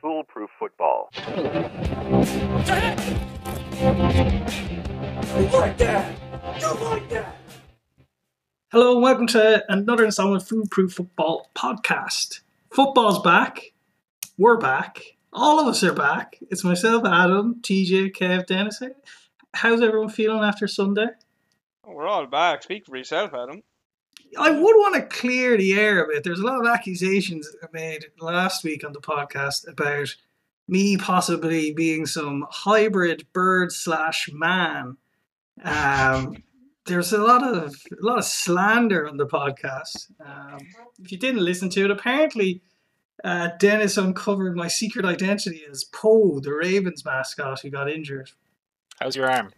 Foolproof 0.00 0.48
football. 0.60 1.10
Hello 8.70 8.92
and 8.92 9.02
welcome 9.02 9.26
to 9.26 9.64
another 9.68 10.04
installment 10.04 10.42
of 10.42 10.48
Foolproof 10.48 10.92
Football 10.92 11.50
Podcast. 11.56 12.42
Football's 12.70 13.20
back. 13.22 13.72
We're 14.36 14.58
back. 14.58 15.02
All 15.32 15.58
of 15.58 15.66
us 15.66 15.82
are 15.82 15.92
back. 15.92 16.38
It's 16.48 16.62
myself, 16.62 17.04
Adam, 17.04 17.56
TJ, 17.60 18.14
Kev, 18.14 18.46
Dennis. 18.46 18.80
How's 19.52 19.82
everyone 19.82 20.10
feeling 20.10 20.44
after 20.44 20.68
Sunday? 20.68 21.08
We're 21.84 22.06
all 22.06 22.26
back. 22.28 22.62
Speak 22.62 22.86
for 22.86 22.96
yourself, 22.96 23.34
Adam. 23.34 23.64
I 24.36 24.50
would 24.50 24.60
want 24.60 24.94
to 24.96 25.02
clear 25.02 25.56
the 25.56 25.74
air 25.74 26.04
a 26.04 26.08
bit. 26.08 26.24
There's 26.24 26.40
a 26.40 26.44
lot 26.44 26.60
of 26.60 26.66
accusations 26.66 27.48
made 27.72 28.06
last 28.20 28.64
week 28.64 28.84
on 28.84 28.92
the 28.92 29.00
podcast 29.00 29.66
about 29.68 30.14
me 30.66 30.96
possibly 30.96 31.72
being 31.72 32.04
some 32.04 32.46
hybrid 32.50 33.26
bird 33.32 33.72
slash 33.72 34.28
man. 34.32 34.96
Um, 35.64 36.42
there's 36.86 37.12
a 37.12 37.18
lot 37.18 37.42
of 37.42 37.74
a 37.92 38.04
lot 38.04 38.18
of 38.18 38.24
slander 38.24 39.08
on 39.08 39.16
the 39.16 39.26
podcast. 39.26 40.10
Um, 40.24 40.58
if 40.98 41.12
you 41.12 41.18
didn't 41.18 41.44
listen 41.44 41.70
to 41.70 41.84
it, 41.84 41.90
apparently 41.90 42.62
uh, 43.24 43.50
Dennis 43.58 43.96
uncovered 43.96 44.56
my 44.56 44.68
secret 44.68 45.04
identity 45.04 45.62
as 45.70 45.84
Poe, 45.84 46.40
the 46.40 46.52
Ravens 46.52 47.04
mascot 47.04 47.60
who 47.60 47.70
got 47.70 47.90
injured. 47.90 48.30
How's 49.00 49.16
your 49.16 49.30
arm? 49.30 49.52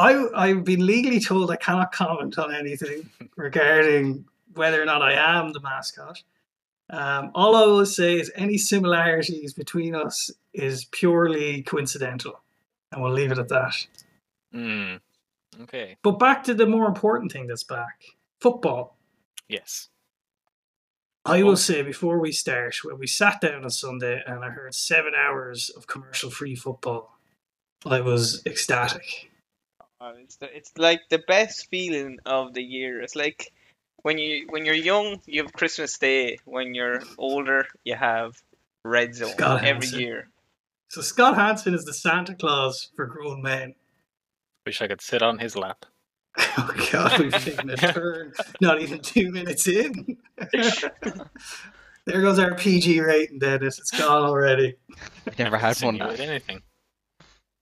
I 0.00 0.28
I've 0.34 0.64
been 0.64 0.84
legally 0.86 1.20
told 1.20 1.50
I 1.50 1.56
cannot 1.56 1.92
comment 1.92 2.38
on 2.38 2.54
anything 2.54 3.10
regarding 3.36 4.24
whether 4.54 4.80
or 4.80 4.86
not 4.86 5.02
I 5.02 5.12
am 5.12 5.52
the 5.52 5.60
mascot. 5.60 6.22
Um, 6.88 7.30
all 7.34 7.54
I 7.54 7.66
will 7.66 7.86
say 7.86 8.18
is 8.18 8.32
any 8.34 8.58
similarities 8.58 9.52
between 9.52 9.94
us 9.94 10.30
is 10.54 10.86
purely 10.86 11.62
coincidental, 11.62 12.40
and 12.90 13.02
we'll 13.02 13.12
leave 13.12 13.30
it 13.30 13.38
at 13.38 13.48
that. 13.48 13.86
Hmm. 14.52 14.96
Okay. 15.62 15.98
But 16.02 16.18
back 16.18 16.42
to 16.44 16.54
the 16.54 16.66
more 16.66 16.86
important 16.86 17.30
thing 17.30 17.46
that's 17.46 17.62
back: 17.62 18.02
football. 18.40 18.96
Yes. 19.48 19.88
I 21.26 21.42
will 21.42 21.58
say 21.58 21.82
before 21.82 22.18
we 22.18 22.32
start, 22.32 22.76
when 22.82 22.98
we 22.98 23.06
sat 23.06 23.42
down 23.42 23.62
on 23.64 23.70
Sunday 23.70 24.22
and 24.26 24.42
I 24.42 24.48
heard 24.48 24.74
seven 24.74 25.12
hours 25.14 25.68
of 25.76 25.86
commercial-free 25.86 26.56
football, 26.56 27.18
I 27.84 28.00
was 28.00 28.42
ecstatic. 28.46 29.29
Uh, 30.00 30.12
It's 30.18 30.36
the, 30.36 30.56
it's 30.56 30.72
like 30.78 31.00
the 31.10 31.18
best 31.26 31.68
feeling 31.70 32.18
of 32.24 32.54
the 32.54 32.62
year. 32.62 33.02
It's 33.02 33.16
like 33.16 33.52
when 34.02 34.18
you 34.18 34.46
when 34.48 34.64
you're 34.64 34.74
young, 34.74 35.20
you 35.26 35.42
have 35.42 35.52
Christmas 35.52 35.98
Day. 35.98 36.38
When 36.44 36.74
you're 36.74 37.02
older, 37.18 37.66
you 37.84 37.96
have 37.96 38.40
Red 38.84 39.14
Zone 39.14 39.30
Scott 39.32 39.58
every 39.64 39.86
Hanson. 39.86 40.00
year. 40.00 40.28
So 40.88 41.02
Scott 41.02 41.36
Hanson 41.36 41.74
is 41.74 41.84
the 41.84 41.92
Santa 41.94 42.34
Claus 42.34 42.88
for 42.96 43.06
grown 43.06 43.42
men. 43.42 43.74
Wish 44.66 44.80
I 44.82 44.88
could 44.88 45.00
sit 45.02 45.22
on 45.22 45.38
his 45.38 45.56
lap. 45.56 45.84
Oh 46.56 46.70
God, 46.92 47.18
we've 47.18 47.32
taken 47.44 47.70
a 47.70 47.76
turn. 47.92 48.32
Not 48.60 48.80
even 48.80 49.00
two 49.00 49.30
minutes 49.30 49.66
in. 49.68 50.16
there 52.06 52.20
goes 52.22 52.38
our 52.38 52.54
PG 52.54 53.00
rating, 53.00 53.38
Dennis. 53.38 53.78
It's 53.78 53.90
gone 53.90 54.22
already. 54.24 54.76
I've 55.26 55.38
Never 55.38 55.58
had 55.58 55.78
one. 55.80 55.96
Insinuate 55.96 56.20
anything. 56.20 56.62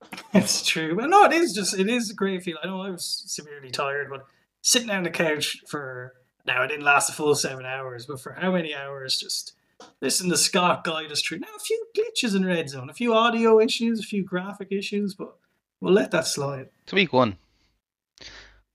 It's 0.34 0.64
true, 0.64 0.94
but 0.94 1.08
no, 1.08 1.24
it 1.24 1.32
is 1.32 1.54
just 1.54 1.78
it 1.78 1.88
is 1.88 2.10
a 2.10 2.14
great 2.14 2.42
feeling. 2.42 2.60
I 2.62 2.66
know 2.66 2.82
I 2.82 2.90
was 2.90 3.24
severely 3.26 3.70
tired, 3.70 4.08
but 4.10 4.26
sitting 4.62 4.90
on 4.90 5.02
the 5.02 5.10
couch 5.10 5.58
for 5.66 6.14
now, 6.46 6.62
it 6.62 6.68
didn't 6.68 6.84
last 6.84 7.10
a 7.10 7.12
full 7.12 7.34
seven 7.34 7.64
hours, 7.66 8.06
but 8.06 8.20
for 8.20 8.32
how 8.32 8.52
many 8.52 8.74
hours? 8.74 9.18
Just 9.18 9.54
listen 10.00 10.28
to 10.30 10.36
Scott 10.36 10.84
guide 10.84 11.10
us 11.10 11.22
through. 11.22 11.40
Now, 11.40 11.48
a 11.56 11.60
few 11.60 11.84
glitches 11.96 12.36
in 12.36 12.44
red 12.44 12.68
zone, 12.68 12.90
a 12.90 12.94
few 12.94 13.14
audio 13.14 13.58
issues, 13.60 14.00
a 14.00 14.02
few 14.02 14.22
graphic 14.22 14.68
issues, 14.70 15.14
but 15.14 15.34
we'll 15.80 15.92
let 15.94 16.10
that 16.12 16.26
slide. 16.26 16.68
It's 16.84 16.92
week 16.92 17.12
one. 17.12 17.36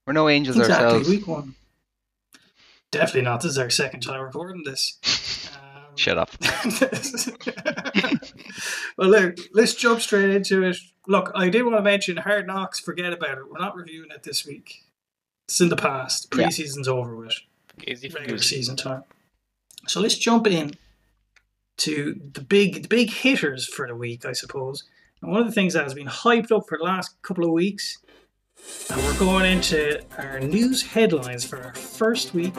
We're 0.05 0.13
no 0.13 0.27
angels 0.29 0.57
Exactly, 0.57 0.85
ourselves. 0.85 1.09
week 1.09 1.27
one. 1.27 1.55
Definitely 2.91 3.21
not. 3.21 3.41
This 3.41 3.51
is 3.51 3.57
our 3.57 3.69
second 3.69 4.01
time 4.01 4.21
recording 4.21 4.63
this. 4.63 5.49
Um, 5.55 5.83
Shut 5.95 6.17
up. 6.17 6.31
well, 8.97 9.09
look, 9.09 9.37
let's 9.53 9.75
jump 9.75 10.01
straight 10.01 10.29
into 10.31 10.63
it. 10.63 10.77
Look, 11.07 11.31
I 11.35 11.49
did 11.49 11.63
want 11.63 11.77
to 11.77 11.81
mention 11.81 12.17
Hard 12.17 12.47
Knocks. 12.47 12.79
Forget 12.79 13.13
about 13.13 13.37
it. 13.37 13.51
We're 13.51 13.59
not 13.59 13.75
reviewing 13.75 14.11
it 14.11 14.23
this 14.23 14.45
week. 14.45 14.83
It's 15.47 15.59
in 15.59 15.69
the 15.69 15.75
past. 15.75 16.33
Yeah. 16.35 16.47
Preseason's 16.47 16.87
over 16.87 17.15
with. 17.15 17.35
Easy 17.85 18.09
for 18.09 18.19
Regular 18.19 18.39
season 18.39 18.75
time. 18.75 19.03
So 19.87 19.99
let's 19.99 20.17
jump 20.17 20.47
in 20.47 20.73
to 21.77 22.19
the 22.33 22.41
big, 22.41 22.83
the 22.83 22.87
big 22.87 23.09
hitters 23.09 23.67
for 23.67 23.87
the 23.87 23.95
week, 23.95 24.25
I 24.25 24.31
suppose. 24.31 24.85
And 25.21 25.31
one 25.31 25.41
of 25.41 25.47
the 25.47 25.51
things 25.51 25.73
that 25.73 25.83
has 25.83 25.93
been 25.93 26.07
hyped 26.07 26.51
up 26.51 26.67
for 26.67 26.77
the 26.77 26.83
last 26.83 27.21
couple 27.21 27.43
of 27.43 27.51
weeks, 27.51 27.97
and 28.89 29.01
we're 29.03 29.17
going 29.17 29.51
into 29.51 30.01
our 30.17 30.39
news 30.39 30.81
headlines 30.81 31.43
for 31.45 31.61
our 31.63 31.73
first 31.73 32.33
week 32.33 32.55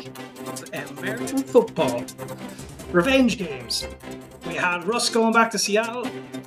of 0.47 0.99
American 0.99 1.39
football. 1.39 2.05
Revenge 2.91 3.39
games. 3.39 3.87
We 4.47 4.55
had 4.55 4.85
Russ 4.87 5.09
going 5.11 5.33
back 5.33 5.51
to 5.53 5.59
Seattle. 5.59 6.07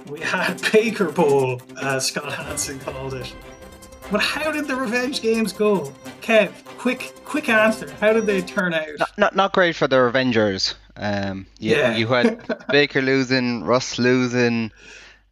We 0.10 0.20
had 0.22 0.62
Baker 0.74 1.12
Bowl, 1.12 1.62
as 1.82 2.08
Scott 2.08 2.32
Hanson 2.32 2.80
called 2.80 3.14
it. 3.16 3.34
But 4.12 4.22
how 4.22 4.52
did 4.52 4.68
the 4.68 4.76
revenge 4.76 5.22
games 5.22 5.52
go? 5.52 5.92
Kev, 6.22 6.52
quick, 6.78 7.14
quick 7.26 7.50
answer. 7.50 7.90
How 8.00 8.14
did 8.14 8.26
they 8.26 8.42
turn 8.42 8.74
out? 8.74 8.88
Not, 9.00 9.18
not 9.18 9.36
not 9.36 9.54
great 9.54 9.76
for 9.76 9.88
the 9.88 10.00
Avengers. 10.00 10.76
Um, 10.96 11.46
you, 11.60 11.76
Yeah. 11.76 11.96
you 11.98 12.08
had 12.08 12.42
Baker 12.70 13.02
losing, 13.02 13.64
Russ 13.66 14.00
losing, 14.00 14.72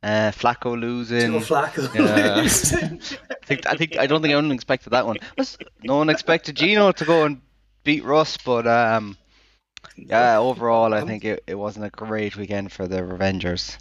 uh, 0.06 0.32
Flacco 0.32 0.80
losing. 0.80 1.32
Joe 1.32 1.40
Flacco. 1.40 1.94
Yeah. 1.96 2.42
I 3.32 3.46
think 3.46 3.66
I 3.66 3.76
think 3.76 3.98
I 3.98 4.06
don't 4.06 4.22
think 4.22 4.34
anyone 4.34 4.52
expected 4.52 4.92
that 4.92 5.06
one. 5.06 5.18
No 5.84 5.98
one 5.98 6.10
expected 6.10 6.56
Geno 6.56 6.92
to 6.92 7.06
go 7.06 7.26
and 7.26 7.42
beat 7.84 8.04
Russ, 8.04 8.38
but 8.38 8.68
um, 8.68 9.18
yeah, 9.96 10.38
overall 10.38 10.94
I 10.94 11.04
think 11.06 11.26
it, 11.26 11.44
it 11.48 11.56
wasn't 11.56 11.86
a 11.86 11.90
great 11.90 12.36
weekend 12.38 12.72
for 12.72 12.88
the 12.88 13.04
Avengers. 13.04 13.78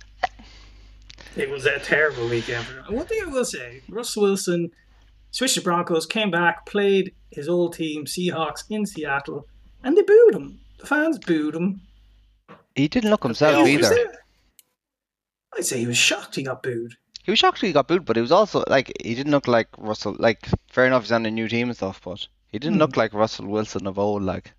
It 1.36 1.50
was 1.50 1.66
a 1.66 1.78
terrible 1.80 2.28
weekend. 2.28 2.64
for 2.64 2.92
One 2.92 3.06
thing 3.06 3.20
I 3.22 3.26
will 3.26 3.44
say, 3.44 3.82
Russell 3.88 4.22
Wilson 4.22 4.70
switched 5.30 5.54
to 5.54 5.62
Broncos, 5.62 6.06
came 6.06 6.30
back, 6.30 6.64
played 6.64 7.12
his 7.30 7.48
old 7.48 7.74
team, 7.74 8.04
Seahawks, 8.04 8.64
in 8.70 8.86
Seattle, 8.86 9.46
and 9.82 9.96
they 9.96 10.02
booed 10.02 10.34
him. 10.34 10.60
The 10.78 10.86
fans 10.86 11.18
booed 11.18 11.56
him. 11.56 11.82
He 12.76 12.88
didn't 12.88 13.10
look 13.10 13.24
himself 13.24 13.66
either. 13.66 14.12
There. 15.54 15.60
I'd 15.60 15.66
say 15.66 15.78
he 15.80 15.86
was 15.86 15.96
shocked 15.96 16.34
he 16.36 16.42
got 16.42 16.62
booed. 16.62 16.94
He 17.22 17.30
was 17.30 17.38
shocked 17.38 17.60
he 17.60 17.72
got 17.72 17.88
booed, 17.88 18.04
but 18.04 18.16
he 18.16 18.22
was 18.22 18.32
also 18.32 18.64
like 18.68 18.92
he 19.02 19.14
didn't 19.14 19.32
look 19.32 19.48
like 19.48 19.68
Russell. 19.78 20.16
Like 20.18 20.46
fair 20.68 20.86
enough, 20.86 21.02
he's 21.04 21.12
on 21.12 21.24
a 21.26 21.30
new 21.30 21.48
team 21.48 21.68
and 21.68 21.76
stuff, 21.76 22.00
but 22.04 22.26
he 22.52 22.58
didn't 22.58 22.74
Hmm. 22.74 22.80
look 22.80 22.96
like 22.96 23.14
Russell 23.14 23.46
Wilson 23.46 23.86
of 23.86 23.98
old. 23.98 24.22
Like 24.22 24.52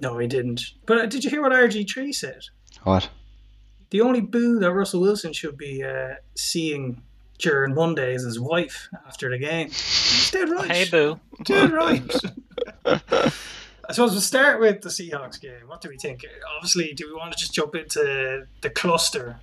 No, 0.00 0.18
he 0.18 0.26
didn't. 0.26 0.62
But 0.86 0.98
uh, 0.98 1.06
did 1.06 1.24
you 1.24 1.30
hear 1.30 1.42
what 1.42 1.52
RG3 1.52 2.14
said? 2.14 2.40
what? 2.84 3.08
The 3.90 4.00
only 4.00 4.20
boo 4.20 4.58
that 4.60 4.72
Russell 4.72 5.00
Wilson 5.00 5.32
should 5.32 5.56
be 5.58 5.82
uh, 5.82 6.14
seeing 6.36 7.02
during 7.38 7.74
Monday 7.74 8.14
is 8.14 8.22
his 8.22 8.38
wife 8.38 8.88
after 9.06 9.28
the 9.30 9.38
game. 9.38 9.66
He's 9.68 10.30
dead 10.30 10.48
right. 10.48 10.70
Hey, 10.70 10.88
boo. 10.88 11.18
Dead 11.44 11.72
right. 11.72 12.14
I 12.86 13.92
suppose 13.92 14.12
we'll 14.12 14.20
start 14.20 14.60
with 14.60 14.82
the 14.82 14.88
Seahawks 14.90 15.40
game. 15.40 15.66
What 15.66 15.80
do 15.80 15.88
we 15.88 15.96
think? 15.96 16.24
Obviously, 16.56 16.92
do 16.94 17.06
we 17.08 17.14
want 17.14 17.32
to 17.32 17.38
just 17.38 17.52
jump 17.52 17.74
into 17.74 18.46
the 18.60 18.70
cluster 18.70 19.40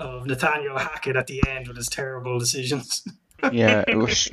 of 0.00 0.26
Nathaniel 0.26 0.78
Hackett 0.78 1.16
at 1.16 1.26
the 1.26 1.42
end 1.46 1.68
with 1.68 1.76
his 1.76 1.88
terrible 1.88 2.38
decisions? 2.38 3.04
Yeah, 3.52 3.84
it 3.88 3.96
was. 3.96 4.28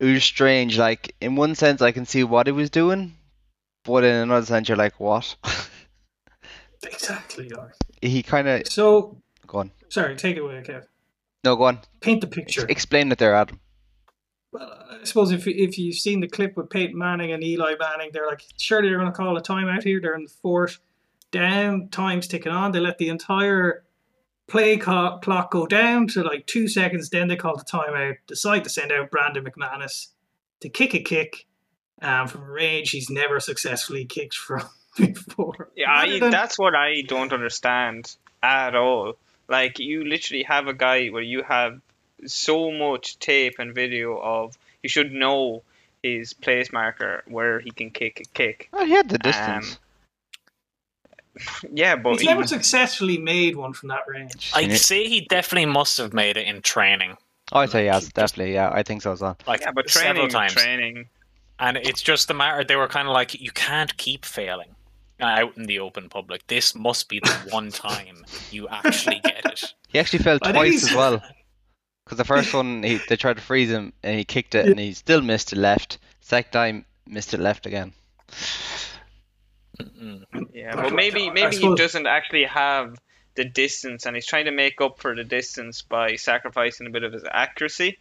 It 0.00 0.04
was 0.04 0.24
strange. 0.24 0.76
Like 0.76 1.14
in 1.20 1.36
one 1.36 1.54
sense, 1.54 1.80
I 1.80 1.92
can 1.92 2.06
see 2.06 2.24
what 2.24 2.48
he 2.48 2.52
was 2.52 2.68
doing, 2.68 3.14
but 3.84 4.02
in 4.02 4.16
another 4.16 4.44
sense, 4.44 4.68
you're 4.68 4.76
like, 4.76 4.98
what? 4.98 5.36
exactly. 6.82 7.48
Like. 7.50 7.74
he 8.02 8.24
kind 8.24 8.48
of 8.48 8.66
So, 8.66 9.16
go 9.46 9.58
on. 9.58 9.70
sorry, 9.90 10.16
take 10.16 10.36
it 10.36 10.40
away, 10.40 10.60
Kev. 10.66 10.86
No, 11.44 11.54
go 11.54 11.64
on. 11.64 11.78
Paint 12.00 12.22
the 12.22 12.26
picture. 12.26 12.66
explain 12.68 13.12
it 13.12 13.18
there, 13.18 13.34
Adam. 13.36 13.60
Well, 14.52 14.76
I 15.00 15.04
suppose 15.04 15.30
if 15.30 15.46
if 15.46 15.78
you've 15.78 15.94
seen 15.96 16.18
the 16.18 16.26
clip 16.28 16.56
with 16.56 16.70
Peyton 16.70 16.98
Manning 16.98 17.30
and 17.32 17.44
Eli 17.44 17.74
Manning, 17.78 18.10
they're 18.12 18.26
like, 18.26 18.42
surely 18.58 18.88
they're 18.88 18.98
going 18.98 19.12
to 19.12 19.16
call 19.16 19.36
a 19.36 19.40
timeout 19.42 19.84
here. 19.84 20.00
They're 20.00 20.16
in 20.16 20.24
the 20.24 20.32
fourth 20.42 20.80
down, 21.30 21.90
time's 21.90 22.26
ticking 22.26 22.50
on. 22.50 22.72
They 22.72 22.80
let 22.80 22.98
the 22.98 23.08
entire 23.08 23.83
play 24.46 24.76
co- 24.76 25.18
clock 25.22 25.50
go 25.50 25.66
down 25.66 26.06
to 26.08 26.22
like 26.22 26.46
two 26.46 26.68
seconds. 26.68 27.10
Then 27.10 27.28
they 27.28 27.36
call 27.36 27.56
the 27.56 27.64
timeout. 27.64 28.16
Decide 28.26 28.64
to 28.64 28.70
send 28.70 28.92
out 28.92 29.10
Brandon 29.10 29.44
McManus 29.44 30.08
to 30.60 30.68
kick 30.68 30.94
a 30.94 31.00
kick 31.00 31.46
um, 32.02 32.28
from 32.28 32.42
a 32.42 32.50
range 32.50 32.90
he's 32.90 33.10
never 33.10 33.40
successfully 33.40 34.04
kicked 34.04 34.34
from 34.36 34.62
before. 34.96 35.70
Yeah, 35.76 35.90
I, 35.90 36.18
than- 36.18 36.30
that's 36.30 36.58
what 36.58 36.74
I 36.74 37.02
don't 37.02 37.32
understand 37.32 38.14
at 38.42 38.74
all. 38.74 39.14
Like 39.48 39.78
you 39.78 40.04
literally 40.04 40.44
have 40.44 40.68
a 40.68 40.74
guy 40.74 41.08
where 41.08 41.22
you 41.22 41.42
have 41.42 41.80
so 42.26 42.70
much 42.70 43.18
tape 43.18 43.54
and 43.58 43.74
video 43.74 44.16
of 44.18 44.56
you 44.82 44.88
should 44.88 45.12
know 45.12 45.62
his 46.02 46.32
place 46.32 46.72
marker 46.72 47.22
where 47.26 47.60
he 47.60 47.70
can 47.70 47.90
kick 47.90 48.20
a 48.20 48.24
kick. 48.34 48.68
Oh, 48.72 48.84
he 48.84 48.92
had 48.92 49.08
the 49.08 49.18
distance. 49.18 49.78
Yeah, 51.72 51.96
but 51.96 52.12
He's 52.12 52.20
he, 52.22 52.26
never 52.26 52.46
successfully 52.46 53.18
made 53.18 53.56
one 53.56 53.72
from 53.72 53.88
that 53.88 54.02
range. 54.06 54.52
I'd 54.54 54.76
say 54.76 55.08
he 55.08 55.22
definitely 55.22 55.66
must 55.66 55.98
have 55.98 56.12
made 56.12 56.36
it 56.36 56.46
in 56.46 56.62
training, 56.62 57.16
Oh, 57.52 57.58
I'd 57.60 57.70
say 57.70 57.84
yes, 57.84 58.08
definitely. 58.08 58.54
Yeah, 58.54 58.70
I 58.72 58.82
think 58.82 59.02
so 59.02 59.12
as 59.12 59.20
well. 59.20 59.36
like 59.46 59.60
yeah, 59.60 59.70
but 59.72 59.90
several 59.90 60.28
training, 60.28 60.30
times. 60.30 60.52
training. 60.54 61.08
And 61.58 61.76
it's 61.76 62.00
just 62.02 62.30
a 62.30 62.34
matter. 62.34 62.64
They 62.64 62.76
were 62.76 62.88
kind 62.88 63.06
of 63.06 63.12
like, 63.12 63.38
you 63.40 63.50
can't 63.50 63.94
keep 63.96 64.24
failing 64.24 64.74
out 65.20 65.56
in 65.56 65.64
the 65.64 65.78
open 65.78 66.08
public. 66.08 66.46
This 66.48 66.74
must 66.74 67.08
be 67.08 67.20
the 67.20 67.30
one 67.50 67.70
time 67.70 68.24
you 68.50 68.66
actually 68.68 69.20
get 69.24 69.44
it. 69.44 69.74
He 69.88 69.98
actually 70.00 70.24
fell 70.24 70.38
I 70.42 70.46
think 70.46 70.56
twice 70.56 70.70
he's- 70.72 70.90
as 70.90 70.96
well. 70.96 71.22
Because 72.04 72.18
the 72.18 72.24
first 72.24 72.52
one, 72.52 72.82
he, 72.82 72.98
they 73.08 73.16
tried 73.16 73.36
to 73.36 73.42
freeze 73.42 73.70
him 73.70 73.92
and 74.02 74.18
he 74.18 74.24
kicked 74.24 74.54
it 74.54 74.66
and 74.66 74.78
he 74.78 74.92
still 74.92 75.22
missed 75.22 75.52
it 75.52 75.58
left. 75.58 75.98
Second 76.20 76.50
time, 76.52 76.84
missed 77.06 77.32
it 77.32 77.40
left 77.40 77.64
again. 77.66 77.92
Mm-mm. 79.80 80.24
Yeah, 80.52 80.74
I- 80.76 80.82
but 80.82 80.94
maybe 80.94 81.28
I 81.28 81.32
maybe 81.32 81.56
he 81.56 81.74
doesn't 81.74 82.06
actually 82.06 82.44
have 82.44 82.96
the 83.34 83.44
distance, 83.44 84.06
and 84.06 84.14
he's 84.16 84.26
trying 84.26 84.44
to 84.44 84.52
make 84.52 84.80
up 84.80 85.00
for 85.00 85.14
the 85.14 85.24
distance 85.24 85.82
by 85.82 86.16
sacrificing 86.16 86.86
a 86.86 86.90
bit 86.90 87.02
of 87.02 87.12
his 87.12 87.24
accuracy, 87.30 87.98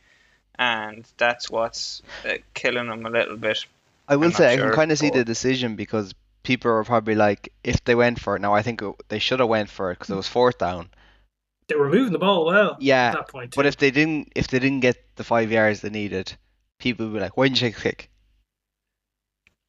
and 0.60 1.06
that's 1.18 1.50
what's 1.50 2.02
uh, 2.28 2.34
killing 2.54 2.88
him 2.88 3.06
a 3.06 3.10
little 3.10 3.38
bit. 3.38 3.66
I 4.08 4.16
will 4.16 4.26
I'm 4.26 4.32
say 4.34 4.56
not 4.58 4.66
I 4.66 4.68
can 4.68 4.72
kind 4.76 4.92
of 4.92 5.00
see 5.00 5.10
the 5.10 5.24
decision 5.26 5.76
because 5.76 6.14
people 6.44 6.70
are 6.72 6.84
probably 6.84 7.16
like, 7.16 7.52
if 7.64 7.84
they 7.86 7.96
went 7.96 8.20
for 8.20 8.36
it, 8.36 8.42
now 8.42 8.54
I 8.54 8.62
think 8.62 8.82
it, 8.82 8.94
they 9.08 9.20
should 9.20 9.40
have 9.40 9.50
went 9.50 9.70
for 9.70 9.92
it 9.92 9.96
because 9.96 10.10
it 10.12 10.16
was 10.16 10.28
fourth 10.28 10.58
down. 10.58 10.90
They 11.68 11.76
were 11.76 11.90
moving 11.90 12.12
the 12.12 12.20
ball 12.20 12.46
well 12.46 12.78
Yeah, 12.80 13.08
at 13.08 13.14
that 13.14 13.30
point. 13.30 13.56
but 13.56 13.66
if 13.66 13.78
they 13.78 13.90
didn't, 13.90 14.34
if 14.36 14.50
they 14.50 14.60
didn't 14.60 14.82
get 14.82 14.98
the 15.16 15.24
five 15.24 15.52
yards 15.52 15.82
they 15.82 15.90
needed, 15.90 16.34
people 16.80 17.08
would 17.08 17.14
be 17.14 17.20
like, 17.22 17.38
why 17.38 17.46
didn't 17.46 17.62
you 17.62 17.70
take 17.70 17.78
a 17.78 17.82
kick? 17.82 18.10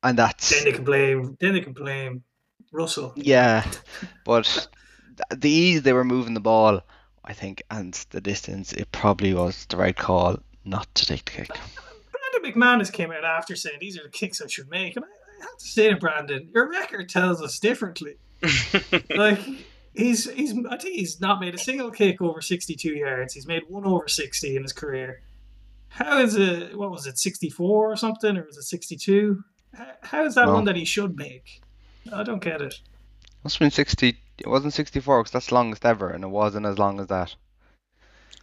And 0.05 0.19
that's 0.19 0.51
then 0.51 0.65
they 0.65 0.73
can 0.73 0.85
blame. 0.85 1.37
Then 1.41 1.55
they 1.55 1.61
can 1.61 1.73
blame 1.73 2.23
Russell. 2.73 3.13
Yeah, 3.17 3.67
but 4.25 4.69
the 5.35 5.51
ease 5.51 5.83
they 5.83 5.95
were 5.95 6.05
moving 6.05 6.35
the 6.35 6.41
ball, 6.41 6.83
I 7.25 7.33
think, 7.33 7.63
and 7.71 7.95
the 8.11 8.21
distance, 8.21 8.73
it 8.75 8.93
probably 8.93 9.33
was 9.33 9.65
the 9.67 9.79
right 9.79 9.97
call 9.97 10.39
not 10.65 10.95
to 10.97 11.07
take 11.07 11.25
the 11.25 11.31
kick. 11.33 11.49
Brandon 12.33 12.53
McManus 12.53 12.93
came 12.93 13.11
out 13.11 13.25
after 13.25 13.57
saying 13.57 13.79
these 13.81 13.99
are 13.99 14.03
the 14.03 14.11
kicks 14.11 14.43
I 14.43 14.47
should 14.47 14.69
make, 14.69 14.95
and 14.97 15.05
I, 15.05 15.09
I 15.09 15.45
have 15.47 15.59
to 15.59 15.67
say 15.67 15.89
to 15.89 15.97
Brandon, 15.97 16.51
your 16.53 16.69
record 16.69 17.09
tells 17.09 17.41
us 17.43 17.59
differently. 17.59 18.17
like 19.17 19.41
he's 19.95 20.31
he's 20.31 20.53
I 20.69 20.77
think 20.77 20.97
he's 20.97 21.19
not 21.19 21.41
made 21.41 21.55
a 21.55 21.59
single 21.59 21.91
kick 21.91 22.21
over 22.21 22.43
62 22.43 22.91
yards. 22.91 23.33
He's 23.33 23.47
made 23.47 23.63
one 23.69 23.87
over 23.87 24.07
60 24.07 24.55
in 24.55 24.63
his 24.63 24.75
career. 24.75 25.23
How 25.89 26.19
is 26.19 26.35
it? 26.35 26.77
What 26.77 26.91
was 26.91 27.07
it? 27.07 27.19
64 27.19 27.93
or 27.93 27.97
something, 27.97 28.37
or 28.37 28.45
was 28.45 28.59
it 28.59 28.65
62? 28.65 29.37
How, 29.37 29.54
how 30.03 30.25
is 30.25 30.35
that 30.37 30.47
No. 30.47 30.55
one 30.55 30.65
that 30.65 30.77
he 30.77 30.85
should 30.85 31.17
make? 31.17 31.61
I 32.13 32.23
don't 32.23 32.43
get 32.43 32.61
it. 32.63 32.81
Must 33.43 33.57
have 33.57 33.61
been 33.61 33.71
60, 33.71 34.17
it 34.39 34.47
wasn't 34.47 34.73
64 34.75 35.23
because 35.23 35.33
that's 35.33 35.47
the 35.49 35.55
longest 35.55 35.85
ever, 35.85 36.11
and 36.11 36.25
it 36.25 36.29
wasn't 36.29 36.67
as 36.67 36.79
long 36.79 37.01
as 37.01 37.07
that. 37.09 37.35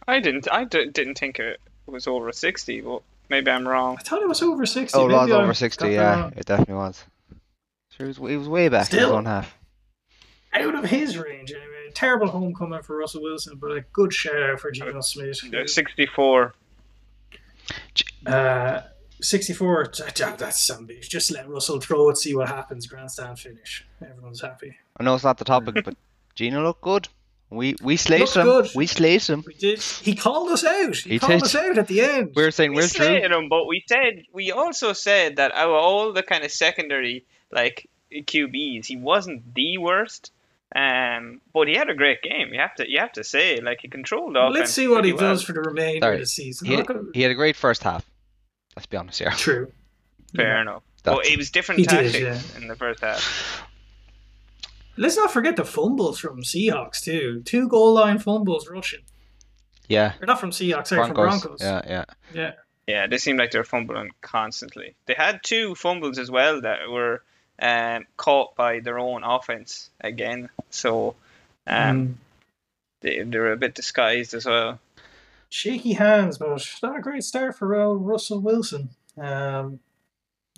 I 0.06 0.20
didn't 0.20 0.48
I 0.50 0.64
d- 0.64 0.86
didn't 0.90 1.16
think 1.18 1.38
it 1.38 1.60
was 1.86 2.06
over 2.08 2.32
sixty, 2.32 2.80
but 2.80 3.02
maybe 3.28 3.50
I'm 3.50 3.66
wrong. 3.68 3.96
I 3.98 4.02
thought 4.02 4.20
it 4.22 4.28
was 4.28 4.42
over 4.42 4.66
60. 4.66 4.98
Oh, 4.98 5.08
it 5.08 5.12
was 5.12 5.30
over 5.30 5.54
60, 5.54 5.88
yeah, 5.90 6.30
it 6.36 6.46
definitely 6.46 6.74
was. 6.74 7.04
Sure, 7.96 8.06
it 8.06 8.18
was, 8.18 8.30
it 8.30 8.36
was 8.36 8.48
way 8.48 8.68
back 8.68 8.90
in 8.92 8.98
his 8.98 9.06
Still. 9.06 9.16
own 9.16 9.26
half. 9.26 9.54
Out 10.54 10.74
of 10.74 10.84
his 10.86 11.16
range, 11.16 11.50
anyway. 11.52 11.90
Terrible 11.94 12.28
homecoming 12.28 12.82
for 12.82 12.96
Russell 12.96 13.22
Wilson, 13.22 13.56
but 13.56 13.70
a 13.72 13.82
good 13.92 14.12
shout 14.12 14.42
out 14.42 14.60
for 14.60 14.70
Geno 14.70 15.00
Smith. 15.02 15.40
Sixty-four. 15.66 16.54
Uh, 18.26 18.80
64, 19.22 19.86
t- 19.86 20.02
t- 20.14 20.24
that's 20.36 20.60
some 20.60 20.86
bitch. 20.86 21.08
Just 21.08 21.30
let 21.30 21.48
Russell 21.48 21.80
throw 21.80 22.08
it, 22.10 22.18
see 22.18 22.34
what 22.34 22.48
happens. 22.48 22.86
Grandstand 22.86 23.38
finish. 23.38 23.84
Everyone's 24.02 24.40
happy. 24.40 24.76
I 24.98 25.02
know 25.04 25.14
it's 25.14 25.24
not 25.24 25.38
the 25.38 25.44
topic, 25.44 25.76
but 25.84 25.94
Geno 26.34 26.62
looked 26.62 26.82
good. 26.82 27.08
We 27.50 27.76
we 27.82 27.96
slated 27.98 28.28
Looked 28.28 28.36
him. 28.36 28.44
good. 28.44 28.70
We 28.74 28.86
slated 28.86 29.28
him. 29.28 29.44
We 29.46 29.52
did. 29.54 29.80
He 29.82 30.14
called 30.14 30.50
us 30.50 30.64
out. 30.64 30.96
He, 30.96 31.10
He 31.10 31.18
called 31.18 31.32
did. 31.32 31.42
us 31.42 31.54
out 31.54 31.76
at 31.76 31.86
the 31.86 32.00
end. 32.00 32.32
We 32.34 32.42
were 32.44 32.50
saying 32.50 32.70
We 32.70 32.76
we're 32.76 32.86
through. 32.88 33.04
slated 33.06 33.30
him, 33.30 33.48
but 33.50 33.66
we 33.66 33.84
said 33.86 34.24
we 34.32 34.50
also 34.52 34.94
said 34.94 35.36
that 35.36 35.52
out 35.52 35.68
of 35.68 35.74
all 35.74 36.12
the 36.14 36.22
kind 36.22 36.44
of 36.44 36.50
secondary 36.50 37.26
like 37.50 37.90
QBs, 38.10 38.86
he 38.86 38.96
wasn't 38.96 39.54
the 39.54 39.76
worst. 39.78 40.32
Um, 40.74 41.42
but 41.52 41.68
he 41.68 41.74
had 41.74 41.90
a 41.90 41.94
great 41.94 42.22
game. 42.22 42.54
You 42.54 42.60
have 42.60 42.74
to 42.76 42.90
you 42.90 42.98
have 43.00 43.12
to 43.12 43.24
say 43.24 43.60
like 43.60 43.80
he 43.82 43.88
controlled 43.88 44.32
Well. 44.32 44.50
Let's 44.50 44.72
see 44.72 44.88
what 44.88 45.04
he 45.04 45.12
well. 45.12 45.20
does 45.34 45.42
for 45.42 45.52
the 45.52 45.60
remainder 45.60 46.06
Sorry. 46.06 46.14
of 46.14 46.20
the 46.22 46.26
season. 46.26 46.66
He, 46.68 46.76
Look 46.78 46.88
at- 46.88 46.96
he 47.12 47.20
had 47.20 47.30
a 47.30 47.34
great 47.34 47.56
first 47.56 47.82
half. 47.82 48.08
Let's 48.76 48.86
be 48.86 48.96
honest 48.96 49.18
here. 49.18 49.30
True. 49.32 49.72
Fair 50.34 50.54
Yeah. 50.56 50.60
enough. 50.62 50.82
That's- 51.02 51.18
But 51.24 51.32
it 51.32 51.36
was 51.36 51.50
different 51.50 51.80
He 51.80 51.86
did, 51.86 52.12
tactics 52.12 52.56
in 52.56 52.68
the 52.68 52.76
first 52.76 53.00
half. 53.00 53.66
Let's 54.96 55.16
not 55.16 55.32
forget 55.32 55.56
the 55.56 55.64
fumbles 55.64 56.18
from 56.18 56.42
Seahawks 56.42 57.00
too. 57.02 57.42
Two 57.44 57.68
goal 57.68 57.94
line 57.94 58.18
fumbles 58.18 58.68
rushing. 58.68 59.00
Yeah, 59.88 60.14
Or 60.20 60.26
not 60.26 60.38
from 60.40 60.50
Seahawks, 60.50 60.88
sorry, 60.88 61.06
from 61.06 61.14
Broncos. 61.14 61.42
Broncos. 61.42 61.60
Yeah, 61.62 61.82
yeah. 61.86 62.04
Yeah. 62.32 62.52
Yeah, 62.86 63.06
they 63.06 63.18
seemed 63.18 63.38
like 63.38 63.50
they 63.52 63.58
were 63.58 63.64
fumbling 63.64 64.10
constantly. 64.22 64.94
They 65.06 65.14
had 65.14 65.42
two 65.42 65.74
fumbles 65.74 66.18
as 66.18 66.30
well 66.30 66.60
that 66.62 66.88
were 66.90 67.22
um, 67.58 68.06
caught 68.16 68.54
by 68.56 68.80
their 68.80 68.98
own 68.98 69.22
offense 69.24 69.88
again. 70.00 70.50
So 70.70 71.14
um, 71.66 71.90
Um, 71.90 72.18
they, 73.00 73.22
they 73.22 73.38
were 73.38 73.52
a 73.52 73.56
bit 73.56 73.74
disguised 73.74 74.34
as 74.34 74.46
well. 74.46 74.78
Shaky 75.52 75.92
hands, 75.92 76.38
but 76.38 76.66
not 76.82 76.98
a 76.98 77.02
great 77.02 77.22
start 77.22 77.56
for 77.56 77.78
uh, 77.78 77.92
Russell 77.92 78.40
Wilson. 78.40 78.88
Um, 79.18 79.80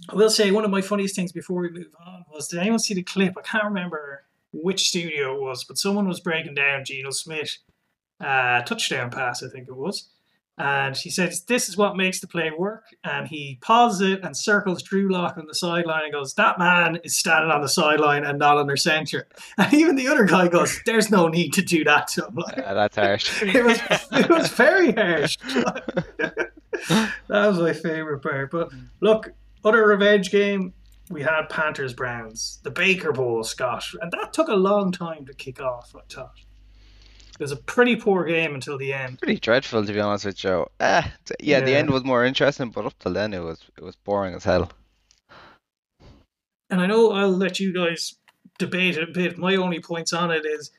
I 0.08 0.14
will 0.14 0.30
say 0.30 0.50
one 0.50 0.64
of 0.64 0.70
my 0.70 0.80
funniest 0.80 1.16
things 1.16 1.32
before 1.32 1.60
we 1.60 1.70
move 1.70 1.94
on 2.04 2.24
was 2.32 2.48
did 2.48 2.60
anyone 2.60 2.78
see 2.78 2.94
the 2.94 3.02
clip? 3.02 3.34
I 3.36 3.42
can't 3.42 3.64
remember 3.64 4.24
which 4.52 4.88
studio 4.88 5.34
it 5.34 5.40
was, 5.40 5.64
but 5.64 5.78
someone 5.78 6.06
was 6.06 6.20
breaking 6.20 6.54
down 6.54 6.84
Geno 6.84 7.10
Smith 7.10 7.58
uh, 8.20 8.62
touchdown 8.62 9.10
pass, 9.10 9.42
I 9.42 9.48
think 9.48 9.66
it 9.68 9.76
was. 9.76 10.08
And 10.56 10.96
he 10.96 11.10
says, 11.10 11.42
This 11.42 11.68
is 11.68 11.76
what 11.76 11.96
makes 11.96 12.20
the 12.20 12.28
play 12.28 12.52
work. 12.56 12.84
And 13.02 13.26
he 13.26 13.58
pauses 13.60 14.12
it 14.12 14.20
and 14.22 14.36
circles 14.36 14.82
Drew 14.82 15.10
Lock 15.12 15.36
on 15.36 15.46
the 15.46 15.54
sideline 15.54 16.04
and 16.04 16.12
goes, 16.12 16.34
That 16.34 16.58
man 16.60 16.98
is 17.02 17.16
standing 17.16 17.50
on 17.50 17.60
the 17.60 17.68
sideline 17.68 18.24
and 18.24 18.38
not 18.38 18.56
under 18.58 18.76
center. 18.76 19.26
And 19.58 19.72
even 19.74 19.96
the 19.96 20.06
other 20.08 20.24
guy 20.24 20.46
goes, 20.48 20.80
There's 20.86 21.10
no 21.10 21.26
need 21.28 21.52
to 21.54 21.62
do 21.62 21.82
that 21.84 22.06
to 22.08 22.26
him. 22.26 22.36
Like, 22.36 22.58
Uh, 22.58 22.74
that's 22.74 22.96
harsh. 22.96 23.42
it 23.54 23.64
was 23.64 23.80
it 24.12 24.28
was 24.30 24.48
very 24.50 24.92
harsh. 24.92 25.36
that 26.88 27.10
was 27.28 27.58
my 27.58 27.72
favorite 27.72 28.20
part. 28.20 28.50
But 28.50 28.70
look, 29.00 29.32
other 29.64 29.86
revenge 29.86 30.30
game. 30.30 30.72
We 31.10 31.22
had 31.22 31.50
Panthers 31.50 31.92
Browns, 31.92 32.60
the 32.62 32.70
Baker 32.70 33.12
Bowl, 33.12 33.44
Scott, 33.44 33.84
and 34.00 34.10
that 34.12 34.32
took 34.32 34.48
a 34.48 34.54
long 34.54 34.90
time 34.90 35.26
to 35.26 35.34
kick 35.34 35.60
off. 35.60 35.94
I 35.94 36.00
thought 36.08 36.32
it 37.34 37.42
was 37.42 37.52
a 37.52 37.56
pretty 37.56 37.96
poor 37.96 38.24
game 38.24 38.54
until 38.54 38.78
the 38.78 38.92
end. 38.92 39.18
Pretty 39.18 39.40
dreadful 39.40 39.84
to 39.84 39.92
be 39.92 40.00
honest 40.00 40.24
with 40.24 40.42
you. 40.44 40.66
Ah, 40.80 41.12
t- 41.24 41.34
yeah, 41.40 41.60
the 41.60 41.74
end 41.74 41.90
was 41.90 42.04
more 42.04 42.24
interesting, 42.24 42.70
but 42.70 42.86
up 42.86 42.98
till 42.98 43.12
then 43.12 43.32
it 43.32 43.42
was 43.42 43.60
it 43.76 43.82
was 43.82 43.96
boring 43.96 44.34
as 44.34 44.44
hell. 44.44 44.70
And 46.70 46.80
I 46.80 46.86
know 46.86 47.12
I'll 47.12 47.30
let 47.30 47.60
you 47.60 47.72
guys 47.72 48.14
debate 48.58 48.96
it 48.96 49.08
a 49.08 49.12
bit. 49.12 49.36
My 49.38 49.56
only 49.56 49.80
points 49.80 50.12
on 50.12 50.30
it 50.30 50.46
is 50.46 50.70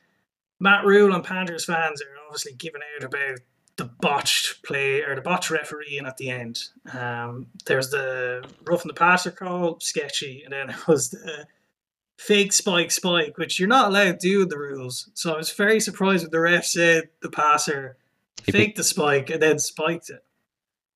Matt 0.60 0.84
Rhule 0.84 1.14
and 1.14 1.24
Panthers 1.24 1.64
fans 1.64 2.00
are 2.02 2.26
obviously 2.26 2.54
giving 2.54 2.82
out 2.96 3.04
about 3.04 3.38
the 3.76 3.84
botched 4.00 4.62
play 4.62 5.02
or 5.02 5.14
the 5.14 5.20
botched 5.20 5.50
refereeing 5.50 6.06
at 6.06 6.16
the 6.16 6.30
end. 6.30 6.60
Um, 6.92 7.48
there's 7.66 7.90
the 7.90 8.48
rough 8.64 8.82
and 8.82 8.90
the 8.90 8.94
passer 8.94 9.30
call, 9.30 9.78
sketchy, 9.80 10.42
and 10.44 10.52
then 10.52 10.70
it 10.70 10.88
was 10.88 11.10
the 11.10 11.46
fake 12.16 12.52
spike 12.52 12.90
spike, 12.90 13.36
which 13.38 13.58
you're 13.58 13.68
not 13.68 13.88
allowed 13.88 14.18
to 14.20 14.28
do 14.28 14.42
in 14.42 14.48
the 14.48 14.58
rules. 14.58 15.10
So 15.14 15.34
I 15.34 15.36
was 15.36 15.50
very 15.52 15.80
surprised 15.80 16.24
when 16.24 16.30
the 16.30 16.40
ref 16.40 16.64
said 16.64 17.08
the 17.22 17.30
passer 17.30 17.96
faked 18.42 18.76
the 18.76 18.84
spike 18.84 19.28
and 19.30 19.42
then 19.42 19.58
spiked 19.58 20.08
it 20.10 20.24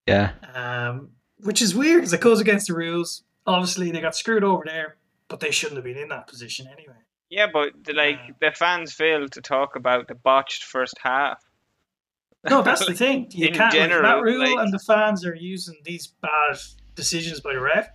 Yeah. 0.06 0.32
um, 0.54 1.10
which 1.38 1.60
is 1.62 1.74
weird 1.74 2.00
because 2.00 2.12
it 2.12 2.20
goes 2.20 2.40
against 2.40 2.68
the 2.68 2.74
rules. 2.74 3.22
Obviously, 3.46 3.90
they 3.90 4.00
got 4.00 4.14
screwed 4.16 4.44
over 4.44 4.62
there, 4.64 4.96
but 5.28 5.40
they 5.40 5.50
shouldn't 5.50 5.76
have 5.76 5.84
been 5.84 5.96
in 5.96 6.08
that 6.08 6.26
position 6.26 6.66
anyway. 6.72 6.94
Yeah, 7.28 7.46
but 7.52 7.72
the, 7.84 7.92
like 7.92 8.18
Yeah. 8.28 8.50
the 8.50 8.56
fans 8.56 8.92
failed 8.92 9.32
to 9.32 9.40
talk 9.40 9.76
about 9.76 10.08
the 10.08 10.14
botched 10.14 10.64
first 10.64 10.98
half. 11.02 11.42
No, 12.48 12.62
that's 12.62 12.86
the 12.86 12.94
thing. 12.94 13.26
You 13.34 13.48
In 13.48 13.54
can't. 13.54 13.72
general, 13.72 14.02
like, 14.02 14.14
Matt 14.16 14.22
Rhule 14.24 14.56
like- 14.56 14.64
and 14.64 14.72
the 14.72 14.78
fans 14.78 15.24
are 15.26 15.34
using 15.34 15.76
these 15.84 16.06
bad 16.06 16.56
decisions 16.94 17.40
by 17.40 17.52
the 17.54 17.60
ref, 17.60 17.88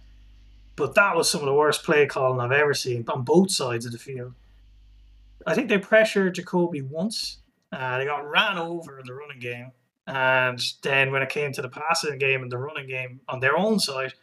but 0.76 0.96
that 0.96 1.16
was 1.16 1.30
some 1.30 1.42
of 1.42 1.48
the 1.48 1.54
worst 1.54 1.84
play 1.84 2.06
calling 2.06 2.40
I've 2.40 2.52
ever 2.52 2.74
seen 2.74 3.06
on 3.08 3.24
both 3.24 3.52
sides 3.52 3.86
of 3.86 3.92
the 3.92 3.98
field. 3.98 4.34
I 5.46 5.54
think 5.54 5.70
they 5.70 5.78
pressured 5.78 6.36
Jacoby 6.36 6.82
once. 6.82 7.38
Uh, 7.72 7.98
they 7.98 8.06
got 8.06 8.30
ran 8.30 8.58
over 8.58 9.00
in 9.00 9.06
the 9.06 9.14
running 9.14 9.40
game, 9.40 9.72
and 10.08 10.62
then 10.82 11.12
when 11.12 11.22
it 11.22 11.30
came 11.30 11.52
to 11.54 11.62
the 11.62 11.70
passing 11.70 12.18
game 12.18 12.42
and 12.42 12.52
the 12.52 12.58
running 12.58 12.88
game 12.88 13.20
on 13.28 13.40
their 13.40 13.58
own 13.58 13.80
side, 13.80 14.14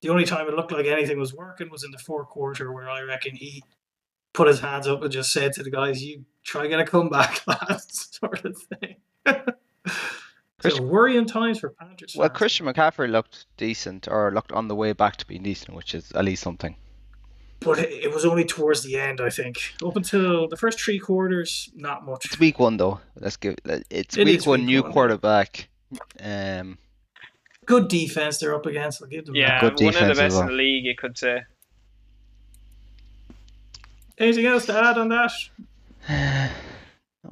the 0.00 0.08
only 0.08 0.24
time 0.24 0.48
it 0.48 0.54
looked 0.54 0.72
like 0.72 0.86
anything 0.86 1.18
was 1.18 1.34
working 1.34 1.70
was 1.70 1.84
in 1.84 1.90
the 1.90 1.98
fourth 1.98 2.28
quarter, 2.28 2.72
where 2.72 2.88
I 2.88 3.02
reckon 3.02 3.34
he 3.36 3.62
put 4.32 4.48
his 4.48 4.60
hands 4.60 4.86
up 4.86 5.02
and 5.02 5.10
just 5.10 5.32
said 5.32 5.52
to 5.54 5.62
the 5.62 5.70
guys, 5.70 6.02
"You 6.02 6.24
try 6.44 6.66
get 6.66 6.80
a 6.80 6.84
comeback, 6.84 7.42
lads," 7.46 8.18
sort 8.18 8.44
of 8.44 8.56
thing. 8.58 8.96
Chris- 10.60 10.76
so 10.76 10.82
worrying 10.82 11.26
times 11.26 11.60
for 11.60 11.70
Panthers. 11.70 12.14
Well, 12.16 12.28
fans. 12.28 12.38
Christian 12.38 12.66
McCaffrey 12.66 13.10
looked 13.10 13.46
decent, 13.56 14.08
or 14.08 14.30
looked 14.32 14.52
on 14.52 14.68
the 14.68 14.74
way 14.74 14.92
back 14.92 15.16
to 15.16 15.26
being 15.26 15.42
decent, 15.42 15.76
which 15.76 15.94
is 15.94 16.10
at 16.12 16.24
least 16.24 16.42
something. 16.42 16.76
but 17.60 17.78
it, 17.78 17.90
it 18.04 18.10
was 18.14 18.24
only 18.24 18.44
towards 18.44 18.82
the 18.82 18.96
end. 18.98 19.20
I 19.20 19.28
think 19.30 19.56
up 19.84 19.96
until 19.96 20.48
the 20.48 20.56
first 20.56 20.80
three 20.80 20.98
quarters, 20.98 21.70
not 21.74 22.04
much. 22.04 22.24
It's 22.26 22.38
week 22.38 22.58
one 22.58 22.76
though. 22.76 23.00
Let's 23.18 23.36
give 23.36 23.56
it's 23.90 24.16
It 24.16 24.24
week 24.26 24.38
is 24.38 24.46
one. 24.46 24.60
week 24.60 24.66
new 24.66 24.82
one. 24.82 24.92
quarterback. 24.92 25.68
Um, 26.20 26.78
Good 27.66 27.88
defense 27.88 28.38
they're 28.38 28.54
up 28.54 28.66
against. 28.66 29.02
I'll 29.02 29.08
give 29.08 29.26
them 29.26 29.34
Yeah, 29.34 29.60
Good 29.60 29.80
one 29.80 29.88
of 29.88 29.94
the 29.94 30.00
defense 30.06 30.10
as 30.10 30.18
best 30.18 30.40
in 30.40 30.46
the 30.46 30.52
league, 30.52 30.84
you 30.84 30.94
could 30.96 31.18
say. 31.18 31.42
Anything 34.18 34.46
else 34.46 34.66
to 34.66 34.74
add 34.78 34.96
on 34.98 35.08
that? 35.10 35.32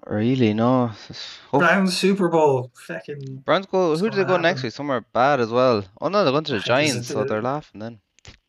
not 0.06 0.14
really. 0.14 0.54
No. 0.54 0.86
It's 0.92 1.08
just- 1.08 1.38
hope- 1.50 1.60
Browns 1.62 1.96
Super 1.96 2.28
Bowl. 2.28 2.70
Fucking. 2.86 3.42
Browns 3.44 3.66
go. 3.66 3.96
Who 3.96 4.10
do 4.10 4.16
they 4.16 4.22
gonna 4.22 4.36
go 4.36 4.36
next 4.42 4.62
week? 4.62 4.72
Somewhere 4.72 5.00
bad 5.12 5.40
as 5.40 5.50
well. 5.50 5.84
Oh 6.00 6.08
no, 6.08 6.22
they're 6.24 6.32
going 6.32 6.44
to 6.44 6.52
the 6.52 6.58
I 6.58 6.62
Giants, 6.62 7.08
so 7.08 7.24
they're 7.24 7.42
laughing 7.42 7.80
then. 7.80 8.00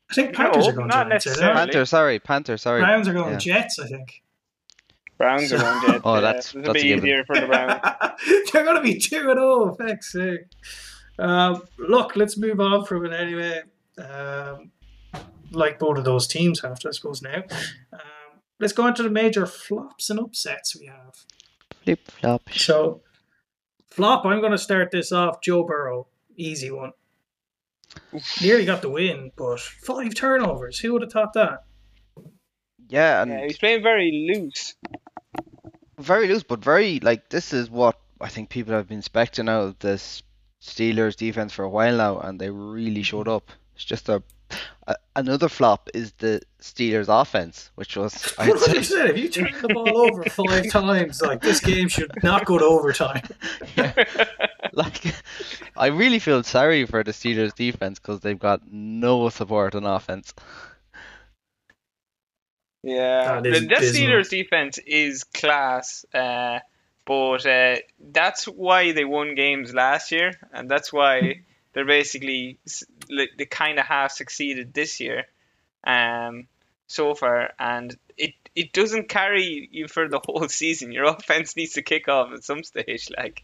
I 0.09 0.13
think 0.13 0.31
No, 0.33 0.37
Panthers 0.37 0.67
are 0.67 0.71
going 0.73 0.87
not 0.87 1.03
to 1.03 1.09
Giants, 1.09 1.25
necessarily. 1.25 1.55
Panther, 1.55 1.85
sorry, 1.85 2.19
Panther, 2.19 2.57
sorry. 2.57 2.81
Browns 2.81 3.07
are 3.07 3.13
going 3.13 3.31
Yeah. 3.33 3.37
Jets, 3.39 3.79
I 3.79 3.87
think. 3.87 4.21
Browns 5.17 5.51
are 5.53 5.57
going 5.57 5.81
to. 5.81 6.01
Oh, 6.05 6.15
yeah, 6.15 6.21
that's- 6.21 6.45
It's 6.47 6.55
a 6.55 6.59
that's 6.59 6.73
bit 6.73 6.83
a 6.83 6.87
given. 6.87 7.05
easier 7.05 7.23
for 7.25 7.39
the 7.39 7.47
Browns. 7.47 7.81
They're 8.53 8.63
going 8.65 8.75
to 8.75 8.81
be 8.83 8.99
2 8.99 9.15
and 9.31 9.39
0, 9.39 9.75
fuck's 9.79 10.11
sake. 10.11 10.41
Um, 11.17 11.63
look, 11.79 12.15
let's 12.15 12.37
move 12.37 12.59
on 12.59 12.85
from 12.85 13.05
it 13.05 13.13
anyway. 13.13 13.61
Um, 13.97 14.71
like 15.51 15.79
both 15.79 15.97
of 15.97 16.03
those 16.03 16.27
teams 16.27 16.59
have, 16.61 16.77
to, 16.79 16.89
I 16.89 16.91
suppose, 16.91 17.21
now. 17.21 17.43
Um, 17.93 17.99
let's 18.59 18.73
go 18.73 18.85
into 18.87 19.03
the 19.03 19.09
major 19.09 19.45
flops 19.47 20.09
and 20.09 20.19
upsets 20.19 20.77
we 20.77 20.87
have. 20.87 21.15
Flip 21.85 22.11
flop. 22.11 22.49
So, 22.51 23.01
flop, 23.89 24.25
I'm 24.25 24.39
going 24.41 24.51
to 24.51 24.57
start 24.57 24.91
this 24.91 25.11
off. 25.11 25.41
Joe 25.41 25.63
Burrow, 25.63 26.07
easy 26.35 26.69
one. 26.71 26.91
Nearly 28.41 28.65
got 28.65 28.81
the 28.81 28.89
win, 28.89 29.31
but 29.37 29.59
five 29.59 30.13
turnovers. 30.15 30.79
Who 30.79 30.91
would 30.93 31.03
have 31.03 31.11
thought 31.11 31.33
that? 31.33 31.63
Yeah, 32.89 33.21
and 33.21 33.31
Yeah, 33.31 33.43
he's 33.45 33.57
playing 33.57 33.83
very 33.83 34.29
loose. 34.35 34.75
very 35.97 36.27
loose, 36.27 36.43
but 36.43 36.59
very 36.63 36.99
like 36.99 37.29
this 37.29 37.53
is 37.53 37.69
what 37.69 37.97
I 38.19 38.27
think 38.27 38.49
people 38.49 38.73
have 38.73 38.87
been 38.89 38.99
expecting 38.99 39.47
out 39.47 39.61
of 39.63 39.79
this 39.79 40.23
Steelers 40.61 41.15
defense 41.15 41.53
for 41.53 41.63
a 41.63 41.69
while 41.69 41.95
now, 41.97 42.19
and 42.19 42.39
they 42.39 42.49
really 42.49 43.03
showed 43.03 43.27
up. 43.27 43.49
It's 43.75 43.85
just 43.85 44.09
a, 44.09 44.23
a 44.87 44.95
another 45.15 45.49
flop 45.49 45.89
is 45.93 46.11
the 46.13 46.41
Steelers 46.61 47.07
offense, 47.09 47.71
which 47.75 47.97
was 47.97 48.33
I'd 48.37 48.49
What 48.49 48.67
you 48.67 48.83
say, 48.83 48.95
said, 48.95 49.09
if 49.11 49.17
you 49.17 49.29
turn 49.29 49.53
the 49.61 49.73
ball 49.73 49.97
over 49.97 50.23
five 50.25 50.69
times, 50.69 51.21
like 51.21 51.41
this 51.41 51.59
game 51.59 51.87
should 51.87 52.11
not 52.23 52.45
go 52.45 52.57
to 52.57 52.65
overtime. 52.65 53.23
like 54.73 55.01
I 55.75 55.87
really 55.87 56.19
feel 56.19 56.43
sorry 56.43 56.85
for 56.85 57.03
the 57.03 57.11
Steelers 57.11 57.55
defense 57.55 57.99
because 57.99 58.19
they've 58.19 58.39
got 58.39 58.61
no 58.71 59.29
support 59.29 59.75
on 59.75 59.85
offense. 59.85 60.33
Yeah, 62.83 63.41
That 63.41 63.47
is 63.47 63.61
the, 63.61 63.67
the. 63.67 63.75
Steelers 63.75 64.29
defense 64.29 64.77
is 64.85 65.23
class, 65.23 66.05
uh, 66.13 66.59
but 67.05 67.43
uh, 67.47 67.77
that's 67.99 68.45
why 68.45 68.91
they 68.91 69.05
won 69.05 69.33
games 69.33 69.73
last 69.73 70.11
year, 70.11 70.33
and 70.53 70.69
that's 70.69 70.93
why 70.93 71.41
they're 71.75 71.85
basically 71.85 72.57
they 73.09 73.45
kind 73.45 73.77
of 73.77 73.85
have 73.85 74.11
succeeded 74.11 74.73
this 74.73 74.99
year, 75.01 75.25
um, 75.85 76.47
so 76.87 77.13
far, 77.13 77.51
and 77.59 77.95
it 78.17 78.33
it 78.55 78.71
doesn't 78.71 79.09
carry 79.09 79.67
you 79.71 79.87
for 79.87 80.07
the 80.07 80.19
whole 80.25 80.47
season. 80.47 80.93
Your 80.93 81.03
offense 81.05 81.55
needs 81.55 81.73
to 81.73 81.83
kick 81.83 82.07
off 82.07 82.31
at 82.33 82.43
some 82.43 82.63
stage, 82.63 83.09
like. 83.17 83.43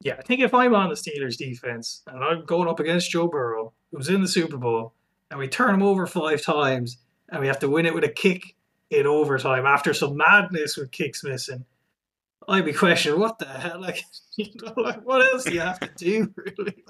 Yeah, 0.00 0.14
I 0.16 0.22
think 0.22 0.42
if 0.42 0.54
I'm 0.54 0.76
on 0.76 0.90
the 0.90 0.94
Steelers 0.94 1.36
defense 1.36 2.02
and 2.06 2.22
I'm 2.22 2.44
going 2.44 2.68
up 2.68 2.78
against 2.78 3.10
Joe 3.10 3.26
Burrow, 3.26 3.72
who's 3.90 4.08
in 4.08 4.22
the 4.22 4.28
Super 4.28 4.56
Bowl, 4.56 4.92
and 5.28 5.40
we 5.40 5.48
turn 5.48 5.74
him 5.74 5.82
over 5.82 6.06
five 6.06 6.40
times 6.40 6.98
and 7.28 7.40
we 7.40 7.48
have 7.48 7.58
to 7.60 7.68
win 7.68 7.84
it 7.84 7.94
with 7.94 8.04
a 8.04 8.08
kick 8.08 8.54
in 8.90 9.08
overtime 9.08 9.66
after 9.66 9.92
some 9.92 10.16
madness 10.16 10.76
with 10.76 10.92
kicks 10.92 11.24
missing, 11.24 11.64
I'd 12.48 12.64
be 12.64 12.72
questioning 12.72 13.20
what 13.20 13.38
the 13.38 13.46
hell, 13.46 13.80
like, 13.80 14.02
you 14.36 14.46
know, 14.62 14.72
like 14.76 15.06
what 15.06 15.22
else 15.32 15.44
do 15.44 15.52
you 15.52 15.60
have 15.60 15.80
to 15.80 15.90
do, 15.96 16.32
really? 16.36 16.84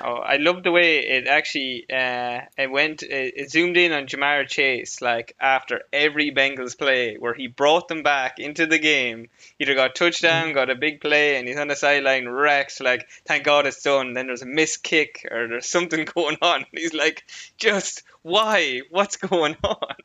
Oh, 0.00 0.14
I 0.14 0.36
love 0.36 0.64
the 0.64 0.72
way 0.72 0.98
it 0.98 1.28
actually 1.28 1.86
uh, 1.88 2.40
it 2.56 2.70
went. 2.70 3.02
It, 3.02 3.34
it 3.36 3.50
zoomed 3.50 3.76
in 3.76 3.92
on 3.92 4.06
Ja'Marr 4.06 4.48
Chase 4.48 5.00
like 5.00 5.34
after 5.40 5.82
every 5.92 6.32
Bengals 6.32 6.76
play 6.76 7.16
where 7.16 7.34
he 7.34 7.46
brought 7.46 7.88
them 7.88 8.02
back 8.02 8.38
into 8.38 8.66
the 8.66 8.78
game. 8.78 9.28
Either 9.60 9.74
got 9.74 9.94
touchdown, 9.94 10.52
got 10.52 10.70
a 10.70 10.74
big 10.74 11.00
play, 11.00 11.36
and 11.36 11.46
he's 11.46 11.58
on 11.58 11.68
the 11.68 11.76
sideline 11.76 12.28
wrecked. 12.28 12.80
Like, 12.80 13.08
thank 13.24 13.44
God 13.44 13.66
it's 13.66 13.82
done. 13.82 14.14
Then 14.14 14.26
there's 14.26 14.42
a 14.42 14.46
missed 14.46 14.82
kick 14.82 15.26
or 15.30 15.46
there's 15.46 15.66
something 15.66 16.04
going 16.14 16.38
on. 16.42 16.64
He's 16.72 16.94
like, 16.94 17.24
just 17.56 18.02
why? 18.22 18.80
What's 18.90 19.16
going 19.16 19.56
on? 19.62 19.96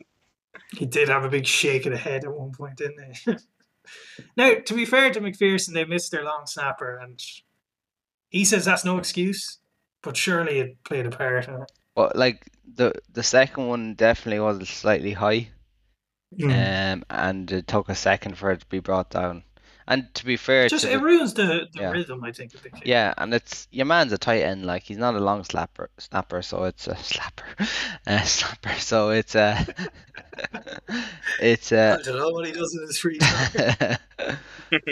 He 0.71 0.85
did 0.85 1.09
have 1.09 1.23
a 1.23 1.29
big 1.29 1.45
shake 1.45 1.85
of 1.85 1.91
the 1.91 1.97
head 1.97 2.25
at 2.25 2.31
one 2.31 2.51
point, 2.51 2.77
didn't 2.77 3.15
he? 3.15 3.35
Now, 4.35 4.53
to 4.65 4.73
be 4.73 4.85
fair 4.85 5.11
to 5.11 5.21
McPherson, 5.21 5.73
they 5.73 5.85
missed 5.85 6.11
their 6.11 6.23
long 6.23 6.45
snapper, 6.45 6.97
and 6.97 7.21
he 8.29 8.45
says 8.45 8.65
that's 8.65 8.85
no 8.85 8.97
excuse, 8.97 9.59
but 10.01 10.17
surely 10.17 10.59
it 10.59 10.83
played 10.83 11.05
a 11.05 11.11
part 11.11 11.47
in 11.47 11.55
it. 11.55 11.71
But 11.95 12.15
like 12.15 12.49
the 12.75 12.93
the 13.11 13.23
second 13.23 13.67
one 13.67 13.93
definitely 13.93 14.39
was 14.39 14.67
slightly 14.69 15.13
high. 15.13 15.49
Hmm. 16.39 16.49
Um, 16.49 17.03
and 17.09 17.51
it 17.51 17.67
took 17.67 17.89
a 17.89 17.95
second 17.95 18.37
for 18.37 18.51
it 18.51 18.61
to 18.61 18.65
be 18.67 18.79
brought 18.79 19.11
down. 19.11 19.43
And 19.87 20.13
to 20.15 20.25
be 20.25 20.37
fair, 20.37 20.69
Just 20.69 20.85
it 20.85 20.91
the- 20.99 21.03
ruins 21.03 21.33
the, 21.33 21.67
the 21.73 21.81
Yeah. 21.81 21.91
rhythm, 21.91 22.23
I 22.23 22.31
think, 22.31 22.53
of 22.53 22.63
the 22.63 22.69
yeah, 22.85 23.13
and 23.17 23.33
it's 23.33 23.67
your 23.71 23.85
man's 23.85 24.13
a 24.13 24.17
tight 24.17 24.41
end, 24.41 24.65
like 24.65 24.83
he's 24.83 24.97
not 24.97 25.15
a 25.15 25.19
long 25.19 25.43
slapper, 25.43 25.87
snapper, 25.97 26.41
so 26.41 26.63
it's 26.63 26.87
a 26.87 26.93
slapper, 26.95 27.67
uh, 28.07 28.19
slapper. 28.21 28.79
So 28.79 29.09
it's 29.09 29.35
a, 29.35 29.65
it's 31.41 31.71
I 31.71 31.77
uh, 31.77 31.97
don't 31.97 32.17
know 32.17 32.29
what 32.29 32.45
he 32.45 32.51
does 32.53 32.73
in 32.75 32.81
his 32.87 32.97
free 32.97 33.17
time. 33.17 33.97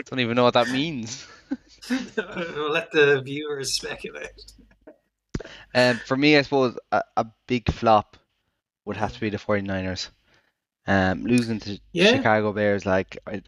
don't 0.06 0.20
even 0.20 0.36
know 0.36 0.44
what 0.44 0.56
that 0.56 0.70
means. 0.70 1.26
we'll 1.90 2.72
let 2.72 2.92
the 2.92 3.22
viewers 3.22 3.74
speculate. 3.74 4.44
Um, 5.74 5.98
for 6.06 6.16
me, 6.18 6.38
I 6.38 6.42
suppose 6.44 6.78
a, 6.92 7.02
a 7.18 7.26
big 7.48 7.72
flop 7.72 8.18
would 8.86 8.98
have 8.98 9.14
to 9.14 9.20
be 9.20 9.30
the 9.30 9.38
49ers. 9.38 10.10
Um, 10.88 11.24
losing 11.24 11.60
to 11.62 11.80
Yeah. 11.94 12.08
Chicago 12.12 12.52
Bears, 12.54 12.86
like 12.86 13.18
I, 13.28 13.42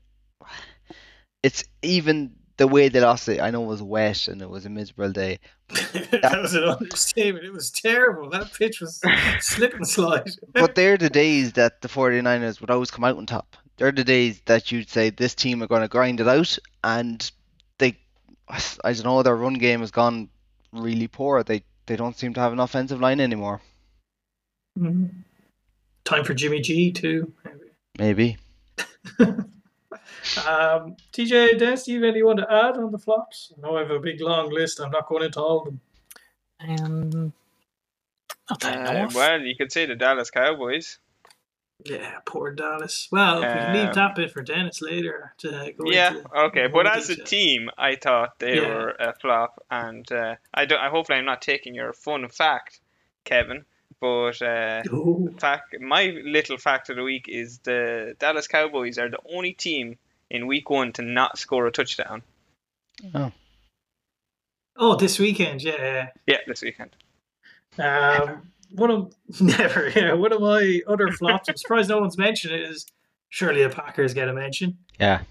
it's 1.43 1.63
even 1.81 2.33
the 2.57 2.67
way 2.67 2.87
they 2.87 3.01
lost 3.01 3.27
it. 3.29 3.41
I 3.41 3.51
know 3.51 3.63
it 3.63 3.67
was 3.67 3.81
wet 3.81 4.27
and 4.27 4.41
it 4.41 4.49
was 4.49 4.65
a 4.65 4.69
miserable 4.69 5.11
day. 5.11 5.39
that 5.69 6.39
was 6.41 6.53
an 6.53 6.63
understatement. 6.63 7.45
It 7.45 7.53
was 7.53 7.69
terrible. 7.69 8.29
That 8.29 8.53
pitch 8.53 8.79
was 8.79 9.01
slip 9.39 9.73
and 9.73 9.87
slide. 9.87 10.29
But 10.53 10.75
they're 10.75 10.97
the 10.97 11.09
days 11.09 11.53
that 11.53 11.81
the 11.81 11.87
49ers 11.87 12.61
would 12.61 12.69
always 12.69 12.91
come 12.91 13.03
out 13.03 13.17
on 13.17 13.25
top. 13.25 13.57
They're 13.77 13.91
the 13.91 14.03
days 14.03 14.41
that 14.45 14.71
you'd 14.71 14.89
say 14.89 15.09
this 15.09 15.33
team 15.33 15.63
are 15.63 15.67
going 15.67 15.81
to 15.81 15.87
grind 15.87 16.19
it 16.19 16.27
out, 16.27 16.57
and 16.83 17.29
they, 17.79 17.97
I 18.47 18.93
don't 18.93 19.03
know, 19.03 19.23
their 19.23 19.35
run 19.35 19.55
game 19.55 19.79
has 19.79 19.89
gone 19.89 20.29
really 20.71 21.07
poor. 21.07 21.43
They 21.43 21.63
they 21.87 21.95
don't 21.95 22.17
seem 22.17 22.35
to 22.35 22.39
have 22.39 22.53
an 22.53 22.59
offensive 22.59 23.01
line 23.01 23.19
anymore. 23.19 23.61
Mhm. 24.77 25.09
Time 26.05 26.23
for 26.23 26.35
Jimmy 26.35 26.61
G 26.61 26.91
too. 26.91 27.33
Maybe. 27.97 28.37
Um, 30.47 30.95
TJ, 31.11 31.57
Dennis, 31.59 31.83
do 31.83 31.91
you 31.93 32.03
have 32.03 32.09
anyone 32.13 32.37
to 32.37 32.47
add 32.51 32.77
on 32.77 32.91
the 32.91 32.97
flops? 32.97 33.53
I 33.57 33.61
know 33.61 33.75
I 33.77 33.81
have 33.81 33.91
a 33.91 33.99
big 33.99 34.21
long 34.21 34.49
list. 34.51 34.79
I'm 34.79 34.91
not 34.91 35.07
going 35.07 35.23
into 35.23 35.39
all 35.41 35.59
of 35.59 35.65
them. 35.65 35.81
Um, 36.59 37.33
not 38.49 38.59
that 38.61 38.85
Uh, 38.87 39.07
well, 39.13 39.41
you 39.41 39.55
could 39.55 39.71
say 39.71 39.85
the 39.85 39.95
Dallas 39.95 40.31
Cowboys. 40.31 40.97
Yeah, 41.85 42.19
poor 42.25 42.51
Dallas. 42.51 43.09
Well, 43.11 43.41
we 43.41 43.47
can 43.47 43.67
Um, 43.67 43.73
leave 43.73 43.93
that 43.95 44.15
bit 44.15 44.31
for 44.31 44.41
Dennis 44.41 44.81
later 44.81 45.33
to 45.39 45.73
go 45.77 45.89
Yeah, 45.89 46.09
into 46.09 46.23
okay, 46.47 46.67
but 46.67 46.87
as 46.87 47.09
a 47.09 47.15
team, 47.17 47.69
I 47.77 47.95
thought 47.95 48.39
they 48.39 48.59
Yeah. 48.59 48.67
were 48.67 48.89
a 48.91 49.13
flop, 49.19 49.61
and 49.69 50.09
uh, 50.11 50.35
I 50.53 50.65
don't. 50.65 50.79
I 50.79 50.89
hopefully 50.89 51.19
I'm 51.19 51.25
not 51.25 51.41
taking 51.41 51.75
your 51.75 51.91
fun 51.91 52.29
fact, 52.29 52.79
Kevin. 53.25 53.65
But 53.99 54.41
uh, 54.41 54.83
fact, 55.39 55.75
my 55.81 56.05
little 56.23 56.57
fact 56.57 56.89
of 56.89 56.95
the 56.95 57.03
week 57.03 57.25
is 57.27 57.59
the 57.59 58.15
Dallas 58.19 58.47
Cowboys 58.47 58.97
are 58.97 59.09
the 59.09 59.19
only 59.33 59.53
team 59.53 59.97
in 60.33 60.47
Week 60.47 60.69
One 60.69 60.91
to 60.93 61.01
not 61.01 61.37
score 61.37 61.65
a 61.67 61.71
touchdown. 61.71 62.23
Oh, 63.15 63.31
Oh, 64.75 64.95
this 64.95 65.19
weekend, 65.19 65.61
yeah. 65.61 66.09
Yeah, 66.25 66.37
this 66.47 66.61
weekend. 66.61 66.95
Um, 67.77 68.51
one 68.71 68.89
of 68.89 69.13
never, 69.41 69.89
yeah. 69.89 70.13
One 70.13 70.33
of 70.33 70.41
my 70.41 70.81
other 70.87 71.11
flops. 71.11 71.47
I'm 71.47 71.57
surprised 71.57 71.89
no 71.89 71.99
one's 71.99 72.17
mentioned 72.17 72.53
it. 72.53 72.61
Is 72.61 72.87
surely 73.29 73.63
the 73.63 73.69
Packers 73.69 74.13
get 74.13 74.27
a 74.27 74.33
mention? 74.33 74.77
Yeah. 74.99 75.21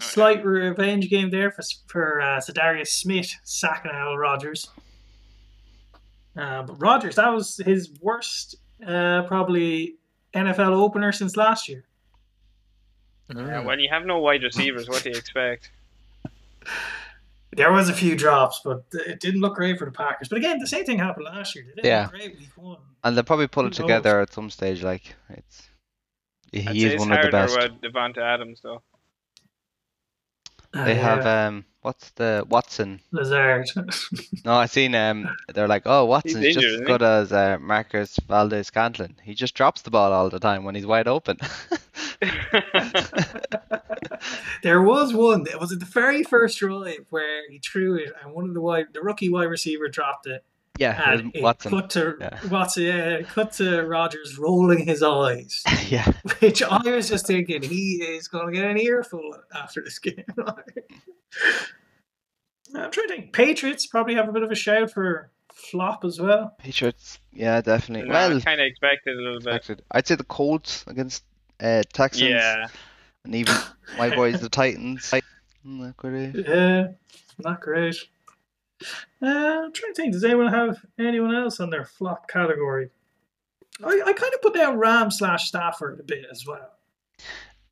Slight 0.00 0.44
revenge 0.44 1.08
game 1.08 1.30
there 1.30 1.50
for 1.50 1.62
for 1.86 2.20
uh, 2.20 2.40
Za'Darius 2.40 2.88
Smith 2.88 3.32
sacking 3.44 3.92
Al 3.92 4.16
Rodgers. 4.18 4.68
Uh, 6.36 6.64
but 6.64 6.80
Rodgers, 6.80 7.14
that 7.14 7.32
was 7.32 7.58
his 7.64 7.90
worst, 8.02 8.56
uh, 8.86 9.22
probably 9.22 9.94
NFL 10.34 10.72
opener 10.72 11.12
since 11.12 11.34
last 11.36 11.66
year. 11.68 11.84
Yeah, 13.34 13.64
when 13.64 13.80
you 13.80 13.88
have 13.90 14.04
no 14.06 14.18
wide 14.18 14.42
receivers, 14.42 14.88
what 14.88 15.02
do 15.02 15.10
you 15.10 15.16
expect? 15.16 15.70
There 17.52 17.72
was 17.72 17.88
a 17.88 17.94
few 17.94 18.16
drops, 18.16 18.60
but 18.62 18.84
it 18.92 19.18
didn't 19.20 19.40
look 19.40 19.54
great 19.54 19.78
for 19.78 19.86
the 19.86 19.90
Packers. 19.90 20.28
But 20.28 20.36
again, 20.38 20.58
the 20.58 20.66
same 20.66 20.84
thing 20.84 20.98
happened 20.98 21.24
last 21.24 21.54
year. 21.54 21.64
Didn't 21.64 21.86
Yeah. 21.86 22.08
great. 22.08 22.36
And 23.02 23.16
they'll 23.16 23.24
probably 23.24 23.46
pull 23.46 23.66
it 23.66 23.72
together 23.72 24.20
at 24.20 24.30
some 24.32 24.50
stage. 24.50 24.82
Like 24.82 25.14
it's, 25.30 25.66
he 26.52 26.60
I'd 26.68 26.76
is 26.76 26.84
it's 26.94 27.00
one 27.00 27.12
of 27.12 27.22
the 27.24 27.30
best. 27.30 27.56
with 27.56 27.80
Davante 27.80 28.18
Adams 28.18 28.60
though. 28.62 28.82
They 30.74 30.98
Uh, 30.98 31.02
have 31.02 31.24
yeah. 31.24 31.46
um, 31.46 31.64
what's 31.80 32.10
the 32.10 32.44
Watson? 32.46 33.00
Lazard. 33.10 33.70
No, 34.44 34.52
I 34.52 34.66
seen 34.66 34.94
um, 34.94 35.26
they're 35.54 35.68
like, 35.68 35.84
oh, 35.86 36.04
Watson's 36.04 36.44
injured, 36.44 36.52
just 36.54 36.66
as 36.66 36.72
isn't 36.74 36.86
he? 36.86 36.92
good 36.92 37.02
as 37.02 37.32
uh, 37.32 37.56
Marcus 37.58 38.18
Valdez 38.28 38.70
Scantlin. 38.70 39.14
He 39.22 39.34
just 39.34 39.54
drops 39.54 39.80
the 39.82 39.90
ball 39.90 40.12
all 40.12 40.28
the 40.28 40.40
time 40.40 40.62
when 40.64 40.74
he's 40.74 40.84
wide 40.86 41.08
open. 41.08 41.38
there 44.62 44.82
was 44.82 45.12
one. 45.12 45.46
It 45.46 45.60
was 45.60 45.72
it 45.72 45.80
the 45.80 45.86
very 45.86 46.22
first 46.22 46.58
drive 46.58 47.06
where 47.10 47.48
he 47.50 47.58
threw 47.58 47.96
it, 47.96 48.12
and 48.22 48.32
one 48.32 48.48
of 48.48 48.54
the 48.54 48.60
wide, 48.60 48.86
the 48.92 49.00
rookie 49.00 49.28
wide 49.28 49.44
receiver 49.44 49.88
dropped 49.88 50.26
it, 50.26 50.44
yeah, 50.78 51.12
it 51.12 51.20
and 51.20 51.26
was 51.28 51.32
it 51.34 51.42
Watson. 51.42 51.70
cut 51.70 51.90
to 51.90 52.14
Yeah. 52.20 52.38
Watson. 52.48 52.82
Yeah, 52.84 53.22
cut 53.22 53.52
to 53.52 53.82
Rodgers 53.82 54.38
rolling 54.38 54.86
his 54.86 55.02
eyes, 55.02 55.62
yeah, 55.88 56.10
which 56.40 56.62
I 56.62 56.80
was 56.84 57.08
just 57.08 57.26
thinking 57.26 57.62
he 57.62 58.02
is 58.02 58.28
going 58.28 58.46
to 58.46 58.52
get 58.52 58.70
an 58.70 58.78
earful 58.78 59.36
after 59.54 59.82
this 59.82 59.98
game. 59.98 60.24
I'm 62.74 62.90
trying 62.90 63.08
to 63.08 63.14
think. 63.14 63.32
Patriots 63.32 63.86
probably 63.86 64.14
have 64.16 64.28
a 64.28 64.32
bit 64.32 64.42
of 64.42 64.50
a 64.50 64.54
shout 64.56 64.90
for 64.90 65.30
flop 65.54 66.04
as 66.04 66.20
well. 66.20 66.54
Patriots. 66.58 67.18
Yeah, 67.32 67.60
definitely. 67.60 68.08
No, 68.08 68.14
well, 68.28 68.40
kind 68.40 68.60
of 68.60 68.66
expected 68.66 69.16
a 69.16 69.20
little 69.20 69.40
bit. 69.40 69.54
expected. 69.54 69.84
I'd 69.92 70.06
say 70.06 70.16
the 70.16 70.24
Colts 70.24 70.84
against 70.86 71.24
uh, 71.60 71.82
Texans, 71.92 72.30
Yeah, 72.30 72.66
and 73.24 73.34
even 73.34 73.54
my 73.98 74.14
boys 74.14 74.40
the 74.40 74.48
Titans. 74.48 75.12
Not 75.64 75.96
great. 75.96 76.34
Yeah, 76.46 76.88
not 77.38 77.60
great. 77.60 77.96
Uh, 79.22 79.26
I'm 79.26 79.72
trying 79.72 79.92
to 79.92 79.94
think. 79.94 80.12
Does 80.12 80.24
anyone 80.24 80.52
have 80.52 80.78
anyone 80.98 81.34
else 81.34 81.60
on 81.60 81.70
their 81.70 81.84
flop 81.84 82.28
category? 82.28 82.90
I, 83.84 84.00
I 84.06 84.12
kind 84.12 84.32
of 84.34 84.42
put 84.42 84.54
down 84.54 84.78
Ram 84.78 85.10
slash 85.10 85.48
Stafford 85.48 85.98
a 86.00 86.02
bit 86.02 86.24
as 86.30 86.46
well. 86.46 86.70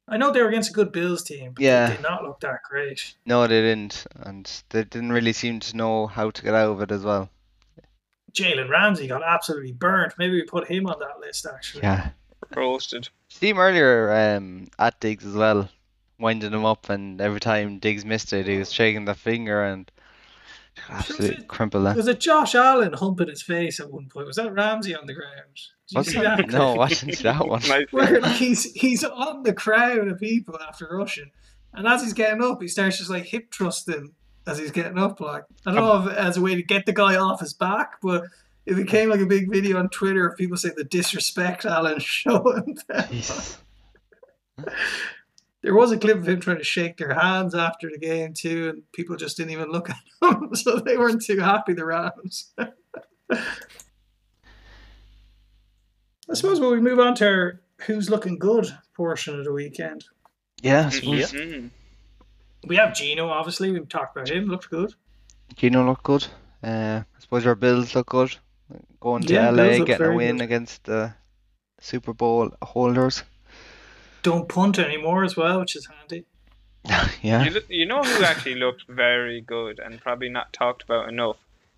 I 0.06 0.16
know 0.18 0.32
they 0.32 0.42
were 0.42 0.48
against 0.48 0.70
a 0.70 0.74
good 0.74 0.92
Bills 0.92 1.22
team, 1.22 1.52
but 1.54 1.62
Yeah. 1.62 1.86
they 1.88 1.94
did 1.96 2.02
not 2.02 2.24
look 2.24 2.40
that 2.40 2.60
great. 2.68 3.14
No, 3.24 3.46
they 3.46 3.62
didn't, 3.62 4.06
and 4.16 4.50
they 4.70 4.84
didn't 4.84 5.12
really 5.12 5.32
seem 5.32 5.60
to 5.60 5.76
know 5.76 6.06
how 6.06 6.30
to 6.30 6.42
get 6.42 6.54
out 6.54 6.70
of 6.72 6.82
it 6.82 6.90
as 6.90 7.02
well. 7.04 7.30
Jalen 8.32 8.68
Ramsey 8.68 9.06
got 9.06 9.22
absolutely 9.24 9.72
burnt. 9.72 10.14
Maybe 10.18 10.34
we 10.34 10.42
put 10.42 10.68
him 10.68 10.86
on 10.88 10.98
that 11.00 11.20
list 11.20 11.46
actually. 11.46 11.84
Yeah. 11.84 12.10
roasted. 12.54 13.08
See 13.34 13.48
him 13.48 13.58
earlier 13.58 14.12
um, 14.12 14.68
at 14.78 15.00
Diggs 15.00 15.26
as 15.26 15.34
well, 15.34 15.68
winding 16.20 16.52
him 16.52 16.64
up, 16.64 16.88
and 16.88 17.20
every 17.20 17.40
time 17.40 17.80
Diggs 17.80 18.04
missed 18.04 18.32
it, 18.32 18.46
he 18.46 18.58
was 18.58 18.72
shaking 18.72 19.06
the 19.06 19.14
finger 19.16 19.64
and 19.64 19.90
absolutely 20.88 21.38
it- 21.38 21.48
crumple 21.48 21.82
that. 21.82 21.96
Was 21.96 22.06
it 22.06 22.20
Josh 22.20 22.54
Allen 22.54 22.92
humping 22.92 23.28
his 23.28 23.42
face 23.42 23.80
at 23.80 23.90
one 23.90 24.08
point? 24.08 24.28
Was 24.28 24.36
that 24.36 24.52
Ramsey 24.52 24.94
on 24.94 25.06
the 25.06 25.14
ground? 25.14 25.32
Did 25.88 25.94
you 25.94 25.98
Was 25.98 26.06
see 26.08 26.18
it? 26.18 26.22
that? 26.22 26.48
No, 26.50 26.78
I 26.80 26.88
didn't 26.88 27.16
see 27.16 27.24
that 27.24 27.46
one. 27.46 27.60
Where 27.90 28.20
like 28.20 28.36
he's 28.36 28.72
he's 28.72 29.02
on 29.02 29.42
the 29.42 29.52
crowd 29.52 30.06
of 30.06 30.20
people 30.20 30.56
after 30.66 30.88
rushing, 30.92 31.32
and 31.72 31.88
as 31.88 32.02
he's 32.02 32.12
getting 32.12 32.42
up, 32.42 32.62
he 32.62 32.68
starts 32.68 32.98
just 32.98 33.10
like 33.10 33.24
hip 33.24 33.52
thrusting 33.52 34.12
as 34.46 34.58
he's 34.58 34.70
getting 34.70 34.96
up. 34.96 35.20
Like 35.20 35.42
I 35.66 35.72
don't 35.74 35.84
know 35.84 36.08
if 36.08 36.16
as 36.16 36.36
a 36.36 36.40
way 36.40 36.54
to 36.54 36.62
get 36.62 36.86
the 36.86 36.92
guy 36.92 37.16
off 37.16 37.40
his 37.40 37.52
back, 37.52 38.00
but 38.00 38.22
it 38.66 38.74
became 38.76 39.08
like 39.10 39.20
a 39.20 39.26
big 39.26 39.50
video 39.52 39.78
on 39.78 39.88
Twitter 39.90 40.26
of 40.26 40.36
people 40.36 40.56
saying 40.56 40.74
the 40.76 40.84
disrespect 40.84 41.64
Allen 41.64 41.98
showing. 42.00 42.76
them. 42.88 43.08
Jesus. 43.10 43.58
There 45.62 45.74
was 45.74 45.90
a 45.92 45.96
clip 45.96 46.18
of 46.18 46.28
him 46.28 46.40
trying 46.40 46.58
to 46.58 46.62
shake 46.62 46.98
their 46.98 47.14
hands 47.14 47.54
after 47.54 47.88
the 47.90 47.96
game 47.98 48.34
too, 48.34 48.68
and 48.68 48.82
people 48.92 49.16
just 49.16 49.38
didn't 49.38 49.52
even 49.52 49.70
look 49.70 49.88
at 49.88 49.96
him, 50.22 50.54
so 50.54 50.76
they 50.78 50.98
weren't 50.98 51.24
too 51.24 51.40
happy. 51.40 51.72
The 51.72 51.86
Rams. 51.86 52.52
I 53.30 53.38
suppose 56.34 56.60
when 56.60 56.70
we 56.70 56.80
move 56.80 56.98
on 57.00 57.14
to 57.16 57.26
our 57.26 57.60
who's 57.86 58.10
looking 58.10 58.38
good 58.38 58.66
portion 58.94 59.38
of 59.38 59.44
the 59.46 59.52
weekend. 59.54 60.04
Yeah, 60.62 60.86
I 60.86 60.90
suppose. 60.90 61.32
Mhm. 61.32 61.70
We 62.66 62.76
have 62.76 62.94
Geno, 62.94 63.28
obviously. 63.28 63.70
We've 63.70 63.88
talked 63.88 64.14
about 64.16 64.28
him. 64.30 64.44
Looked 64.46 64.68
good. 64.70 64.94
Geno 65.56 65.84
looked 65.86 66.02
good. 66.02 66.26
Uh, 66.62 67.02
I 67.04 67.20
suppose 67.20 67.44
your 67.44 67.54
Bills 67.54 67.94
look 67.94 68.08
good. 68.08 68.36
Going 69.00 69.22
to 69.24 69.34
Yeah, 69.34 69.50
LA, 69.50 69.84
getting 69.84 70.06
a 70.06 70.14
win 70.14 70.36
good. 70.38 70.44
against 70.44 70.84
the 70.84 71.14
Super 71.80 72.12
Bowl 72.14 72.50
holders. 72.62 73.22
Don't 74.22 74.48
punt 74.48 74.78
anymore 74.78 75.22
as 75.24 75.36
well, 75.36 75.60
which 75.60 75.76
is 75.76 75.86
handy. 75.86 76.24
yeah. 77.22 77.44
You, 77.44 77.50
look- 77.50 77.68
you 77.70 77.86
know 77.86 78.02
who 78.02 78.24
actually 78.24 78.54
looked 78.56 78.84
very 78.88 79.40
good 79.42 79.78
and 79.78 80.00
probably 80.00 80.28
not 80.30 80.52
talked 80.52 80.82
about 80.82 81.08
enough? 81.08 81.36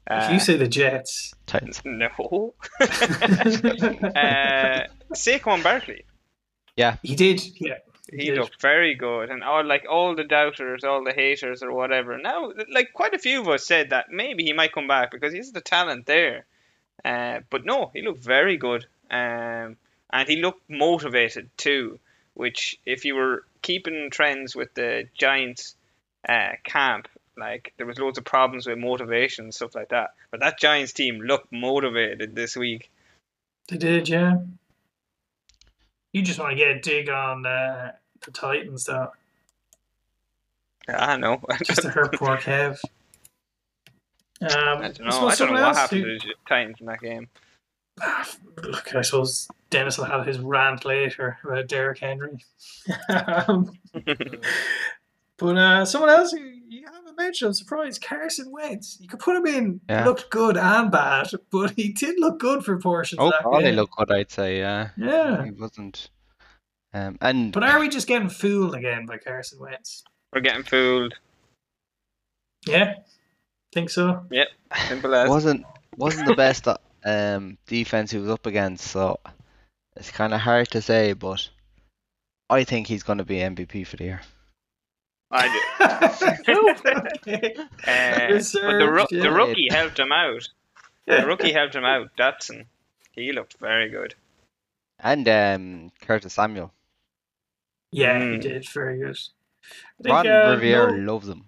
if 0.09 0.31
Uh, 0.31 0.33
you 0.33 0.39
say 0.39 0.57
the 0.57 0.69
Jets, 0.69 1.35
Titans. 1.47 1.83
no. 1.85 2.09
uh, 2.81 2.87
Saquon 5.13 5.63
Barkley. 5.63 6.05
Yeah. 6.77 6.97
He 7.03 7.15
did. 7.17 7.43
Yeah, 7.61 7.79
He 8.11 8.27
did. 8.27 8.39
looked 8.39 8.61
very 8.61 8.95
good, 8.95 9.31
and 9.31 9.43
all 9.43 9.65
like 9.65 9.85
all 9.91 10.15
the 10.15 10.25
doubters, 10.25 10.85
all 10.85 11.03
the 11.05 11.13
haters, 11.13 11.63
or 11.63 11.73
whatever. 11.73 12.19
Now, 12.19 12.53
like 12.73 12.93
quite 12.93 13.15
a 13.15 13.19
few 13.19 13.41
of 13.41 13.49
us 13.49 13.67
said 13.67 13.91
that 13.91 14.07
maybe 14.11 14.45
he 14.45 14.53
might 14.53 14.73
come 14.73 14.87
back 14.87 15.11
because 15.11 15.33
he's 15.33 15.53
the 15.53 15.61
talent 15.61 16.07
there. 16.07 16.47
Uh, 17.05 17.41
but 17.51 17.65
no, 17.65 17.91
he 17.95 18.03
looked 18.03 18.23
very 18.23 18.57
good, 18.57 18.87
um, 19.11 19.77
and 20.11 20.29
he 20.29 20.37
looked 20.37 20.69
motivated 20.69 21.51
too. 21.57 21.99
Which, 22.35 22.79
if 22.85 23.05
you 23.05 23.15
were 23.15 23.45
keeping 23.63 24.11
trends 24.11 24.55
with 24.55 24.75
the 24.75 25.09
Giants 25.15 25.75
uh, 26.29 26.53
camp, 26.65 27.09
like 27.37 27.73
there 27.77 27.87
was 27.87 27.99
loads 27.99 28.19
of 28.19 28.25
problems 28.25 28.67
with 28.67 28.79
motivation 28.79 29.47
and 29.47 29.55
stuff 29.55 29.75
like 29.75 29.89
that. 29.89 30.11
But 30.31 30.41
that 30.41 30.59
Giants 30.59 30.93
team 30.93 31.21
looked 31.21 31.51
motivated 31.51 32.35
this 32.35 32.57
week. 32.57 32.91
They 33.69 33.79
did. 33.79 34.09
Yeah. 34.09 34.39
You 36.13 36.23
just 36.23 36.39
want 36.39 36.53
to 36.53 36.57
get 36.57 36.69
a 36.69 36.81
dig 36.81 37.09
on 37.09 37.45
uh, 37.47 37.93
the 38.25 38.31
Titans, 38.31 38.85
though, 38.85 39.13
I 40.89 41.17
know. 41.17 41.41
just 41.65 41.83
to 41.83 41.91
hurt 41.91 42.15
poor 42.15 42.37
Kev. 42.37 42.81
Um, 44.43 44.51
I 44.51 44.75
don't 44.89 45.01
know. 45.01 45.11
suppose 45.11 45.41
I 45.41 45.45
don't 45.47 45.55
know 45.55 45.63
what 45.67 45.77
happened 45.77 46.03
who- 46.03 46.19
to 46.19 46.29
the 46.29 46.35
Titans 46.49 46.77
in 46.81 46.87
that 46.87 47.01
game. 47.01 47.29
Look, 48.63 48.95
I 48.95 49.01
suppose 49.01 49.49
Dennis 49.71 49.97
will 49.97 50.05
have 50.05 50.27
his 50.27 50.39
rant 50.39 50.85
later 50.85 51.39
about 51.43 51.67
Derrick 51.67 51.99
Henry. 51.99 52.45
um, 53.49 53.73
but 55.39 55.57
uh, 55.57 55.85
someone 55.87 56.11
else 56.11 56.33
who 56.33 56.41
you 56.69 56.85
haven't 56.93 57.17
mentioned, 57.17 57.49
I'm 57.49 57.55
surprised, 57.55 58.03
Carson 58.05 58.51
Wentz. 58.51 58.99
You 59.01 59.09
could 59.09 59.21
put 59.21 59.37
him 59.37 59.47
in, 59.47 59.81
Yeah. 59.89 60.05
looked 60.05 60.29
good 60.31 60.59
and 60.59 60.91
bad, 60.91 61.31
but 61.51 61.71
he 61.71 61.93
did 61.93 62.17
look 62.19 62.39
good 62.39 62.65
for 62.65 62.77
portions 62.79 63.19
Oh, 63.19 63.27
of 63.29 63.33
that 63.33 63.45
God, 63.45 63.61
they 63.61 63.65
game. 63.71 63.77
look 63.77 63.91
good, 63.97 64.11
I'd 64.11 64.31
say. 64.31 64.59
Yeah. 64.59 64.91
Yeah. 64.99 65.45
He 65.45 65.51
wasn't. 65.53 66.11
Um, 66.93 67.17
and 67.23 67.53
But 67.53 67.63
are 67.65 67.79
we 67.81 67.89
just 67.89 68.07
getting 68.07 68.29
fooled 68.29 68.75
again 68.75 69.07
by 69.07 69.17
Carson 69.19 69.59
Wentz? 69.59 70.05
We're 70.35 70.41
getting 70.43 70.65
fooled. 70.65 71.15
Yeah, 72.67 72.95
think 73.77 73.91
so. 73.91 74.25
Simple 74.89 75.15
as. 75.15 75.29
wasn't 75.29 75.67
wasn't 75.99 76.27
the 76.27 76.35
best 76.35 76.67
uh, 76.67 76.79
um 77.05 77.59
defense 77.67 78.11
he 78.11 78.19
was 78.19 78.31
up 78.31 78.47
against, 78.47 78.87
so 78.89 79.19
it's 79.97 80.11
kind 80.11 80.33
of 80.35 80.41
hard 80.41 80.69
to 80.71 80.81
say. 80.81 81.13
But 81.13 81.49
I 82.49 82.65
think 82.65 82.87
he's 82.87 83.03
going 83.03 83.19
to 83.19 83.25
be 83.25 83.37
MVP 83.37 83.87
for 83.87 83.97
the 83.97 84.05
year. 84.05 84.21
I 85.31 85.45
do. 85.55 85.61
Okay. 87.29 87.55
Uh, 87.57 88.29
but 88.29 88.79
the, 88.79 88.89
ro- 88.91 89.07
yeah. 89.11 89.23
the 89.23 89.31
rookie 89.31 89.69
helped 89.71 89.99
him 89.99 90.13
out. 90.13 90.49
The 91.07 91.27
rookie 91.27 91.53
helped 91.53 91.75
him 91.75 91.85
out. 91.85 92.09
Dotson. 92.17 92.67
He 93.13 93.33
looked 93.33 93.57
very 93.59 93.89
good. 93.91 94.15
And 95.01 95.29
um, 95.29 95.91
Curtis 96.01 96.35
Samuel. 96.35 96.73
Yeah, 97.93 98.19
he 98.19 98.25
Mm. 98.37 98.41
did 98.41 98.69
very 98.69 98.99
good. 98.99 99.19
I 99.99 100.03
think, 100.03 100.15
Ron 100.15 100.27
uh, 100.29 100.51
Rivera 100.53 100.97
no- 100.97 101.13
loves 101.13 101.29
him. 101.29 101.45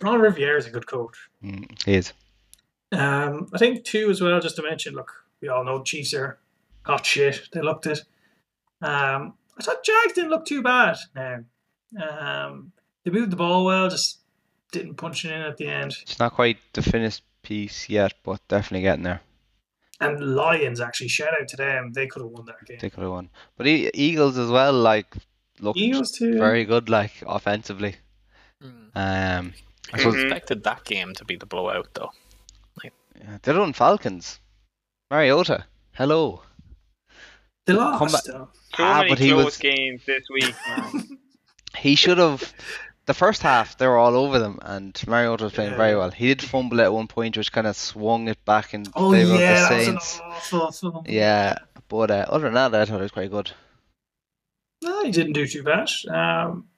Ron 0.00 0.20
Rivera 0.20 0.58
is 0.58 0.66
a 0.66 0.70
good 0.70 0.86
coach. 0.86 1.16
Mm, 1.42 1.84
he 1.84 1.94
is. 1.94 2.12
Um, 2.92 3.48
I 3.54 3.58
think 3.58 3.84
two 3.84 4.10
as 4.10 4.20
well. 4.20 4.40
Just 4.40 4.56
to 4.56 4.62
mention, 4.62 4.94
look, 4.94 5.12
we 5.40 5.48
all 5.48 5.64
know 5.64 5.82
Chiefs 5.82 6.14
are 6.14 6.38
hot 6.82 7.06
shit. 7.06 7.48
They 7.52 7.60
looked 7.60 7.86
it. 7.86 8.00
Um, 8.82 9.34
I 9.58 9.62
thought 9.62 9.84
Jags 9.84 10.14
didn't 10.14 10.30
look 10.30 10.46
too 10.46 10.62
bad. 10.62 10.96
Now, 11.14 11.40
um, 12.02 12.72
they 13.04 13.10
moved 13.10 13.30
the 13.30 13.36
ball 13.36 13.64
well, 13.64 13.88
just 13.88 14.18
didn't 14.72 14.94
punch 14.94 15.24
it 15.24 15.32
in 15.32 15.40
at 15.40 15.56
the 15.56 15.66
end. 15.68 15.96
It's 16.02 16.18
not 16.18 16.34
quite 16.34 16.58
the 16.72 16.82
finished 16.82 17.22
piece 17.42 17.88
yet, 17.88 18.14
but 18.22 18.40
definitely 18.48 18.82
getting 18.82 19.04
there. 19.04 19.20
And 20.00 20.34
Lions 20.34 20.80
actually, 20.80 21.08
shout 21.08 21.38
out 21.38 21.48
to 21.48 21.56
them. 21.56 21.92
They 21.92 22.06
could 22.06 22.22
have 22.22 22.30
won 22.30 22.46
that 22.46 22.64
game. 22.66 22.78
They 22.80 22.88
could 22.88 23.02
have 23.02 23.12
won. 23.12 23.28
But 23.56 23.66
e- 23.66 23.90
Eagles 23.92 24.38
as 24.38 24.50
well, 24.50 24.72
like 24.72 25.14
looked 25.60 25.78
Eagles 25.78 26.12
too. 26.12 26.38
very 26.38 26.64
good, 26.64 26.88
like 26.88 27.12
offensively. 27.26 27.96
Mm. 28.64 28.90
Um, 28.94 29.52
I 29.92 29.96
I 29.96 29.98
suppose 29.98 30.14
Mhm. 30.14 30.22
expected 30.24 30.64
that 30.64 30.84
game 30.84 31.14
to 31.14 31.24
be 31.24 31.36
the 31.36 31.46
blowout, 31.46 31.88
though. 31.94 32.10
yeah, 32.82 33.38
they're 33.42 33.60
on 33.60 33.72
Falcons. 33.72 34.40
Mariota, 35.10 35.66
hello. 35.92 36.42
They 37.66 37.74
Come 37.74 37.98
lost. 37.98 38.12
back- 38.14 38.24
though. 38.24 38.48
So 38.76 38.84
Ah, 38.84 38.98
many 38.98 39.08
but 39.10 39.18
he 39.18 39.30
close 39.30 39.44
was- 39.44 39.56
games 39.58 40.02
this 40.06 40.24
week, 40.30 40.54
man. 40.68 41.18
He 41.76 41.94
should 41.94 42.18
have. 42.18 42.52
the 43.06 43.14
first 43.14 43.42
half 43.42 43.76
they 43.78 43.86
were 43.86 43.96
all 43.98 44.14
over 44.16 44.38
them, 44.38 44.58
and 44.62 45.00
Mariota 45.06 45.44
was 45.44 45.52
playing 45.52 45.76
very 45.76 45.96
well. 45.96 46.10
He 46.10 46.28
did 46.28 46.42
fumble 46.42 46.80
at 46.80 46.92
one 46.92 47.06
point, 47.08 47.36
which 47.36 47.50
kind 47.52 47.66
of 47.66 47.76
swung 47.76 48.28
it 48.28 48.44
back 48.44 48.72
in 48.74 48.84
Oh 48.94 49.12
favor 49.12 49.34
yeah, 49.36 49.64
of 49.64 49.68
that 49.68 49.68
the 49.70 49.76
was 49.76 49.86
an 49.88 50.00
Saints. 50.00 50.20
awful. 50.52 51.04
Yeah, 51.08 51.58
but 51.88 52.10
uh, 52.10 52.26
other 52.28 52.44
than 52.50 52.54
that, 52.54 52.74
I 52.74 52.84
thought 52.84 53.00
it 53.00 53.02
was 53.02 53.10
quite 53.12 53.30
good. 53.30 53.50
No, 54.82 55.02
he 55.04 55.10
didn't 55.10 55.32
do 55.34 55.46
too 55.46 55.62
bad. 55.62 55.88
Um, 56.08 56.68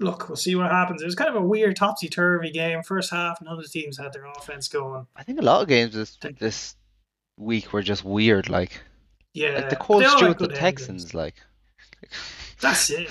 look, 0.00 0.28
we'll 0.28 0.36
see 0.36 0.54
what 0.54 0.70
happens. 0.70 1.02
It 1.02 1.06
was 1.06 1.14
kind 1.14 1.30
of 1.30 1.36
a 1.36 1.46
weird 1.46 1.76
topsy 1.76 2.08
turvy 2.08 2.50
game. 2.50 2.82
First 2.82 3.10
half, 3.10 3.40
none 3.42 3.56
of 3.56 3.62
the 3.62 3.68
teams 3.68 3.98
had 3.98 4.12
their 4.12 4.26
offense 4.26 4.68
going. 4.68 5.06
I 5.16 5.22
think 5.22 5.38
a 5.38 5.42
lot 5.42 5.62
of 5.62 5.68
games 5.68 5.94
this 5.94 6.16
this 6.38 6.74
week 7.36 7.72
were 7.72 7.82
just 7.82 8.04
weird. 8.04 8.48
Like 8.48 8.80
Yeah, 9.32 9.50
like 9.50 9.70
the 9.70 9.76
they 9.76 9.80
Colts 9.80 10.06
all 10.06 10.18
drew 10.18 10.28
with 10.28 10.38
the 10.38 10.48
Texans. 10.48 10.88
endings. 11.04 11.14
Like 11.14 11.34
That's 12.60 12.90
it. 12.90 13.08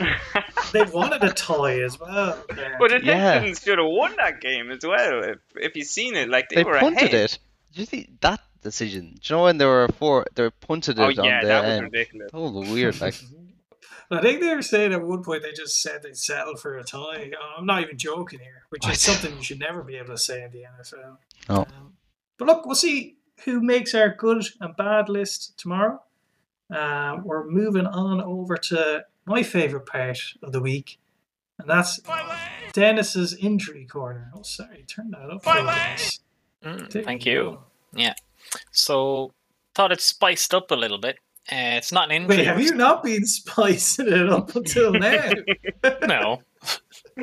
Yeah. 0.00 0.16
they 0.72 0.82
wanted 0.84 1.24
a 1.24 1.32
tie 1.32 1.80
as 1.80 1.98
well. 1.98 2.38
Yeah. 2.56 2.76
But 2.78 2.90
the 2.90 3.00
Yeah. 3.02 3.34
Texans 3.40 3.62
should 3.62 3.78
have 3.78 3.88
won 3.88 4.14
that 4.16 4.40
game 4.40 4.70
as 4.70 4.80
well. 4.84 5.22
If, 5.24 5.38
if 5.56 5.76
you've 5.76 5.86
seen 5.86 6.14
it, 6.14 6.28
like 6.28 6.48
they, 6.50 6.56
they 6.56 6.64
were 6.64 6.78
punted 6.78 7.04
ahead. 7.14 7.14
it. 7.14 7.38
Did 7.72 7.80
you 7.80 7.86
see 7.86 8.08
that 8.20 8.40
decision? 8.62 9.14
Do 9.20 9.20
you 9.32 9.36
know 9.36 9.44
when 9.44 9.56
there 9.58 9.68
were 9.68 9.88
four? 9.98 10.26
They 10.34 10.50
punted 10.50 10.98
oh, 10.98 11.08
it 11.08 11.18
Oh 11.18 11.22
on 11.22 11.28
yeah, 11.28 11.40
the 11.40 11.46
that 11.48 11.62
was 11.64 11.70
end. 11.72 11.82
ridiculous. 11.84 12.32
That 12.32 12.38
was 12.40 12.70
weird. 12.70 13.00
Like 13.00 13.14
I 14.12 14.20
think 14.20 14.40
they 14.40 14.54
were 14.54 14.62
saying 14.62 14.92
at 14.92 15.02
one 15.02 15.22
point 15.22 15.42
they 15.42 15.52
just 15.52 15.80
said 15.80 16.02
they'd 16.02 16.16
settle 16.16 16.56
for 16.56 16.76
a 16.76 16.84
tie. 16.84 17.30
Uh, 17.32 17.58
I'm 17.58 17.66
not 17.66 17.82
even 17.82 17.96
joking 17.96 18.40
here, 18.40 18.64
which 18.68 18.86
is 18.88 19.00
something 19.00 19.36
you 19.36 19.42
should 19.42 19.58
never 19.58 19.82
be 19.82 19.96
able 19.96 20.14
to 20.14 20.18
say 20.18 20.42
in 20.42 20.50
the 20.50 20.64
NFL. 20.78 21.16
No. 21.48 21.56
Um, 21.62 21.94
but 22.36 22.46
look, 22.46 22.66
we'll 22.66 22.74
see 22.74 23.16
who 23.44 23.60
makes 23.60 23.94
our 23.94 24.14
good 24.14 24.44
and 24.60 24.76
bad 24.76 25.08
list 25.08 25.58
tomorrow. 25.58 26.02
Um, 26.70 27.24
we're 27.24 27.46
moving 27.48 27.86
on 27.86 28.20
over 28.20 28.56
to 28.56 29.04
my 29.26 29.42
favourite 29.42 29.86
part 29.86 30.18
of 30.42 30.52
the 30.52 30.60
week, 30.60 30.98
and 31.58 31.68
that's 31.68 32.00
Dennis's 32.72 33.34
injury 33.34 33.84
corner. 33.84 34.30
Oh, 34.34 34.42
sorry, 34.42 34.84
turn 34.86 35.10
that 35.10 35.30
up. 35.30 35.44
for 35.44 35.50
us. 35.50 36.20
Mm, 36.64 37.04
thank 37.04 37.26
you 37.26 37.32
you. 37.32 37.42
go. 37.42 37.62
Yeah. 37.94 38.14
So 38.70 39.32
thought 39.74 39.92
it 39.92 40.00
spiced 40.00 40.54
up 40.54 40.70
a 40.70 40.74
little 40.74 40.98
bit. 40.98 41.18
Uh, 41.50 41.74
it's 41.76 41.90
not 41.92 42.10
an 42.10 42.22
injury. 42.22 42.36
Wait, 42.38 42.46
have 42.46 42.60
you 42.60 42.74
not 42.74 43.02
been 43.02 43.26
spicing 43.26 44.06
it 44.08 44.28
up 44.28 44.54
until 44.54 44.92
now? 44.92 45.32
no. 46.02 46.42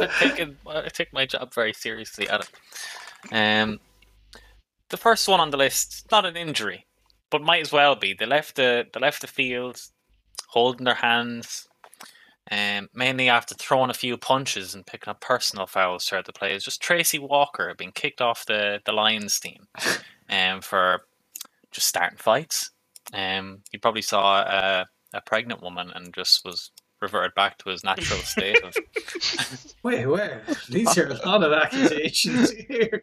I 0.00 0.06
take 0.18 0.38
it, 0.38 0.56
I 0.66 0.88
take 0.88 1.12
my 1.12 1.24
job 1.24 1.54
very 1.54 1.72
seriously 1.72 2.28
at 2.28 2.40
it. 2.40 3.32
Um, 3.32 3.80
the 4.90 4.96
first 4.96 5.28
one 5.28 5.40
on 5.40 5.50
the 5.50 5.56
list, 5.56 6.06
not 6.10 6.26
an 6.26 6.36
injury, 6.36 6.86
but 7.30 7.42
might 7.42 7.62
as 7.62 7.72
well 7.72 7.94
be. 7.94 8.12
They 8.12 8.26
left 8.26 8.56
the 8.56 8.86
they 8.92 9.00
left 9.00 9.20
the 9.20 9.26
field, 9.26 9.80
holding 10.48 10.84
their 10.84 10.94
hands, 10.94 11.68
um, 12.50 12.88
mainly 12.94 13.28
after 13.28 13.54
throwing 13.54 13.90
a 13.90 13.94
few 13.94 14.16
punches 14.16 14.74
and 14.74 14.86
picking 14.86 15.10
up 15.10 15.20
personal 15.20 15.66
fouls 15.66 16.04
throughout 16.04 16.26
the 16.26 16.32
play. 16.32 16.54
It's 16.54 16.64
just 16.64 16.82
Tracy 16.82 17.18
Walker 17.18 17.74
being 17.76 17.92
kicked 17.92 18.20
off 18.20 18.46
the 18.46 18.80
the 18.84 18.92
Lions 18.92 19.38
team, 19.38 19.68
um, 20.28 20.60
for 20.60 21.02
just 21.70 21.86
starting 21.86 22.18
fights. 22.18 22.70
Um, 23.12 23.62
you 23.72 23.78
probably 23.78 24.02
saw 24.02 24.40
a, 24.40 24.86
a 25.14 25.20
pregnant 25.22 25.62
woman 25.62 25.90
and 25.94 26.12
just 26.14 26.44
was 26.44 26.70
reverted 27.00 27.34
back 27.34 27.58
to 27.58 27.70
his 27.70 27.84
natural 27.84 28.18
state 28.20 28.62
of 28.62 28.76
Wait, 29.82 30.06
where? 30.06 30.42
These 30.68 30.98
are 30.98 31.06
a 31.06 31.26
lot 31.26 31.42
of 31.42 31.52
accusations 31.52 32.50
here. 32.68 33.02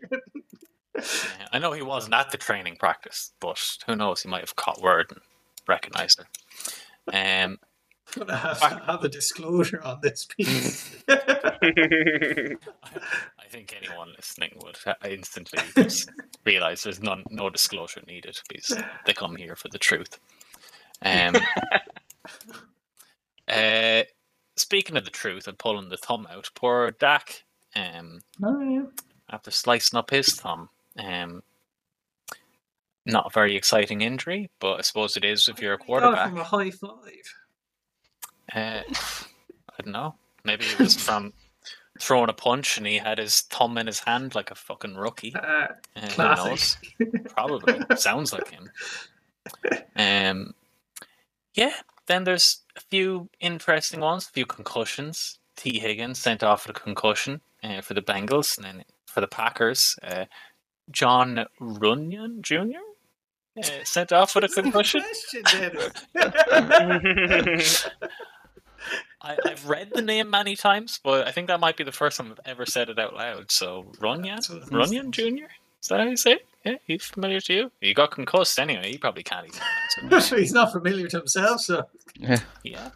I 1.52 1.60
know 1.60 1.72
he 1.72 1.82
wasn't 1.82 2.14
at 2.14 2.32
the 2.32 2.38
training 2.38 2.78
practice, 2.78 3.34
but 3.40 3.60
who 3.86 3.96
knows? 3.96 4.22
He 4.22 4.30
might 4.30 4.42
have 4.42 4.56
caught 4.56 4.82
word 4.82 5.08
and 5.10 5.22
recognised 5.68 6.20
her. 6.20 6.28
Um, 7.14 7.60
gonna 8.14 8.36
have 8.36 8.60
to 8.60 8.82
have 8.86 9.04
a 9.04 9.10
disclosure 9.10 9.82
on 9.84 10.00
this 10.02 10.26
piece. 10.26 10.96
I 11.08 12.56
think 13.56 13.76
anyone 13.82 14.12
listening 14.18 14.52
would 14.64 14.78
instantly 15.10 15.64
realise 16.46 16.84
there's 16.84 17.02
none, 17.02 17.24
no 17.30 17.50
disclosure 17.50 18.02
needed 18.06 18.38
because 18.50 18.84
they 19.06 19.14
come 19.14 19.36
here 19.38 19.56
for 19.56 19.70
the 19.70 19.78
truth. 19.78 20.20
Um, 21.02 21.36
uh, 23.48 24.04
speaking 24.58 24.98
of 24.98 25.06
the 25.06 25.12
truth 25.12 25.48
and 25.48 25.58
pulling 25.58 25.88
the 25.88 25.98
thumb 25.98 26.28
out, 26.30 26.50
poor 26.54 26.92
Dak, 26.92 27.44
um, 27.76 28.20
oh, 28.44 28.60
yeah. 28.60 28.86
after 29.30 29.52
slicing 29.52 29.98
up 29.98 30.10
his 30.10 30.36
thumb, 30.36 30.68
um, 31.00 31.42
not 33.06 33.28
a 33.28 33.34
very 33.34 33.56
exciting 33.56 34.02
injury, 34.02 34.50
but 34.60 34.80
I 34.80 34.82
suppose 34.82 35.16
it 35.16 35.24
is 35.24 35.48
if 35.48 35.62
you're 35.62 35.76
a 35.76 35.78
quarterback. 35.78 36.30
from 36.30 36.40
a 36.40 36.44
high 36.44 36.72
five. 36.72 37.36
Uh, 38.54 38.82
I 38.90 39.84
don't 39.84 39.94
know. 39.94 40.16
Maybe 40.44 40.66
it 40.66 40.80
was 40.80 40.96
from 40.96 41.34
throwing 42.00 42.30
a 42.30 42.34
punch 42.34 42.78
and 42.78 42.86
he 42.86 42.98
had 42.98 43.18
his 43.18 43.42
thumb 43.42 43.78
in 43.78 43.88
his 43.88 44.00
hand 44.00 44.36
like 44.36 44.52
a 44.52 44.56
fucking 44.56 44.96
rookie. 44.96 45.34
Uh, 45.36 45.68
Uh, 45.96 45.98
who 46.02 46.02
knows? 46.02 46.16
classic. 46.18 47.30
Probably. 47.36 47.80
Sounds 47.98 48.34
like 48.34 48.50
him. 48.50 48.70
Um, 49.96 50.54
yeah, 51.54 51.74
then 52.08 52.24
there's 52.24 52.62
a 52.76 52.82
few 52.82 53.30
interesting 53.40 54.00
ones, 54.00 54.28
a 54.28 54.32
few 54.32 54.46
concussions. 54.46 55.40
Tee 55.56 55.80
Higgins 55.80 56.20
sent 56.20 56.44
off 56.44 56.68
with 56.68 56.76
a 56.76 56.80
concussion 56.80 57.42
uh, 57.64 57.82
for 57.82 57.94
the 57.94 58.02
Bengals, 58.02 58.58
and 58.58 58.66
then 58.66 58.84
for 59.06 59.22
the 59.22 59.28
Packers, 59.28 59.96
uh, 60.04 60.26
Jon 60.92 61.46
Runyan 61.62 62.42
Jr. 62.42 62.80
Uh, 63.58 63.84
sent 63.84 64.12
off 64.12 64.36
with 64.36 64.44
a 64.46 64.50
concussion. 64.50 65.02
Question, 69.26 69.44
Dennis. 69.44 69.50
I, 69.50 69.52
I've 69.52 69.70
read 69.70 69.92
the 69.94 70.02
name 70.02 70.30
many 70.30 70.56
times, 70.56 71.00
but 71.04 71.28
I 71.28 71.32
think 71.32 71.48
that 71.48 71.60
might 71.60 71.78
be 71.78 71.84
the 71.84 71.92
first 71.92 72.18
time 72.18 72.32
I've 72.32 72.40
ever 72.46 72.66
said 72.66 72.90
it 72.90 73.00
out 73.00 73.14
loud. 73.16 73.52
So 73.52 73.92
Runyan, 74.00 74.36
That's 74.36 74.50
what 74.50 74.64
it 74.64 74.70
Runyan. 74.70 75.12
Jr. 75.12 75.46
Is 75.82 75.90
that 75.90 76.00
how 76.00 76.08
you 76.08 76.18
say 76.18 76.34
it? 76.34 76.46
Yeah, 76.66 76.76
he's 76.88 77.06
familiar 77.06 77.40
to 77.42 77.54
you. 77.54 77.72
He 77.80 77.94
got 77.94 78.12
concussed 78.12 78.58
anyway. 78.58 78.92
He 78.92 78.98
probably 78.98 79.22
can't 79.22 79.48
even. 79.48 80.20
He's 80.40 80.52
not 80.52 80.72
familiar 80.72 81.08
to 81.10 81.18
himself, 81.18 81.62
so 81.62 81.84
yeah. 82.18 82.40
Yeah. 82.64 82.90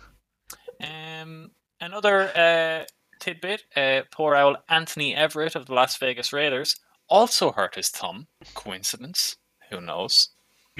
Um, 0.81 1.51
another 1.79 2.31
uh, 2.35 2.85
tidbit: 3.19 3.63
uh, 3.75 4.01
poor 4.11 4.33
owl 4.33 4.57
Anthony 4.69 5.15
Everett 5.15 5.55
of 5.55 5.67
the 5.67 5.73
Las 5.75 5.97
Vegas 5.97 6.33
Raiders 6.33 6.77
also 7.07 7.51
hurt 7.51 7.75
his 7.75 7.89
thumb. 7.89 8.25
Coincidence? 8.55 9.37
Who 9.69 9.81
knows? 9.81 10.29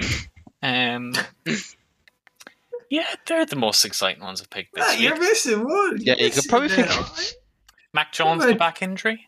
Um. 0.62 1.14
Yeah, 2.90 3.06
they're 3.26 3.46
the 3.46 3.56
most 3.56 3.84
exciting 3.84 4.22
ones 4.22 4.40
I've 4.42 4.50
picked 4.50 4.74
this 4.74 4.84
Ah, 4.86 4.90
week. 4.90 5.00
you're 5.00 5.18
missing 5.18 5.64
one. 5.64 5.98
Yeah, 6.00 6.14
you 6.18 6.28
could 6.30 6.36
missing 6.36 6.48
probably 6.50 6.68
that. 6.68 6.88
think- 7.16 7.32
Mac 7.94 8.12
Jones, 8.12 8.44
the 8.44 8.54
back 8.54 8.82
injury. 8.82 9.26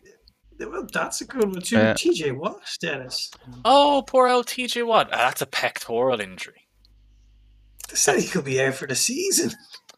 Well, 0.60 0.86
that's 0.92 1.20
a 1.20 1.24
good 1.24 1.44
one 1.44 1.60
too. 1.62 1.76
Yeah. 1.76 1.94
TJ 1.94 2.36
Watt, 2.36 2.60
Dennis. 2.80 3.30
Oh, 3.64 4.04
poor 4.06 4.28
old 4.28 4.46
TJ 4.46 4.86
Watt. 4.86 5.08
Ah, 5.12 5.16
that's 5.16 5.42
a 5.42 5.46
pectoral 5.46 6.20
injury. 6.20 6.68
They 7.88 7.96
said 7.96 8.20
he 8.20 8.28
could 8.28 8.44
be 8.44 8.60
out 8.60 8.74
for 8.74 8.86
the 8.86 8.94
season. 8.94 9.52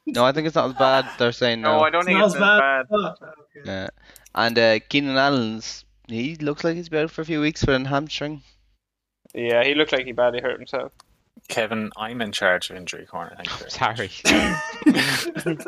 No, 0.07 0.25
I 0.25 0.33
think 0.33 0.47
it's 0.47 0.57
not 0.57 0.71
as 0.71 0.75
bad. 0.77 1.07
They're 1.19 1.33
saying 1.33 1.61
no, 1.63 1.79
no. 1.79 1.85
I 1.85 1.91
don't 1.91 2.05
think 2.05 2.19
it's 2.19 2.29
as 2.29 2.35
as 2.35 2.41
bad. 2.41 2.59
bad. 2.61 2.87
Oh, 2.91 3.07
okay. 3.09 3.63
Yeah. 3.67 3.89
And 4.35 4.59
uh, 4.59 4.79
Keenan 4.89 5.17
Allen's 5.17 5.85
he 6.09 6.37
looks 6.37 6.65
like 6.65 6.77
he's 6.77 6.89
been 6.91 7.05
out 7.05 7.11
for 7.11 7.23
a 7.23 7.27
few 7.27 7.41
weeks 7.41 7.65
with 7.65 7.81
a 7.81 7.89
hamstring. 7.89 8.43
Yeah, 9.35 9.65
he 9.65 9.75
looked 9.75 9.93
like 9.93 10.05
he 10.07 10.13
badly 10.13 10.41
hurt 10.41 10.59
himself. 10.59 10.93
Kevin, 11.49 11.91
I'm 11.97 12.21
in 12.23 12.33
charge 12.33 12.71
of 12.71 12.77
injury 12.77 13.07
corner. 13.07 13.37
Thank 13.37 13.61
you. 13.61 13.69
Sorry. 13.71 14.11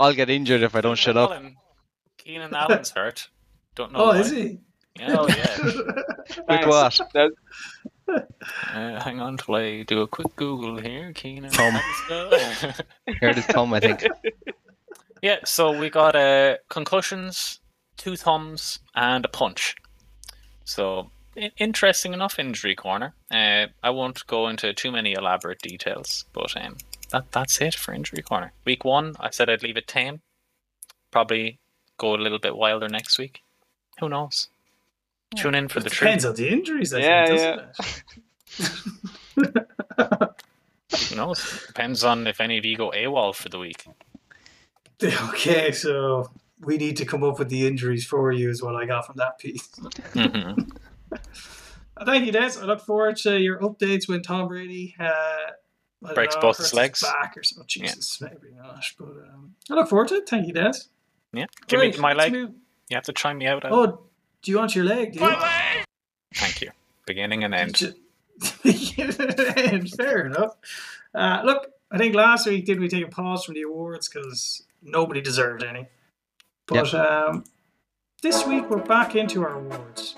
I'll 0.00 0.12
get 0.14 0.30
injured 0.30 0.62
if 0.62 0.74
I 0.74 0.80
don't 0.80 0.96
shut 0.98 1.16
up. 1.16 1.30
Allen. 1.30 1.56
Keenan 2.18 2.54
Allen's 2.54 2.90
hurt. 2.90 3.28
Don't 3.74 3.92
know. 3.92 3.98
oh, 4.00 4.06
why. 4.08 4.18
is 4.18 4.30
he? 4.30 4.58
Yeah, 4.98 5.16
oh, 5.18 5.26
yeah. 5.28 5.56
With 6.48 6.66
what? 6.66 7.00
Uh, 8.08 9.00
hang 9.02 9.20
on 9.20 9.38
till 9.38 9.54
I 9.54 9.82
do 9.84 10.02
a 10.02 10.06
quick 10.06 10.34
Google 10.36 10.78
here. 10.78 11.12
Keenan. 11.14 11.50
Tom. 11.50 11.78
Allen. 12.10 12.74
Hurt 13.20 13.36
his 13.36 13.46
thumb, 13.46 13.72
I 13.72 13.80
think. 13.80 14.06
yeah, 15.22 15.38
so 15.44 15.78
we 15.78 15.88
got 15.88 16.14
uh, 16.14 16.56
concussions, 16.68 17.60
two 17.96 18.16
thumbs, 18.16 18.80
and 18.94 19.24
a 19.24 19.28
punch. 19.28 19.76
So 20.64 21.00
i- 21.00 21.06
interesting 21.58 22.12
enough 22.12 22.38
injury 22.38 22.74
corner. 22.74 23.14
Uh, 23.30 23.66
I 23.82 23.90
won't 23.90 24.26
go 24.26 24.48
into 24.48 24.72
too 24.74 24.90
many 24.92 25.12
elaborate 25.12 25.60
details, 25.60 26.24
but 26.32 26.54
um, 26.62 26.76
that 27.10 27.30
that's 27.32 27.60
it 27.60 27.74
for 27.74 27.92
injury 27.94 28.22
corner. 28.22 28.52
Week 28.64 28.84
one, 28.84 29.14
I 29.20 29.30
said 29.30 29.48
I'd 29.50 29.62
leave 29.62 29.76
it 29.76 29.86
tame. 29.86 30.20
Probably 31.10 31.58
go 31.98 32.14
a 32.14 32.16
little 32.16 32.38
bit 32.38 32.56
wilder 32.56 32.88
next 32.88 33.18
week. 33.18 33.40
Who 34.00 34.08
knows? 34.08 34.48
Tune 35.36 35.54
in 35.54 35.68
for 35.68 35.78
It 35.78 35.84
the 35.84 35.90
truth. 35.90 36.08
depends 36.08 36.24
on 36.24 36.34
the 36.34 36.48
injuries, 36.48 36.92
I 36.92 36.98
Yeah, 36.98 37.26
think, 37.26 37.38
doesn't 37.38 38.76
it? 39.36 40.30
Who 41.08 41.16
knows? 41.16 41.64
Depends 41.66 42.04
on 42.04 42.26
if 42.26 42.38
any 42.40 42.58
of 42.58 42.64
you 42.66 42.76
go 42.76 42.90
AWOL 42.90 43.34
for 43.34 43.48
the 43.48 43.58
week. 43.58 43.86
Okay, 45.30 45.72
so 45.72 46.30
we 46.60 46.76
need 46.76 46.96
to 46.98 47.04
come 47.04 47.24
up 47.24 47.36
with 47.40 47.48
the 47.48 47.66
injuries 47.66 48.06
for 48.06 48.30
you, 48.30 48.48
is 48.50 48.62
what 48.62 48.76
I 48.76 48.84
got 48.86 49.04
from 49.04 49.16
that 49.16 49.36
piece. 49.38 49.68
Mhm. 50.14 50.70
Uh, 51.96 52.04
Thank 52.04 52.24
you, 52.26 52.32
Des. 52.32 52.52
I 52.60 52.64
look 52.64 52.80
forward 52.80 53.16
to 53.18 53.38
your 53.38 53.58
updates 53.60 54.08
when 54.08 54.22
Tom 54.22 54.48
Brady 54.48 54.94
uh, 54.98 56.12
Breaks 56.14 56.34
know, 56.34 56.40
both 56.40 56.56
his 56.58 56.74
legs. 56.74 57.02
back 57.02 57.36
or 57.36 57.42
something. 57.42 57.66
Jesus, 57.68 58.20
maybe 58.20 58.48
not. 58.56 58.84
But 58.98 59.08
um, 59.08 59.54
I 59.70 59.74
look 59.74 59.88
forward 59.88 60.08
to 60.08 60.14
it. 60.16 60.28
Thank 60.28 60.46
you, 60.48 60.52
Des. 60.52 60.72
Yeah. 61.32 61.46
Give 61.68 61.80
me 61.80 61.92
my 61.98 62.12
leg. 62.12 62.32
move- 62.32 62.54
You 62.90 62.96
have 62.96 63.04
to 63.04 63.12
try 63.12 63.32
me 63.32 63.46
out. 63.46 63.62
Oh, 63.64 64.00
do 64.42 64.50
you 64.50 64.58
want 64.58 64.74
your 64.74 64.84
leg? 64.84 65.12
Do 65.12 65.20
you? 65.20 65.36
Thank 66.34 66.60
you. 66.62 66.70
Beginning 67.06 67.44
and 67.44 67.54
end. 67.54 67.94
Fair 69.96 70.26
enough. 70.26 70.56
Uh, 71.14 71.42
look, 71.44 71.68
I 71.90 71.98
think 71.98 72.14
last 72.14 72.46
week 72.46 72.64
did 72.64 72.80
we 72.80 72.88
take 72.88 73.04
a 73.04 73.08
pause 73.08 73.44
from 73.44 73.54
the 73.54 73.62
awards 73.62 74.08
because 74.08 74.62
nobody 74.82 75.20
deserved 75.20 75.62
any. 75.62 75.86
But 76.66 76.94
um, 76.94 77.44
this 78.22 78.46
week 78.46 78.70
we're 78.70 78.78
back 78.78 79.14
into 79.14 79.42
our 79.44 79.54
awards. 79.58 80.14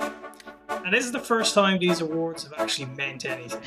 And 0.85 0.93
this 0.93 1.07
is 1.07 1.13
the 1.13 1.19
first 1.19 1.55
time 1.55 1.79
these 1.79 2.03
awards 2.03 2.43
have 2.43 2.53
actually 2.59 2.87
meant 2.95 3.25
anything. 3.25 3.63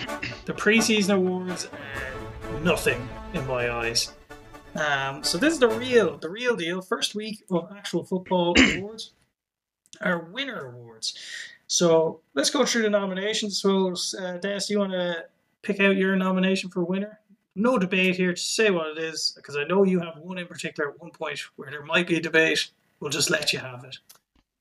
The 0.46 0.54
preseason 0.54 1.16
awards 1.16 1.68
are 2.44 2.60
nothing 2.60 3.10
in 3.34 3.46
my 3.48 3.72
eyes. 3.72 4.14
Um, 4.76 5.24
so 5.24 5.40
this 5.40 5.54
is 5.54 5.60
the 5.60 5.70
real, 5.70 6.18
the 6.18 6.30
real 6.30 6.56
deal. 6.56 6.80
First 6.80 7.16
week 7.16 7.44
of 7.50 7.72
actual 7.76 8.04
football 8.04 8.54
awards, 8.78 9.14
our 10.00 10.20
winner 10.20 10.68
awards. 10.68 11.18
So 11.66 12.22
let's 12.36 12.52
go 12.52 12.66
through 12.66 12.84
the 12.84 12.90
nominations. 12.92 13.60
So, 13.60 13.96
uh, 14.22 14.38
Des, 14.38 14.60
do 14.68 14.74
you 14.74 14.80
want 14.80 14.92
to 14.92 15.26
pick 15.64 15.80
out 15.80 15.98
your 15.98 16.16
nomination 16.16 16.70
for 16.70 16.84
winner? 16.84 17.20
No 17.56 17.80
debate 17.80 18.16
here. 18.16 18.34
Just 18.34 18.56
say 18.56 18.70
what 18.70 18.96
it 18.96 19.00
is, 19.00 19.34
because 19.36 19.58
I 19.58 19.64
know 19.64 19.84
you 19.84 20.00
have 20.02 20.20
one 20.20 20.38
in 20.38 20.46
particular 20.46 20.92
at 20.92 21.02
one 21.02 21.10
point 21.10 21.40
where 21.56 21.72
there 21.72 21.84
might 21.84 22.06
be 22.06 22.18
a 22.18 22.22
debate. 22.22 22.70
We'll 23.00 23.10
just 23.10 23.32
let 23.32 23.54
you 23.54 23.60
have 23.60 23.84
it. 23.84 23.98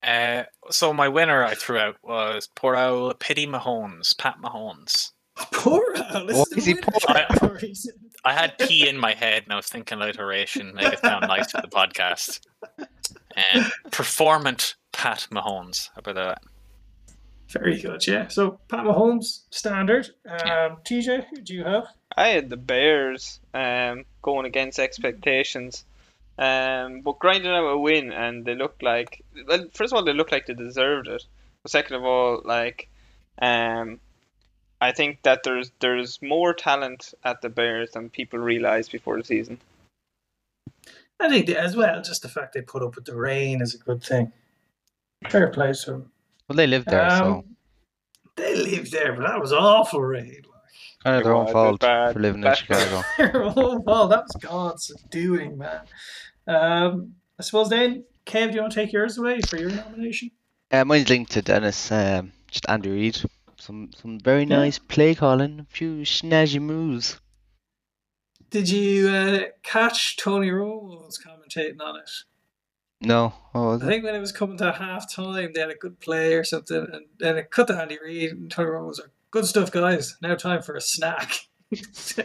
Uh, 0.03 0.45
so 0.71 0.93
my 0.93 1.09
winner 1.09 1.43
I 1.45 1.55
threw 1.55 1.79
out 1.79 1.97
was 2.03 2.49
poor 2.55 2.77
old 2.77 3.19
Pity 3.19 3.47
Mahomes, 3.47 4.17
Pat 4.17 4.37
Mahomes. 4.43 5.11
Poor 5.53 5.83
Al. 5.97 6.27
This 6.27 6.37
Why 6.37 6.43
is 6.53 6.59
is 6.59 6.65
he 6.67 6.75
poor? 6.75 7.01
category. 7.15 7.75
I 8.25 8.33
had 8.33 8.59
P 8.59 8.89
in 8.89 8.97
my 8.99 9.15
head 9.15 9.45
and 9.45 9.53
I 9.53 9.57
was 9.57 9.67
thinking 9.67 9.99
alliteration, 9.99 10.75
make 10.75 10.93
it 10.93 10.99
sound 11.01 11.27
nice 11.29 11.51
for 11.51 11.61
the 11.61 11.69
podcast. 11.69 12.41
And 13.53 13.67
performant 13.93 14.75
Pat 14.93 15.29
Mahomes. 15.31 15.91
How 15.95 15.99
about 15.99 16.15
that? 16.15 16.43
Very 17.51 17.81
good, 17.81 18.05
yeah. 18.07 18.27
So 18.29 18.59
Pat 18.69 18.85
Mahomes, 18.85 19.43
standard. 19.51 20.07
Um, 20.29 20.39
Yeah. 20.45 20.69
TJ, 20.85 21.27
who 21.31 21.41
do 21.43 21.55
you 21.55 21.65
have? 21.65 21.85
I 22.17 22.29
had 22.29 22.49
the 22.51 22.57
Bears 22.57 23.41
um, 23.55 24.05
going 24.23 24.47
against 24.47 24.79
expectations, 24.79 25.85
um, 26.39 27.01
but 27.01 27.19
grinding 27.19 27.51
out 27.51 27.65
a 27.65 27.79
win, 27.79 28.13
and 28.13 28.45
they 28.45 28.55
looked 28.55 28.83
like 28.83 29.25
well. 29.47 29.67
First 29.75 29.93
of 29.93 29.97
all, 29.97 30.05
they 30.05 30.13
looked 30.13 30.33
like 30.33 30.47
they 30.47 30.55
deserved 30.55 31.09
it. 31.09 31.25
But 31.63 31.73
second 31.73 31.97
of 31.97 32.05
all, 32.05 32.43
like, 32.45 32.89
um, 33.41 34.01
I 34.81 34.93
think 34.93 35.23
that 35.23 35.43
there's 35.43 35.73
there's 35.81 36.21
more 36.21 36.53
talent 36.53 37.15
at 37.25 37.41
the 37.41 37.49
Bears 37.49 37.93
than 37.93 38.11
people 38.11 38.39
realize 38.39 38.89
before 38.89 39.17
the 39.17 39.25
season. 39.25 39.59
I 41.19 41.31
think 41.31 41.47
that 41.47 41.57
as 41.57 41.75
well, 41.75 42.03
just 42.03 42.23
the 42.23 42.29
fact 42.29 42.53
they 42.53 42.61
put 42.61 42.83
up 42.83 42.95
with 42.95 43.07
the 43.07 43.17
rain 43.17 43.63
is 43.63 43.75
a 43.75 43.79
good 43.79 44.03
thing. 44.03 44.33
Fair 45.31 45.49
play 45.49 45.73
to 45.73 45.91
them. 45.91 46.13
Well, 46.49 46.57
they 46.57 46.67
live 46.67 46.85
there, 46.85 47.09
so 47.11 47.25
Um, 47.39 47.57
They 48.37 48.55
live 48.55 48.91
there, 48.91 49.15
but 49.15 49.27
that 49.27 49.41
was 49.41 49.53
awful 49.53 50.03
rain. 50.03 50.43
Kind 51.07 51.17
of 51.19 51.25
their 51.25 51.33
It 51.33 51.37
own 51.37 51.45
was 51.45 51.53
fault 51.53 51.81
bad, 51.81 52.13
for 52.15 52.21
living 52.21 52.43
in 52.43 52.45
bad. 52.45 52.59
Chicago. 52.59 53.03
oh, 53.57 53.79
well, 53.81 54.09
that 54.09 54.25
was 54.25 54.37
God's 54.41 54.93
doing, 55.11 55.59
man. 55.59 55.81
Um, 56.47 57.15
I 57.39 57.43
suppose 57.43 57.69
then, 57.69 58.05
Kev, 58.27 58.49
do 58.51 58.55
you 58.57 58.61
want 58.63 58.73
to 58.73 58.81
take 58.81 58.93
yours 58.93 59.19
away 59.19 59.41
for 59.41 59.57
your 59.57 59.71
nomination? 59.71 60.31
Uh, 60.71 60.85
mine's 60.85 61.09
linked 61.09 61.33
to 61.33 61.43
Dennis. 61.43 61.91
Um, 61.93 62.33
just 62.51 62.69
Andy 62.69 62.91
Reid. 62.91 63.21
Some 63.59 63.91
some 64.01 64.19
very 64.21 64.43
Yeah. 64.43 64.59
nice 64.59 64.79
play 64.79 65.15
calling. 65.15 65.61
A 65.61 65.65
few 65.65 65.99
snazzy 66.03 66.61
moves. 66.61 67.21
Did 68.51 68.69
you 68.69 69.09
uh, 69.09 69.41
catch 69.63 70.17
Tony 70.17 70.51
Romo's 70.51 71.19
commentating 71.19 71.81
on 71.81 71.97
it? 71.97 72.11
No, 73.01 73.35
what 73.53 73.61
was 73.63 73.83
I 73.83 73.87
it? 73.87 73.89
think 73.89 74.05
when 74.05 74.15
it 74.15 74.21
was 74.21 74.33
coming 74.33 74.57
to 74.59 74.73
half 74.73 75.13
time, 75.13 75.53
they 75.53 75.61
had 75.61 75.71
a 75.71 75.75
good 75.75 76.01
play 76.01 76.35
or 76.35 76.45
something, 76.45 76.87
and 76.93 77.07
then 77.19 77.37
it 77.37 77.51
cut 77.51 77.67
to 77.69 77.77
Andy 77.81 77.99
Reid, 78.03 78.33
and 78.33 78.51
Tony 78.51 78.71
Romo 78.71 78.87
was 78.89 78.99
like, 79.01 79.11
Good 79.31 79.47
stuff, 79.47 79.71
guys. 79.71 80.17
Now 80.23 80.35
time 80.35 80.63
for 80.63 80.77
a 80.77 80.81
snack. 80.81 81.33
Which 81.71 82.17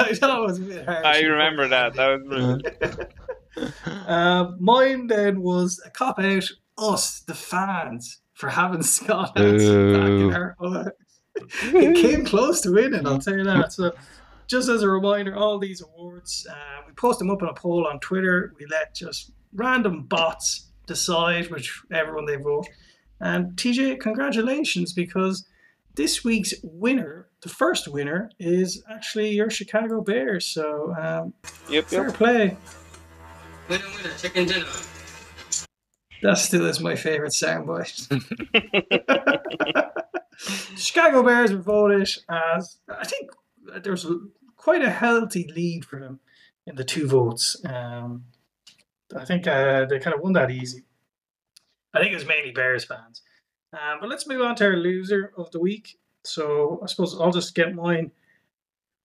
I 0.00 0.14
thought 0.14 0.42
was 0.42 0.58
a 0.58 0.62
bit 0.62 0.84
harsh. 0.84 1.04
I 1.06 1.20
remember 1.20 1.68
that. 1.68 1.94
That 1.94 2.08
was 2.08 2.22
brilliant. 2.26 2.66
Uh, 4.06 4.50
mine 4.58 5.06
then 5.06 5.40
was 5.40 5.80
a 5.86 5.90
cop 5.90 6.18
out 6.18 6.44
us, 6.76 7.20
the 7.20 7.34
fans, 7.34 8.20
for 8.32 8.48
having 8.48 8.82
Scott 8.82 9.34
back 9.34 9.44
in 9.44 10.32
our 10.32 10.56
It 11.36 11.96
came 11.96 12.24
close 12.24 12.60
to 12.62 12.72
winning, 12.72 13.06
I'll 13.06 13.18
tell 13.20 13.36
you 13.36 13.44
that. 13.44 13.72
So, 13.72 13.92
just 14.48 14.68
as 14.68 14.82
a 14.82 14.88
reminder, 14.88 15.36
all 15.36 15.58
these 15.58 15.82
awards, 15.82 16.46
uh, 16.50 16.82
we 16.86 16.92
post 16.94 17.18
them 17.18 17.30
up 17.30 17.42
on 17.42 17.48
a 17.48 17.54
poll 17.54 17.86
on 17.86 18.00
Twitter. 18.00 18.52
We 18.58 18.66
let 18.66 18.94
just 18.94 19.32
random 19.54 20.02
bots 20.02 20.72
decide 20.86 21.50
whichever 21.50 22.14
one 22.14 22.26
they 22.26 22.36
vote. 22.36 22.66
And 23.24 23.56
TJ, 23.56 24.00
congratulations, 24.00 24.92
because 24.92 25.46
this 25.94 26.22
week's 26.22 26.52
winner, 26.62 27.28
the 27.40 27.48
first 27.48 27.88
winner, 27.88 28.30
is 28.38 28.84
actually 28.90 29.30
your 29.30 29.48
Chicago 29.48 30.02
Bears. 30.02 30.44
So, 30.44 30.94
um, 30.94 31.32
Yep, 31.70 31.84
fair 31.86 32.06
yep. 32.06 32.14
play. 32.14 32.56
Winner, 33.70 33.84
winner, 33.96 34.14
chicken 34.18 34.46
dinner. 34.46 34.66
That 36.22 36.36
still 36.36 36.66
is 36.66 36.80
my 36.80 36.96
favorite 36.96 37.32
soundbite. 37.32 37.96
Chicago 40.76 41.22
Bears 41.22 41.50
were 41.52 41.62
voted 41.62 42.08
as 42.28 42.76
I 42.88 43.06
think 43.06 43.30
there's 43.82 44.04
a 44.04 44.18
quite 44.56 44.82
a 44.82 44.90
healthy 44.90 45.50
lead 45.54 45.86
for 45.86 45.98
them 45.98 46.20
in 46.66 46.76
the 46.76 46.84
two 46.84 47.08
votes. 47.08 47.56
Um, 47.64 48.24
I 49.16 49.24
think 49.24 49.46
uh, 49.46 49.86
they 49.86 49.98
kind 49.98 50.14
of 50.14 50.20
won 50.20 50.34
that 50.34 50.50
easy. 50.50 50.84
I 51.94 52.00
think 52.00 52.12
it 52.12 52.16
was 52.16 52.26
mainly 52.26 52.50
Bears 52.50 52.84
fans. 52.84 53.22
Um, 53.72 53.98
but 54.00 54.08
let's 54.08 54.26
move 54.26 54.42
on 54.42 54.56
to 54.56 54.64
our 54.66 54.76
loser 54.76 55.32
of 55.36 55.50
the 55.50 55.60
week. 55.60 55.98
So 56.24 56.80
I 56.82 56.86
suppose 56.86 57.18
I'll 57.20 57.32
just 57.32 57.54
get 57.54 57.74
mine 57.74 58.10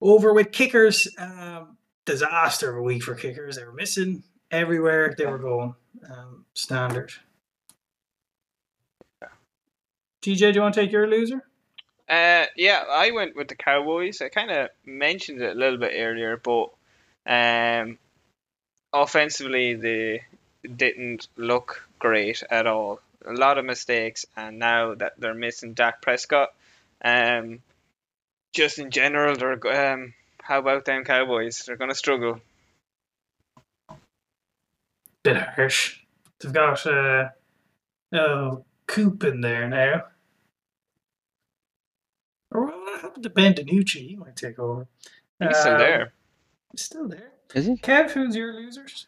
over 0.02 0.34
with 0.34 0.52
kickers. 0.52 1.08
Um, 1.17 1.78
disaster 2.06 2.71
of 2.71 2.78
a 2.78 2.82
week 2.82 3.04
for 3.04 3.13
kickers. 3.13 3.56
They 3.56 3.63
were 3.63 3.71
missing 3.71 4.23
everywhere 4.49 5.13
they 5.17 5.25
were 5.25 5.38
going. 5.38 5.75
Um, 6.10 6.45
standard. 6.54 7.12
TJ, 10.21 10.39
do 10.39 10.52
you 10.56 10.62
want 10.62 10.73
to 10.73 10.82
take 10.82 10.91
your 10.91 11.08
loser? 11.08 11.43
Uh, 12.10 12.45
yeah, 12.58 12.84
I 12.89 13.12
went 13.12 13.36
with 13.36 13.47
the 13.47 13.56
Cowboys. 13.56 14.21
I 14.21 14.30
kind 14.30 14.52
of 14.52 14.69
mentioned 14.86 15.41
it 15.41 15.56
a 15.56 15.60
little 15.60 15.78
bit 15.78 15.93
earlier, 15.95 16.36
but 16.38 16.71
um, 17.25 17.99
offensively 18.91 19.75
they 19.75 20.23
didn't 20.75 21.28
look 21.38 21.88
great 22.00 22.44
at 22.50 22.68
all. 22.68 23.00
A 23.26 23.34
lot 23.34 23.58
of 23.58 23.66
mistakes, 23.66 24.26
and 24.36 24.60
now 24.60 24.96
that 24.96 25.14
they're 25.20 25.34
missing 25.34 25.74
Dak 25.74 26.02
Prescott, 26.02 26.50
um, 27.04 27.60
just 28.54 28.80
in 28.80 28.92
general, 28.92 29.36
they're 29.36 29.94
um, 29.94 30.14
how 30.42 30.60
about 30.60 30.86
them 30.86 31.04
Cowboys? 31.04 31.64
They're 31.66 31.76
gonna 31.78 31.96
struggle. 31.96 32.42
Bit 35.24 35.38
harsh. 35.38 36.00
They've 36.40 36.54
got 36.54 36.86
uh, 36.88 37.30
oh, 38.14 38.64
Coop 38.88 39.24
in 39.26 39.42
there 39.42 39.68
now. 39.68 40.06
Or 42.52 42.66
what 42.66 43.02
happened 43.02 43.24
to 43.24 43.30
Ben 43.30 43.54
DiNucci? 43.54 44.08
He 44.08 44.16
might 44.16 44.36
take 44.36 44.58
over. 44.58 44.88
He's 45.40 45.58
still 45.58 45.74
Um, 45.74 45.80
there. 45.80 46.14
He's 46.72 46.82
still 46.84 47.08
there. 47.08 47.32
Is 47.54 47.66
he? 47.66 47.76
Kev, 47.76 48.12
who's 48.12 48.36
your 48.36 48.54
losers? 48.54 49.08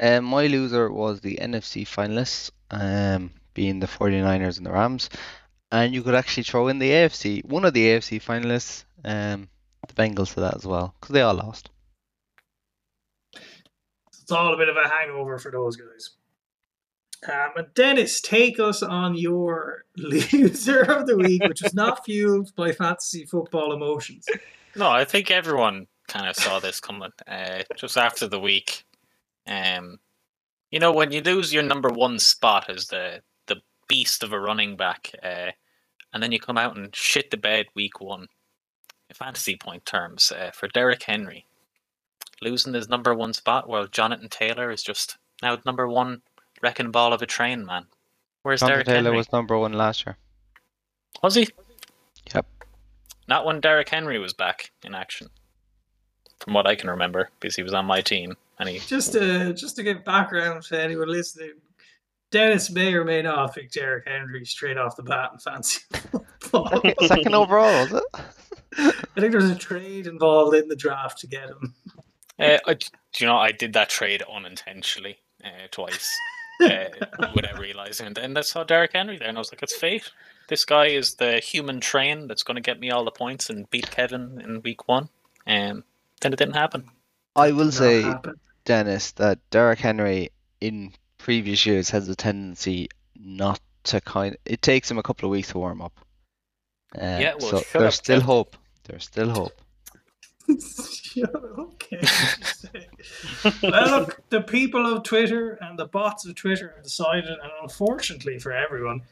Um, 0.00 0.24
my 0.24 0.46
loser 0.46 0.90
was 0.90 1.20
the 1.20 1.38
NFC 1.40 1.82
finalists, 1.86 2.50
um, 2.70 3.30
being 3.52 3.80
the 3.80 3.86
49ers 3.86 4.56
and 4.56 4.64
the 4.64 4.72
Rams. 4.72 5.10
And 5.70 5.92
you 5.92 6.02
could 6.02 6.14
actually 6.14 6.44
throw 6.44 6.68
in 6.68 6.78
the 6.78 6.90
AFC, 6.90 7.44
one 7.44 7.66
of 7.66 7.74
the 7.74 7.86
AFC 7.86 8.20
finalists, 8.22 8.84
um, 9.04 9.48
the 9.86 9.94
Bengals 9.94 10.34
to 10.34 10.40
that 10.40 10.56
as 10.56 10.66
well, 10.66 10.94
because 10.98 11.12
they 11.12 11.20
all 11.20 11.34
lost. 11.34 11.68
It's 14.22 14.32
all 14.32 14.54
a 14.54 14.56
bit 14.56 14.68
of 14.68 14.76
a 14.76 14.88
hangover 14.88 15.38
for 15.38 15.50
those 15.50 15.76
guys. 15.76 16.10
Um, 17.28 17.50
and 17.56 17.74
Dennis, 17.74 18.20
take 18.22 18.58
us 18.58 18.82
on 18.82 19.16
your 19.16 19.84
loser 19.96 20.80
of 20.80 21.06
the 21.06 21.16
week, 21.16 21.44
which 21.44 21.62
was 21.62 21.74
not 21.74 22.04
fueled 22.04 22.54
by 22.56 22.72
fantasy 22.72 23.26
football 23.26 23.74
emotions. 23.74 24.26
No, 24.74 24.88
I 24.88 25.04
think 25.04 25.30
everyone 25.30 25.88
kind 26.08 26.26
of 26.26 26.36
saw 26.36 26.58
this 26.58 26.80
coming 26.80 27.10
uh, 27.28 27.62
just 27.76 27.98
after 27.98 28.26
the 28.26 28.40
week. 28.40 28.84
Um, 29.46 29.98
you 30.70 30.78
know, 30.78 30.92
when 30.92 31.12
you 31.12 31.20
lose 31.20 31.52
your 31.52 31.62
number 31.62 31.88
one 31.88 32.18
spot 32.18 32.70
as 32.70 32.86
the 32.86 33.22
the 33.46 33.56
beast 33.88 34.22
of 34.22 34.32
a 34.32 34.40
running 34.40 34.76
back, 34.76 35.12
uh, 35.22 35.50
and 36.12 36.22
then 36.22 36.32
you 36.32 36.38
come 36.38 36.58
out 36.58 36.76
and 36.76 36.94
shit 36.94 37.30
the 37.30 37.36
bed 37.36 37.66
week 37.74 38.00
one, 38.00 38.28
in 39.08 39.14
fantasy 39.14 39.56
point 39.56 39.84
terms, 39.84 40.32
uh, 40.32 40.50
for 40.52 40.68
Derrick 40.68 41.02
Henry, 41.02 41.46
losing 42.40 42.74
his 42.74 42.88
number 42.88 43.14
one 43.14 43.32
spot, 43.32 43.68
while 43.68 43.86
Jonathan 43.86 44.28
Taylor 44.28 44.70
is 44.70 44.82
just 44.82 45.18
now 45.42 45.58
number 45.66 45.88
one 45.88 46.22
wrecking 46.62 46.90
ball 46.90 47.12
of 47.12 47.22
a 47.22 47.26
train, 47.26 47.64
man. 47.64 47.86
Where's 48.42 48.60
Jonathan 48.60 48.74
Derrick 48.74 48.86
Taylor 48.86 49.02
Henry? 49.02 49.16
was 49.16 49.32
number 49.32 49.58
one 49.58 49.72
last 49.72 50.06
year. 50.06 50.16
Was 51.22 51.34
he? 51.34 51.48
Yep. 52.34 52.46
Not 53.26 53.44
when 53.44 53.60
Derrick 53.60 53.88
Henry 53.88 54.18
was 54.18 54.32
back 54.32 54.70
in 54.84 54.94
action, 54.94 55.28
from 56.38 56.54
what 56.54 56.66
I 56.66 56.76
can 56.76 56.90
remember, 56.90 57.30
because 57.40 57.56
he 57.56 57.62
was 57.62 57.74
on 57.74 57.86
my 57.86 58.00
team 58.00 58.36
and. 58.60 58.80
Just 58.86 59.12
to 59.12 59.52
just 59.54 59.76
to 59.76 59.82
give 59.82 60.04
background 60.04 60.62
to 60.64 60.80
anyone 60.80 61.08
listening, 61.08 61.54
Dennis 62.30 62.70
may 62.70 62.94
or 62.94 63.04
may 63.04 63.22
not 63.22 63.54
pick 63.54 63.72
Derrick 63.72 64.06
Henry 64.06 64.44
straight 64.44 64.76
off 64.76 64.96
the 64.96 65.02
bat 65.02 65.30
and 65.32 65.42
fancy 65.42 65.80
football. 66.40 66.82
Second 67.02 67.34
overall, 67.34 67.86
was 67.86 67.92
it? 67.92 68.24
I 68.76 69.20
think 69.20 69.32
there's 69.32 69.50
a 69.50 69.56
trade 69.56 70.06
involved 70.06 70.54
in 70.54 70.68
the 70.68 70.76
draft 70.76 71.18
to 71.20 71.26
get 71.26 71.48
him. 71.48 71.74
Uh, 72.38 72.58
I, 72.66 72.74
do 72.74 72.86
you 73.18 73.26
know 73.26 73.36
I 73.36 73.52
did 73.52 73.72
that 73.72 73.88
trade 73.88 74.22
unintentionally 74.32 75.18
uh, 75.44 75.66
twice 75.70 76.10
uh, 76.62 76.84
without 77.34 77.58
realizing, 77.58 78.06
and 78.06 78.16
then 78.16 78.36
I 78.36 78.42
saw 78.42 78.62
Derrick 78.64 78.92
Henry 78.94 79.18
there, 79.18 79.28
and 79.28 79.36
I 79.36 79.40
was 79.40 79.52
like, 79.52 79.62
"It's 79.62 79.76
fate. 79.76 80.10
This 80.48 80.64
guy 80.64 80.86
is 80.86 81.16
the 81.16 81.38
human 81.38 81.80
train 81.80 82.28
that's 82.28 82.42
going 82.42 82.56
to 82.56 82.60
get 82.60 82.80
me 82.80 82.90
all 82.90 83.04
the 83.04 83.10
points 83.10 83.50
and 83.50 83.68
beat 83.70 83.90
Kevin 83.90 84.40
in 84.42 84.62
week 84.62 84.88
one." 84.88 85.08
Um, 85.46 85.84
then 86.20 86.32
it 86.32 86.38
didn't 86.38 86.54
happen. 86.54 86.84
I 87.36 87.52
will 87.52 87.66
Not 87.66 87.74
say, 87.74 88.02
happen. 88.02 88.38
Dennis, 88.64 89.12
that 89.12 89.38
Derrick 89.50 89.78
Henry 89.78 90.30
in 90.60 90.92
previous 91.18 91.66
years 91.66 91.90
has 91.90 92.08
a 92.08 92.14
tendency 92.16 92.88
not 93.16 93.60
to 93.84 94.00
kind. 94.00 94.36
It 94.44 94.62
takes 94.62 94.90
him 94.90 94.98
a 94.98 95.02
couple 95.02 95.28
of 95.28 95.32
weeks 95.32 95.48
to 95.48 95.58
warm 95.58 95.82
up. 95.82 95.98
Uh, 96.96 97.18
Yeah, 97.20 97.34
well, 97.38 97.50
so 97.50 97.58
shut 97.58 97.66
there's 97.72 97.84
up, 97.98 98.04
still 98.04 98.16
Kevin. 98.16 98.26
hope. 98.26 98.56
There's 98.84 99.04
still 99.04 99.30
hope. 99.30 99.60
Shut 101.02 101.34
okay. 101.34 102.00
well, 103.62 104.00
look, 104.00 104.20
the 104.30 104.40
people 104.40 104.84
of 104.84 105.04
Twitter 105.04 105.58
and 105.60 105.78
the 105.78 105.86
bots 105.86 106.26
of 106.26 106.34
Twitter 106.34 106.72
have 106.74 106.82
decided, 106.84 107.30
and 107.30 107.52
unfortunately 107.62 108.38
for 108.38 108.52
everyone, 108.52 109.02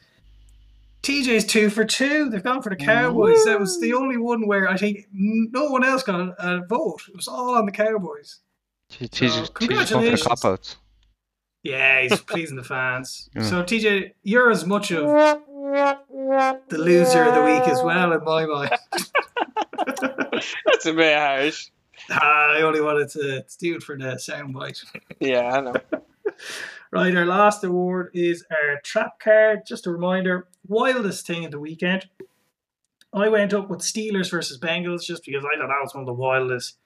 TJ's 1.03 1.45
two 1.45 1.69
for 1.69 1.85
two. 1.85 2.29
They've 2.29 2.43
gone 2.43 2.61
for 2.61 2.69
the 2.69 2.75
Cowboys. 2.75 3.45
That 3.45 3.59
was 3.59 3.79
the 3.79 3.93
only 3.93 4.17
one 4.17 4.47
where 4.47 4.69
I 4.69 4.75
think 4.75 5.07
no 5.13 5.65
one 5.65 5.85
else 5.85 6.03
got 6.03 6.19
a, 6.19 6.35
a 6.39 6.65
vote. 6.65 7.03
It 7.07 7.15
was 7.15 7.27
all 7.27 7.55
on 7.55 7.65
the 7.65 7.71
Cowboys. 7.71 8.39
She- 8.89 9.07
She's 9.13 9.33
So, 9.33 9.39
just 9.41 9.53
she's 9.59 9.67
going 9.67 9.85
for 9.85 9.85
the 9.85 9.89
congratulations. 9.89 10.23
cop 10.23 10.45
outs. 10.45 10.77
Yeah, 11.63 12.01
he's 12.01 12.19
pleasing 12.21 12.55
the 12.57 12.63
fans. 12.63 13.29
Yeah. 13.35 13.41
So, 13.43 13.63
TJ, 13.63 14.11
you're 14.23 14.49
as 14.49 14.65
much 14.65 14.91
of 14.91 15.05
the 15.05 16.77
loser 16.77 17.23
of 17.23 17.35
the 17.35 17.43
week 17.43 17.67
as 17.69 17.81
well, 17.83 18.13
in 18.13 18.23
my 18.23 18.45
mind. 18.45 18.71
That's 20.65 20.85
a 20.85 20.93
bit 20.93 21.17
harsh. 21.17 21.67
Ah, 22.11 22.55
I 22.57 22.61
only 22.61 22.81
wanted 22.81 23.09
to, 23.09 23.43
to 23.43 23.57
do 23.59 23.75
it 23.75 23.83
for 23.83 23.95
the 23.95 24.15
soundbite. 24.15 24.83
Yeah, 25.19 25.49
I 25.57 25.61
know. 25.61 25.73
Right, 26.91 27.15
our 27.15 27.25
last 27.25 27.63
award 27.63 28.09
is 28.15 28.43
our 28.49 28.79
trap 28.83 29.19
card. 29.19 29.59
Just 29.67 29.85
a 29.85 29.91
reminder, 29.91 30.47
wildest 30.67 31.27
thing 31.27 31.45
of 31.45 31.51
the 31.51 31.59
weekend. 31.59 32.07
I 33.13 33.27
went 33.29 33.53
up 33.53 33.69
with 33.69 33.81
Steelers 33.81 34.31
versus 34.31 34.57
Bengals 34.57 35.03
just 35.03 35.23
because 35.23 35.43
I 35.45 35.59
thought 35.59 35.67
that 35.67 35.81
was 35.83 35.93
one 35.93 36.01
of 36.01 36.07
the 36.07 36.13
wildest 36.13 36.77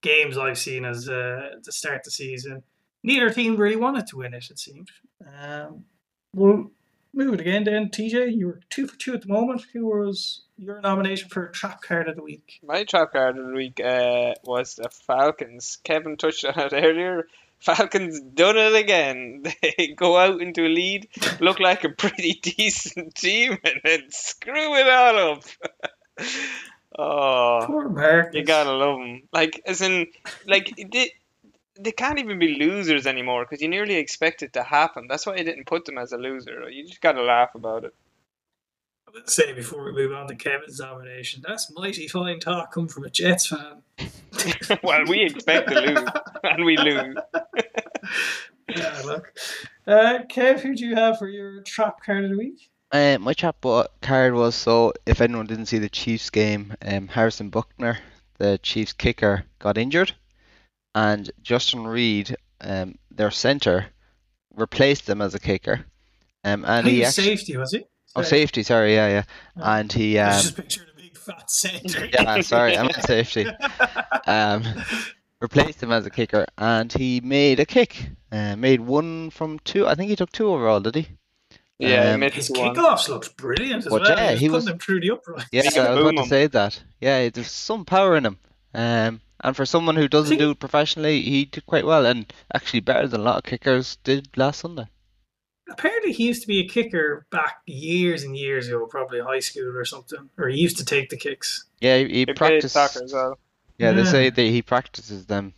games 0.00 0.38
I've 0.38 0.58
seen 0.58 0.84
as 0.84 1.08
uh, 1.08 1.56
to 1.62 1.72
start 1.72 2.04
the 2.04 2.10
season. 2.10 2.62
Neither 3.02 3.30
team 3.30 3.56
really 3.56 3.76
wanted 3.76 4.06
to 4.08 4.16
win 4.16 4.34
it, 4.34 4.50
it 4.50 4.58
seemed. 4.58 4.90
Um, 5.40 5.84
we'll 6.34 6.70
move 7.14 7.34
it 7.34 7.40
again 7.40 7.64
then. 7.64 7.88
TJ, 7.88 8.36
you 8.36 8.46
were 8.48 8.60
two 8.70 8.86
for 8.86 8.96
two 8.96 9.14
at 9.14 9.22
the 9.22 9.28
moment. 9.28 9.64
Who 9.72 9.86
was 9.86 10.42
your 10.56 10.80
nomination 10.80 11.28
for 11.28 11.48
trap 11.48 11.82
card 11.82 12.08
of 12.08 12.16
the 12.16 12.22
week? 12.22 12.60
My 12.62 12.84
trap 12.84 13.12
card 13.12 13.38
of 13.38 13.46
the 13.46 13.52
week 13.52 13.80
uh, 13.80 14.34
was 14.44 14.74
the 14.74 14.88
Falcons. 14.88 15.78
Kevin 15.84 16.16
touched 16.16 16.44
on 16.44 16.58
it 16.58 16.72
earlier. 16.72 17.26
Falcons 17.60 18.20
done 18.20 18.56
it 18.56 18.74
again. 18.74 19.44
They 19.62 19.88
go 19.88 20.16
out 20.16 20.40
into 20.40 20.66
a 20.66 20.68
lead, 20.68 21.08
look 21.40 21.60
like 21.60 21.84
a 21.84 21.88
pretty 21.88 22.34
decent 22.42 23.14
team, 23.14 23.58
and 23.64 23.80
then 23.84 24.10
screw 24.10 24.76
it 24.76 24.88
all 24.88 25.32
up. 25.32 25.44
Oh, 26.96 27.62
Poor 27.66 28.30
you 28.32 28.44
gotta 28.44 28.72
love 28.72 28.98
them. 28.98 29.22
Like, 29.32 29.60
as 29.66 29.80
in, 29.80 30.06
like 30.46 30.72
they, 30.92 31.12
they 31.78 31.92
can't 31.92 32.18
even 32.18 32.38
be 32.38 32.58
losers 32.58 33.06
anymore 33.06 33.44
because 33.44 33.62
you 33.62 33.68
nearly 33.68 33.96
expect 33.96 34.42
it 34.42 34.52
to 34.54 34.62
happen. 34.62 35.06
That's 35.08 35.26
why 35.26 35.34
I 35.34 35.42
didn't 35.42 35.66
put 35.66 35.84
them 35.84 35.98
as 35.98 36.12
a 36.12 36.18
loser. 36.18 36.68
You 36.70 36.86
just 36.86 37.00
gotta 37.00 37.22
laugh 37.22 37.54
about 37.54 37.84
it. 37.84 37.94
I 39.06 39.10
would 39.14 39.30
say 39.30 39.54
before 39.54 39.84
we 39.84 39.92
move 39.92 40.12
on 40.12 40.28
to 40.28 40.34
Kevin's 40.34 40.80
nomination, 40.80 41.42
that's 41.46 41.72
mighty 41.72 42.08
fine 42.08 42.40
talk 42.40 42.72
come 42.72 42.88
from 42.88 43.04
a 43.04 43.10
Jets 43.10 43.46
fan. 43.46 43.82
well, 44.82 45.04
we 45.06 45.22
expect 45.22 45.70
to 45.70 45.80
lose, 45.80 46.08
and 46.44 46.64
we 46.64 46.76
lose. 46.76 47.16
Yeah, 48.68 49.00
look. 49.06 49.32
Uh, 49.86 50.18
Kev, 50.28 50.60
who 50.60 50.74
do 50.74 50.86
you 50.86 50.94
have 50.94 51.18
for 51.18 51.26
your 51.26 51.62
trap 51.62 52.02
card 52.04 52.24
of 52.24 52.30
the 52.30 52.36
week? 52.36 52.70
Uh, 52.90 53.18
my 53.20 53.34
bo- 53.60 53.86
card 54.00 54.34
was 54.34 54.54
so 54.54 54.92
if 55.04 55.20
anyone 55.20 55.46
didn't 55.46 55.66
see 55.66 55.78
the 55.78 55.88
Chiefs 55.90 56.30
game, 56.30 56.74
um, 56.82 57.08
Harrison 57.08 57.50
Butker, 57.50 57.98
the 58.38 58.58
Chiefs 58.62 58.92
kicker, 58.94 59.44
got 59.58 59.76
injured, 59.76 60.12
and 60.94 61.30
Justin 61.42 61.86
Reid, 61.86 62.34
um, 62.62 62.94
their 63.10 63.30
center, 63.30 63.86
replaced 64.54 65.08
him 65.08 65.20
as 65.20 65.34
a 65.34 65.38
kicker. 65.38 65.84
Um, 66.44 66.64
and 66.64 66.86
he 66.86 66.96
he 66.96 67.04
actually, 67.04 67.36
safety, 67.36 67.56
was 67.58 67.72
he? 67.72 67.84
oh 68.16 68.22
safety, 68.22 68.62
sorry, 68.62 68.94
yeah, 68.94 69.08
yeah, 69.08 69.22
Oh. 69.58 69.72
and 69.78 69.92
he 69.92 70.18
um, 70.18 70.32
just 70.32 70.56
picturing 70.56 70.88
a 70.90 70.96
big 70.96 71.16
fat 71.18 71.50
centre. 71.50 72.06
yeah, 72.12 72.40
sorry, 72.40 72.76
I 72.78 72.82
meant 72.82 73.02
safety. 73.04 73.46
Um, 74.26 74.62
replaced 75.40 75.82
him 75.82 75.90
as 75.90 76.04
a 76.04 76.10
kicker, 76.10 76.44
and 76.58 76.92
he 76.92 77.20
made 77.22 77.60
a 77.60 77.64
kick. 77.64 78.10
Uh, 78.30 78.56
made 78.56 78.80
one 78.80 79.30
from 79.30 79.58
two. 79.60 79.86
I 79.86 79.94
think 79.94 80.10
he 80.10 80.16
took 80.16 80.30
two 80.32 80.48
overall, 80.48 80.80
did 80.80 80.96
he? 80.96 81.08
Yeah, 81.78 82.14
Um, 82.14 82.22
he 82.22 82.30
His 82.30 82.50
missed 82.50 82.60
one. 82.60 82.74
kickoffs 82.74 83.08
looked 83.08 83.36
brilliant 83.36 83.86
as 83.86 83.90
Well, 83.92 84.00
well. 84.02 84.10
yeah, 84.10 84.30
he 84.30 84.32
was 84.32 84.40
he 84.40 84.48
was- 84.48 84.64
them 84.64 84.78
through 84.78 85.00
the 85.00 85.10
upright. 85.12 85.46
Yeah, 85.52 85.62
He 85.62 85.70
can 85.70 85.86
I 85.86 85.90
was 85.90 85.98
about 85.98 86.04
boom 86.04 86.16
to 86.16 86.22
'em. 86.22 86.28
say 86.28 86.46
that. 86.48 86.82
Yeah, 87.00 87.28
there's 87.28 87.50
some 87.50 87.84
power 87.84 88.16
in 88.16 88.26
him. 88.26 88.38
Um, 88.74 89.20
and 89.40 89.54
for 89.56 89.64
someone 89.64 89.94
who 89.96 90.08
doesn't 90.08 90.30
think- 90.30 90.40
do 90.40 90.50
it 90.50 90.58
professionally, 90.58 91.20
he 91.22 91.44
did 91.44 91.64
quite 91.66 91.86
well, 91.86 92.04
and 92.04 92.32
actually 92.52 92.80
better 92.80 93.06
than 93.06 93.20
a 93.20 93.24
lot 93.24 93.36
of 93.38 93.44
kickers 93.44 93.96
did 94.02 94.28
last 94.36 94.60
Sunday. 94.60 94.88
Apparently, 95.70 96.12
he 96.12 96.26
used 96.26 96.40
to 96.42 96.48
be 96.48 96.60
a 96.60 96.68
kicker 96.68 97.26
back 97.30 97.58
years 97.66 98.22
and 98.24 98.36
years 98.36 98.66
ago, 98.68 98.86
probably 98.86 99.20
high 99.20 99.38
school 99.38 99.76
or 99.76 99.84
something. 99.84 100.30
Or 100.38 100.48
he 100.48 100.58
used 100.58 100.78
to 100.78 100.84
take 100.84 101.10
the 101.10 101.16
kicks. 101.16 101.66
Yeah, 101.80 101.98
he, 101.98 102.04
he 102.08 102.18
He 102.20 102.26
practiced. 102.26 102.72
soccer 102.74 103.04
as 103.04 103.12
well. 103.12 103.38
Yeah, 103.78 103.92
they 103.92 104.04
say 104.04 104.30
that 104.30 104.42
he 104.42 104.62
practices 104.62 105.26
them. 105.26 105.52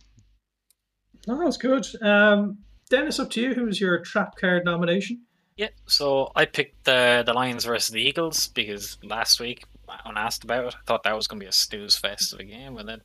Oh, 1.27 1.37
that 1.39 1.45
was 1.45 1.57
good. 1.57 1.87
Um, 2.03 2.59
Dennis, 2.89 3.19
up 3.19 3.29
to 3.31 3.41
you. 3.41 3.53
Who 3.53 3.63
was 3.65 3.79
your 3.79 3.99
trap 3.99 4.35
card 4.35 4.65
nomination? 4.65 5.21
Yeah, 5.61 5.67
so 5.85 6.31
I 6.35 6.45
picked 6.45 6.85
the 6.85 7.21
the 7.23 7.33
Lions 7.33 7.65
versus 7.65 7.89
the 7.89 8.01
Eagles 8.01 8.47
because 8.47 8.97
last 9.03 9.39
week 9.39 9.65
when 10.05 10.17
asked 10.17 10.43
about 10.43 10.65
it, 10.65 10.73
I 10.73 10.79
thought 10.87 11.03
that 11.03 11.15
was 11.15 11.27
going 11.27 11.39
to 11.39 11.43
be 11.43 11.49
a 11.49 11.51
snooze 11.51 11.95
fest 11.95 12.33
of 12.33 12.39
a 12.39 12.43
game, 12.43 12.79
and 12.79 12.89
then 12.89 13.01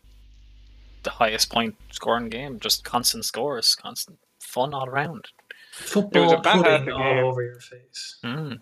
the 1.02 1.10
highest 1.10 1.52
point 1.52 1.76
scoring 1.90 2.30
game, 2.30 2.58
just 2.58 2.82
constant 2.82 3.26
scores, 3.26 3.74
constant 3.74 4.18
fun 4.38 4.72
all 4.72 4.88
around. 4.88 5.28
Football 5.72 6.32
a 6.32 6.42
fantastic 6.42 6.64
pudding 6.64 6.84
game. 6.86 7.18
all 7.18 7.28
over 7.28 7.42
your 7.42 7.60
face. 7.60 8.16
Mm. 8.24 8.60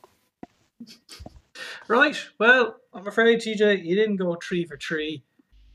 Right. 1.86 2.16
Well, 2.40 2.74
I'm 2.92 3.06
afraid, 3.06 3.38
TJ, 3.38 3.84
you 3.84 3.94
didn't 3.94 4.16
go 4.16 4.36
three 4.42 4.64
for 4.64 4.76
three. 4.76 5.22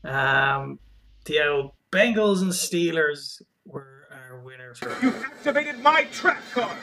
Um, 0.04 0.78
the 1.24 1.42
old 1.42 1.72
Bengals 1.90 2.42
and 2.42 2.52
Steelers 2.52 3.40
were 3.64 4.06
our 4.10 4.40
winner 4.40 4.74
for 4.74 4.90
You 5.02 5.08
activated 5.08 5.78
my 5.80 6.04
trap 6.12 6.42
card. 6.52 6.76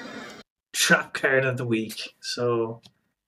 Trap 0.77 1.13
card 1.13 1.43
of 1.45 1.57
the 1.57 1.65
week. 1.65 2.15
So 2.21 2.81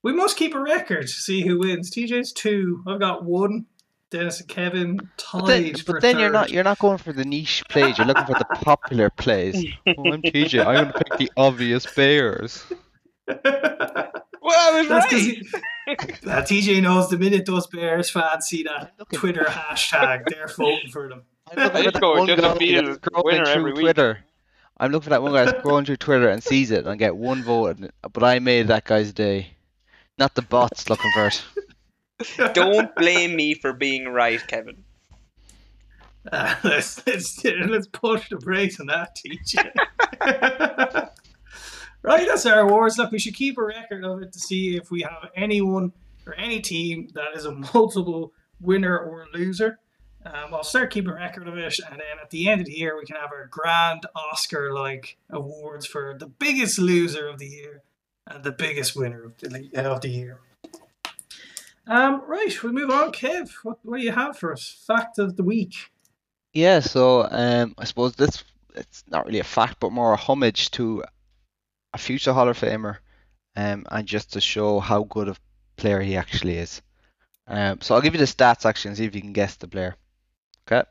we 0.03 0.13
must 0.13 0.37
keep 0.37 0.53
a 0.55 0.59
record 0.61 1.01
to 1.03 1.07
see 1.07 1.45
who 1.45 1.59
wins. 1.59 1.91
TJ's 1.91 2.31
two. 2.31 2.83
I've 2.87 2.99
got 2.99 3.25
one. 3.25 3.65
Dennis 4.11 4.39
and 4.39 4.49
Kevin 4.49 4.97
tied 5.17 5.41
But 5.41 5.45
then, 5.47 5.75
for 5.75 5.93
but 5.93 6.01
then 6.01 6.17
you're 6.19 6.31
not 6.31 6.49
you're 6.49 6.63
not 6.63 6.79
going 6.79 6.97
for 6.97 7.13
the 7.13 7.23
niche 7.25 7.61
plays. 7.69 7.95
You're 7.97 8.07
looking 8.07 8.25
for 8.25 8.33
the 8.33 8.45
popular 8.55 9.09
plays. 9.11 9.63
Oh, 9.87 10.11
I'm 10.13 10.21
TJ. 10.23 10.65
I'm 10.65 10.73
going 10.75 10.87
to 10.87 10.93
pick 10.93 11.17
the 11.19 11.31
obvious 11.37 11.85
Bears. 11.93 12.65
Well, 14.41 14.55
I 14.57 14.79
was 14.79 14.87
That's 14.87 15.05
'cause 15.05 15.27
right. 15.27 16.01
he- 16.23 16.29
Uh, 16.29 16.41
TJ 16.41 16.81
knows 16.81 17.09
the 17.09 17.17
minute 17.17 17.45
those 17.45 17.67
Bears 17.67 18.09
fans 18.09 18.45
see 18.47 18.63
that 18.63 18.93
Twitter 19.13 19.43
hashtag, 19.43 20.23
they're 20.27 20.47
voting 20.47 20.89
for 20.91 21.07
them. 21.09 21.23
I'm 21.55 21.73
looking 21.73 21.91
for 21.91 22.05
I'd 22.05 22.17
one 22.19 22.27
guy 22.27 22.35
to 22.35 22.55
be 22.57 22.73
that's 22.75 22.99
winner 23.23 23.43
every 23.47 23.73
week. 23.73 23.81
Twitter. 23.81 24.19
I'm 24.79 24.91
looking 24.91 25.05
for 25.05 25.09
that 25.09 25.21
one 25.21 25.33
guy 25.33 25.45
scrolling 25.45 25.85
through 25.85 25.97
Twitter 25.97 26.29
and 26.29 26.41
sees 26.41 26.71
it 26.71 26.85
and 26.85 26.97
get 26.97 27.15
one 27.15 27.43
vote, 27.43 27.77
but 28.13 28.23
I 28.23 28.39
made 28.39 28.67
that 28.67 28.85
guy's 28.85 29.11
day. 29.11 29.49
Not 30.17 30.35
the 30.35 30.41
bots 30.41 30.89
looking 30.89 31.11
for 31.13 31.27
it. 31.27 31.43
Don't 32.53 32.95
blame 32.95 33.35
me 33.35 33.53
for 33.53 33.73
being 33.73 34.07
right, 34.07 34.45
Kevin. 34.47 34.83
Uh, 36.31 36.55
let's 36.63 37.05
let's 37.07 37.43
let's 37.43 37.87
push 37.87 38.29
the 38.29 38.37
brakes 38.37 38.79
on 38.79 38.87
that, 38.87 39.17
TJ. 39.17 39.71
right, 42.01 42.27
that's 42.27 42.45
our 42.45 42.61
awards. 42.61 42.97
Look, 42.97 43.11
we 43.11 43.19
should 43.19 43.35
keep 43.35 43.57
a 43.57 43.63
record 43.63 44.03
of 44.03 44.21
it 44.21 44.33
to 44.33 44.39
see 44.39 44.75
if 44.75 44.91
we 44.91 45.01
have 45.01 45.29
anyone 45.35 45.93
or 46.25 46.33
any 46.35 46.59
team 46.59 47.07
that 47.13 47.35
is 47.35 47.45
a 47.45 47.51
multiple 47.51 48.33
winner 48.59 48.97
or 48.97 49.27
loser. 49.33 49.79
Um, 50.25 50.53
I'll 50.53 50.63
start 50.63 50.91
keeping 50.91 51.13
record 51.13 51.47
of 51.47 51.57
it, 51.57 51.79
and 51.79 51.99
then 51.99 52.19
at 52.21 52.29
the 52.29 52.49
end 52.49 52.59
of 52.59 52.67
the 52.67 52.73
year, 52.73 52.97
we 52.97 53.05
can 53.05 53.15
have 53.15 53.31
our 53.31 53.47
grand 53.47 54.05
Oscar-like 54.15 55.17
awards 55.29 55.85
for 55.85 56.15
the 56.19 56.27
biggest 56.27 56.77
loser 56.77 57.27
of 57.27 57.39
the 57.39 57.47
year 57.47 57.83
and 58.27 58.43
the 58.43 58.51
biggest 58.51 58.95
winner 58.95 59.23
of 59.23 59.37
the, 59.37 59.69
of 59.75 60.01
the 60.01 60.09
year. 60.09 60.39
Um, 61.87 62.21
right, 62.27 62.53
we'll 62.61 62.73
move 62.73 62.91
on. 62.91 63.11
Kev, 63.11 63.49
what, 63.63 63.79
what 63.83 63.97
do 63.97 64.03
you 64.03 64.11
have 64.11 64.37
for 64.37 64.51
us? 64.51 64.83
Fact 64.85 65.17
of 65.19 65.37
the 65.37 65.43
week. 65.43 65.75
Yeah, 66.53 66.81
so 66.81 67.27
um, 67.31 67.73
I 67.77 67.85
suppose 67.85 68.13
this 68.13 68.43
it's 68.75 69.03
not 69.07 69.25
really 69.25 69.39
a 69.39 69.43
fact, 69.43 69.79
but 69.79 69.91
more 69.91 70.13
a 70.13 70.17
homage 70.17 70.71
to 70.71 71.03
a 71.93 71.97
future 71.97 72.33
Hall 72.33 72.47
of 72.47 72.59
Famer, 72.59 72.97
um, 73.55 73.85
and 73.89 74.07
just 74.07 74.33
to 74.33 74.41
show 74.41 74.79
how 74.79 75.03
good 75.03 75.29
a 75.29 75.35
player 75.77 76.01
he 76.01 76.15
actually 76.15 76.57
is. 76.57 76.81
Um, 77.47 77.81
so 77.81 77.95
I'll 77.95 78.01
give 78.01 78.13
you 78.13 78.19
the 78.19 78.25
stats 78.25 78.65
actually 78.65 78.89
and 78.89 78.97
see 78.97 79.05
if 79.05 79.15
you 79.15 79.21
can 79.21 79.33
guess 79.33 79.55
the 79.55 79.67
player. 79.67 79.95
Okay, 80.71 80.87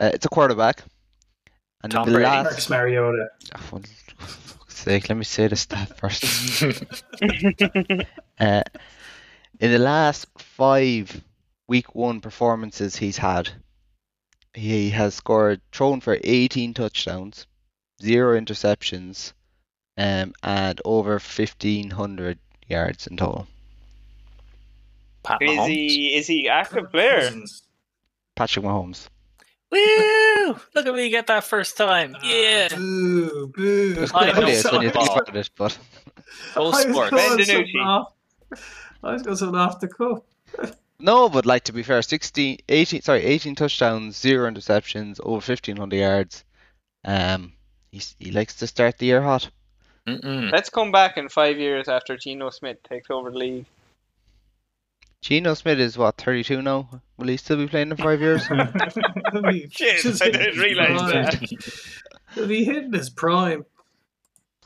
uh, 0.00 0.10
it's 0.14 0.24
a 0.24 0.28
quarterback, 0.30 0.82
and 1.82 1.92
Tom 1.92 2.06
the 2.06 2.12
Brady. 2.14 2.24
last, 2.24 2.44
Marcus 2.44 2.70
Mariota. 2.70 3.28
Oh, 3.54 3.58
for 3.58 3.80
fuck's 4.18 4.74
sake, 4.74 5.08
let 5.10 5.18
me 5.18 5.24
say 5.24 5.46
the 5.48 5.56
stat 5.56 5.96
first. 5.98 6.24
Uh, 8.40 8.62
in 9.60 9.70
the 9.70 9.78
last 9.78 10.26
five 10.38 11.22
week 11.68 11.94
one 11.94 12.20
performances 12.20 12.96
he's 12.96 13.16
had, 13.18 13.48
he 14.54 14.90
has 14.90 15.14
scored, 15.14 15.60
thrown 15.70 16.00
for 16.00 16.18
18 16.24 16.74
touchdowns, 16.74 17.46
zero 18.02 18.36
interceptions, 18.38 19.32
um, 19.96 20.32
and 20.42 20.80
over 20.84 21.12
1500 21.12 22.38
yards 22.66 23.06
in 23.06 23.16
total. 23.16 23.46
Pat 25.22 25.40
Is 25.40 25.50
Mahomes. 25.50 25.68
he 25.68 26.16
is 26.16 26.26
he 26.26 26.48
active 26.48 26.90
player? 26.90 27.20
Cousins. 27.20 27.62
Patrick 28.34 28.64
Mahomes. 28.64 29.08
Woo! 29.70 30.56
Look 30.74 30.86
at 30.86 30.94
me 30.94 31.08
get 31.10 31.26
that 31.26 31.44
first 31.44 31.76
time. 31.76 32.16
Yeah. 32.22 32.68
Boo, 32.68 33.48
boo. 33.48 33.94
It's 33.98 34.12
I 34.12 34.30
quite 34.30 34.34
know 34.34 34.40
obvious 34.42 34.64
when 34.70 34.82
you 34.82 34.90
think 34.90 35.06
football. 35.06 35.22
about 35.22 35.36
it, 35.36 35.50
but 35.56 35.78
Go 36.54 36.60
I 36.62 36.64
was 36.64 36.84
going 36.84 37.10
Ben 37.10 37.44
something 37.44 37.76
I 39.02 39.12
was 39.12 39.22
going 39.22 39.36
something 39.36 39.58
off 39.58 39.80
the 39.80 39.88
cuff. 39.88 40.22
no. 41.00 41.28
But 41.28 41.46
like 41.46 41.64
to 41.64 41.72
be 41.72 41.82
fair, 41.82 42.02
16, 42.02 42.58
18, 42.68 43.02
sorry, 43.02 43.24
18 43.24 43.54
touchdowns, 43.54 44.16
zero 44.16 44.50
interceptions, 44.50 45.18
over 45.20 45.34
1500 45.34 45.96
yards. 45.96 46.44
Um, 47.04 47.52
he's, 47.90 48.14
he 48.18 48.30
likes 48.30 48.54
to 48.56 48.66
start 48.66 48.98
the 48.98 49.06
year 49.06 49.22
hot. 49.22 49.50
Mm-mm. 50.06 50.52
Let's 50.52 50.68
come 50.70 50.92
back 50.92 51.16
in 51.16 51.28
five 51.28 51.58
years 51.58 51.88
after 51.88 52.16
Geno 52.16 52.50
Smith 52.50 52.82
takes 52.82 53.10
over 53.10 53.30
the 53.30 53.38
league. 53.38 53.66
Geno 55.24 55.54
Smith 55.54 55.78
is 55.78 55.96
what 55.96 56.18
32 56.18 56.60
now. 56.60 57.00
Will 57.16 57.28
he 57.28 57.38
still 57.38 57.56
be 57.56 57.66
playing 57.66 57.90
in 57.90 57.96
five 57.96 58.20
years? 58.20 58.46
He'll 59.32 59.42
be 59.42 59.66
Shit, 59.70 60.02
just 60.02 60.22
I 60.22 60.26
didn't 60.30 60.50
his 60.54 60.58
realise 60.58 61.00
prime. 61.00 61.10
that. 61.24 61.80
He'll 62.34 62.46
be 62.46 62.62
hitting 62.64 62.92
his 62.92 63.08
prime. 63.08 63.64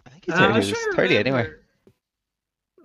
I 0.05 0.11
think 0.11 0.25
he's 0.25 0.35
Uh, 0.35 0.39
I'm 0.39 0.55
30, 0.55 0.67
he's 0.67 0.87
30 0.97 1.17
anyway. 1.19 1.49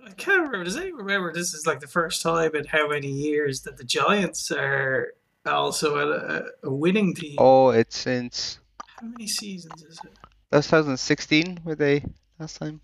I 0.06 0.10
can't 0.12 0.42
remember. 0.42 0.62
Does 0.62 0.76
anyone 0.76 1.00
remember 1.04 1.32
this 1.32 1.52
is 1.52 1.66
like 1.66 1.80
the 1.80 1.88
first 1.88 2.22
time 2.22 2.54
in 2.54 2.64
how 2.64 2.88
many 2.88 3.08
years 3.08 3.62
that 3.62 3.76
the 3.76 3.82
Giants 3.84 4.52
are 4.52 5.08
also 5.44 5.96
a, 5.96 6.44
a 6.68 6.70
winning 6.72 7.12
team? 7.12 7.34
Oh, 7.38 7.70
it's 7.70 7.98
since 7.98 8.60
How 9.00 9.08
many 9.08 9.26
seasons 9.26 9.82
is 9.82 9.98
it? 10.04 10.12
that 10.50 10.58
was 10.58 10.66
2016 10.66 11.58
were 11.64 11.74
they 11.74 12.04
last 12.38 12.58
time? 12.58 12.80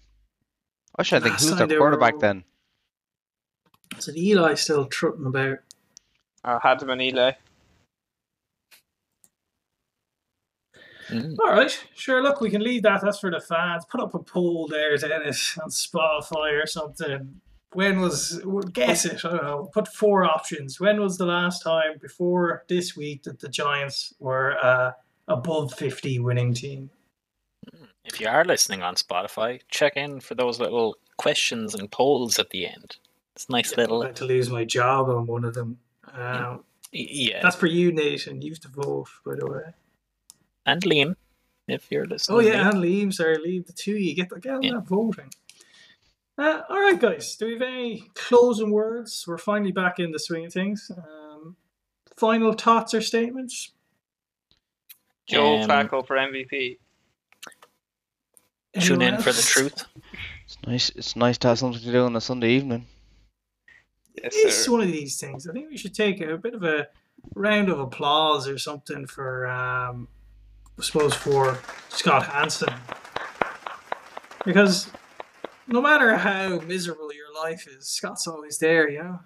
I 0.99 1.05
should 1.05 1.23
think 1.23 1.39
who's 1.39 1.51
time 1.55 1.69
their 1.69 1.79
quarterback 1.79 2.15
were- 2.15 2.21
then? 2.21 2.45
Is 3.99 4.09
it 4.09 4.17
Eli 4.17 4.55
still 4.55 4.87
trotting 4.87 5.27
about? 5.27 5.59
I 6.45 6.59
had 6.63 6.79
to 6.79 6.87
been 6.87 7.01
Eli. 7.01 7.33
Mm. 11.09 11.37
All 11.41 11.53
right, 11.53 11.87
sure. 11.95 12.23
Look, 12.23 12.41
we 12.41 12.51
can 12.51 12.63
leave 12.63 12.85
that. 12.85 13.01
That's 13.03 13.19
for 13.19 13.31
the 13.31 13.41
fans. 13.41 13.85
Put 13.85 14.01
up 14.01 14.15
a 14.15 14.21
poll 14.21 14.69
there, 14.69 14.97
Dennis, 14.97 15.59
on 15.61 15.71
Spotify 15.71 16.63
or 16.63 16.67
something. 16.67 17.41
When 17.73 18.01
was 18.01 18.41
guess 18.73 19.05
it? 19.05 19.25
I 19.25 19.31
don't 19.31 19.43
know. 19.43 19.71
Put 19.73 19.89
four 19.89 20.25
options. 20.25 20.81
When 20.81 21.01
was 21.01 21.19
the 21.19 21.27
last 21.27 21.63
time 21.63 21.99
before 22.01 22.65
this 22.69 22.97
week 22.97 23.25
that 23.25 23.41
the 23.41 23.49
Giants 23.49 24.15
were 24.19 24.57
uh, 24.63 24.93
above 25.29 25.75
fifty 25.75 26.19
winning 26.19 26.55
team? 26.55 26.91
If 28.05 28.21
you 28.21 28.29
are 28.29 28.45
listening 28.45 28.83
on 28.83 28.95
Spotify, 28.95 29.61
check 29.69 29.97
in 29.97 30.21
for 30.21 30.35
those 30.35 30.59
little 30.59 30.97
questions 31.17 31.75
and 31.75 31.91
polls 31.91 32.39
at 32.39 32.51
the 32.51 32.67
end. 32.67 32.97
It's 33.41 33.49
a 33.49 33.53
nice 33.53 33.73
I 33.73 33.77
little. 33.81 34.03
had 34.03 34.17
to 34.17 34.27
lose 34.27 34.51
my 34.51 34.67
job 34.67 35.09
on 35.09 35.27
one 35.27 35.45
of 35.47 35.55
them. 35.55 35.79
Um, 36.13 36.63
Yeah. 36.93 37.41
That's 37.43 37.57
for 37.57 37.69
you, 37.69 37.91
Nathan. 37.91 38.43
You 38.43 38.51
have 38.51 38.61
to 38.61 38.69
vote, 38.69 39.09
by 39.25 39.37
the 39.37 39.47
way. 39.51 39.63
And 40.67 40.83
Liam, 40.83 41.17
if 41.67 41.91
you're 41.91 42.05
listening. 42.05 42.37
Oh 42.37 42.41
yeah, 42.41 42.65
Liam. 42.65 42.69
and 42.71 42.81
leave, 42.83 43.15
sorry, 43.15 43.39
leave 43.39 43.67
the 43.67 43.73
two. 43.73 43.97
You 43.97 44.15
get 44.15 44.29
the 44.29 44.39
get 44.41 44.57
on 44.57 44.63
Yeah. 44.63 44.73
that 44.75 44.87
voting. 44.87 45.31
Uh, 46.37 46.63
all 46.69 46.81
right, 46.81 47.01
guys. 47.01 47.35
Do 47.37 47.47
we 47.47 47.53
have 47.55 47.63
any 47.63 48.11
closing 48.15 48.73
words? 48.73 49.25
We're 49.27 49.39
finally 49.39 49.73
back 49.73 49.99
in 49.99 50.13
the 50.13 50.19
swing 50.19 50.45
of 50.45 50.53
things. 50.53 50.91
Um, 50.95 51.57
final 52.19 52.53
thoughts 52.53 52.93
or 52.93 53.01
statements? 53.01 53.73
Joe 55.27 55.61
Um, 55.63 55.69
Flacco 55.69 56.07
for 56.07 56.17
MVP. 56.19 56.79
Tune 58.81 59.01
in 59.01 59.17
for 59.23 59.33
the 59.33 59.41
truth. 59.43 59.87
It's 60.45 60.59
nice. 60.67 60.91
It's 60.91 61.17
nice 61.17 61.39
to 61.39 61.49
have 61.49 61.59
something 61.59 61.81
to 61.81 61.91
do 61.93 62.05
on 62.05 62.15
a 62.17 62.21
Sunday 62.21 62.51
evening. 62.51 62.87
Yes, 64.17 64.33
It's 64.37 64.65
sir. 64.65 64.73
one 64.73 64.81
of 64.81 64.89
these 64.89 65.19
things. 65.19 65.49
I 65.49 65.53
think 65.53 65.71
we 65.71 65.77
should 65.77 65.95
take 65.95 66.21
a, 66.21 66.37
bit 66.37 66.55
of 66.55 66.63
a 66.63 66.89
round 67.35 67.69
of 67.69 67.79
applause 67.79 68.49
or 68.49 68.59
something 68.59 69.07
for, 69.07 69.47
um, 69.47 70.09
I 70.79 70.83
suppose, 70.83 71.15
for 71.15 71.59
Scott 71.89 72.25
Hanson. 72.27 72.73
Because 74.45 74.91
no 75.69 75.81
matter 75.81 76.17
how 76.17 76.61
miserable 76.61 77.13
your 77.13 77.33
life 77.35 77.69
is, 77.69 77.87
Scott's 77.89 78.27
always 78.27 78.59
there, 78.59 78.89
you 78.91 79.03
know? 79.03 79.21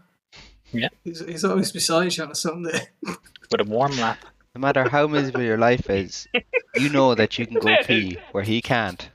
Yeah. 0.73 0.89
He's, 1.05 1.25
he's 1.25 1.45
always 1.45 1.71
beside 1.71 2.17
you 2.17 2.25
on 2.25 2.31
a 2.33 2.35
Sunday. 2.35 2.89
With 3.03 3.61
a 3.61 3.65
warm 3.65 3.97
lap. 3.97 4.19
No 4.57 4.61
matter 4.61 4.89
how 4.89 5.07
miserable 5.07 5.43
your 5.43 5.59
life 5.59 5.89
is, 5.91 6.29
you 6.77 6.89
know 6.91 7.15
that 7.15 7.39
you 7.39 7.47
can 7.47 7.59
go 7.59 7.75
pee 7.85 8.19
where 8.33 8.45
he 8.45 8.61
can't. 8.63 9.09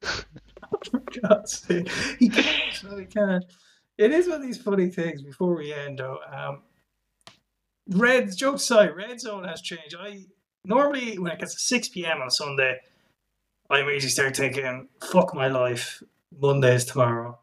For 0.00 1.02
God's 1.22 1.58
sake. 1.60 1.88
He 2.18 2.28
can't. 2.28 2.84
No, 2.84 2.96
he 2.96 3.04
can't. 3.06 3.44
It 3.98 4.12
is 4.12 4.28
one 4.28 4.36
of 4.36 4.42
these 4.42 4.60
funny 4.60 4.88
things 4.88 5.22
before 5.22 5.56
we 5.56 5.72
end, 5.72 5.98
though. 5.98 6.18
Um, 6.30 6.62
Red, 7.88 8.36
joke 8.36 8.56
aside, 8.56 8.96
Red 8.96 9.20
Zone 9.20 9.44
has 9.44 9.60
changed. 9.62 9.94
I 9.98 10.26
Normally, 10.66 11.16
when 11.16 11.30
it 11.30 11.38
gets 11.38 11.54
to 11.54 11.60
6 11.60 11.90
p.m. 11.90 12.20
on 12.20 12.28
Sunday, 12.28 12.80
I 13.70 13.80
immediately 13.80 14.08
start 14.08 14.36
thinking, 14.36 14.88
fuck 15.00 15.32
my 15.32 15.46
life, 15.46 16.02
Monday's 16.36 16.84
tomorrow. 16.84 17.38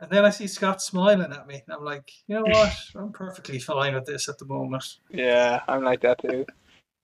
And 0.00 0.10
then 0.10 0.24
I 0.24 0.30
see 0.30 0.48
Scott 0.48 0.82
smiling 0.82 1.32
at 1.32 1.46
me, 1.46 1.62
and 1.64 1.76
I'm 1.76 1.84
like, 1.84 2.10
you 2.26 2.34
know 2.34 2.42
what? 2.42 2.74
I'm 2.96 3.12
perfectly 3.12 3.60
fine 3.60 3.94
with 3.94 4.04
this 4.04 4.28
at 4.28 4.38
the 4.38 4.46
moment. 4.46 4.84
Yeah, 5.10 5.62
I'm 5.68 5.84
like 5.84 6.00
that 6.00 6.20
too. 6.20 6.44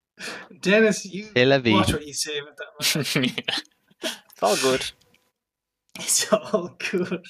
Dennis, 0.60 1.06
you 1.06 1.28
C'est 1.34 1.72
watch 1.72 1.92
what 1.92 2.06
you 2.06 2.12
say 2.12 2.38
about 2.38 2.56
that. 2.56 3.14
man. 3.16 3.30
it's 4.02 4.42
all 4.42 4.56
good. 4.56 4.90
It's 6.00 6.32
all 6.32 6.76
good. 6.90 7.22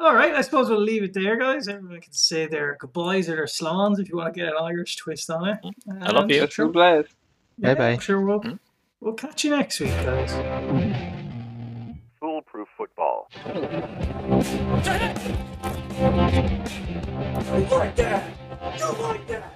All 0.00 0.14
right, 0.14 0.32
I 0.34 0.42
suppose 0.42 0.68
we'll 0.70 0.80
leave 0.80 1.02
it 1.02 1.12
there, 1.12 1.36
guys. 1.36 1.66
Everyone 1.66 2.00
can 2.00 2.12
say 2.12 2.46
their 2.46 2.76
goodbyes 2.78 3.28
or 3.28 3.34
their 3.34 3.46
slans 3.48 3.98
if 3.98 4.08
you 4.08 4.16
want 4.16 4.32
to 4.32 4.40
get 4.40 4.48
an 4.48 4.54
Irish 4.60 4.94
twist 4.96 5.28
on 5.28 5.48
it. 5.48 5.58
I 6.00 6.10
love 6.12 6.30
you. 6.30 6.40
Just 6.42 6.52
Sure, 6.52 6.66
True 6.66 6.72
Blaz. 6.72 7.06
yeah, 7.56 7.74
Bye-bye. 7.74 7.90
I'm 7.90 7.98
sure 7.98 8.20
we'll 8.20 8.38
Hmm? 8.40 8.52
we'll 9.00 9.14
catch 9.14 9.42
you 9.44 9.50
next 9.50 9.80
week, 9.80 9.90
guys. 9.90 10.32
Foolproof 12.20 12.68
football. 12.76 13.28
You 13.44 13.52
like 17.70 17.96
that? 17.96 18.30
You 18.78 19.02
like 19.02 19.26
that? 19.26 19.54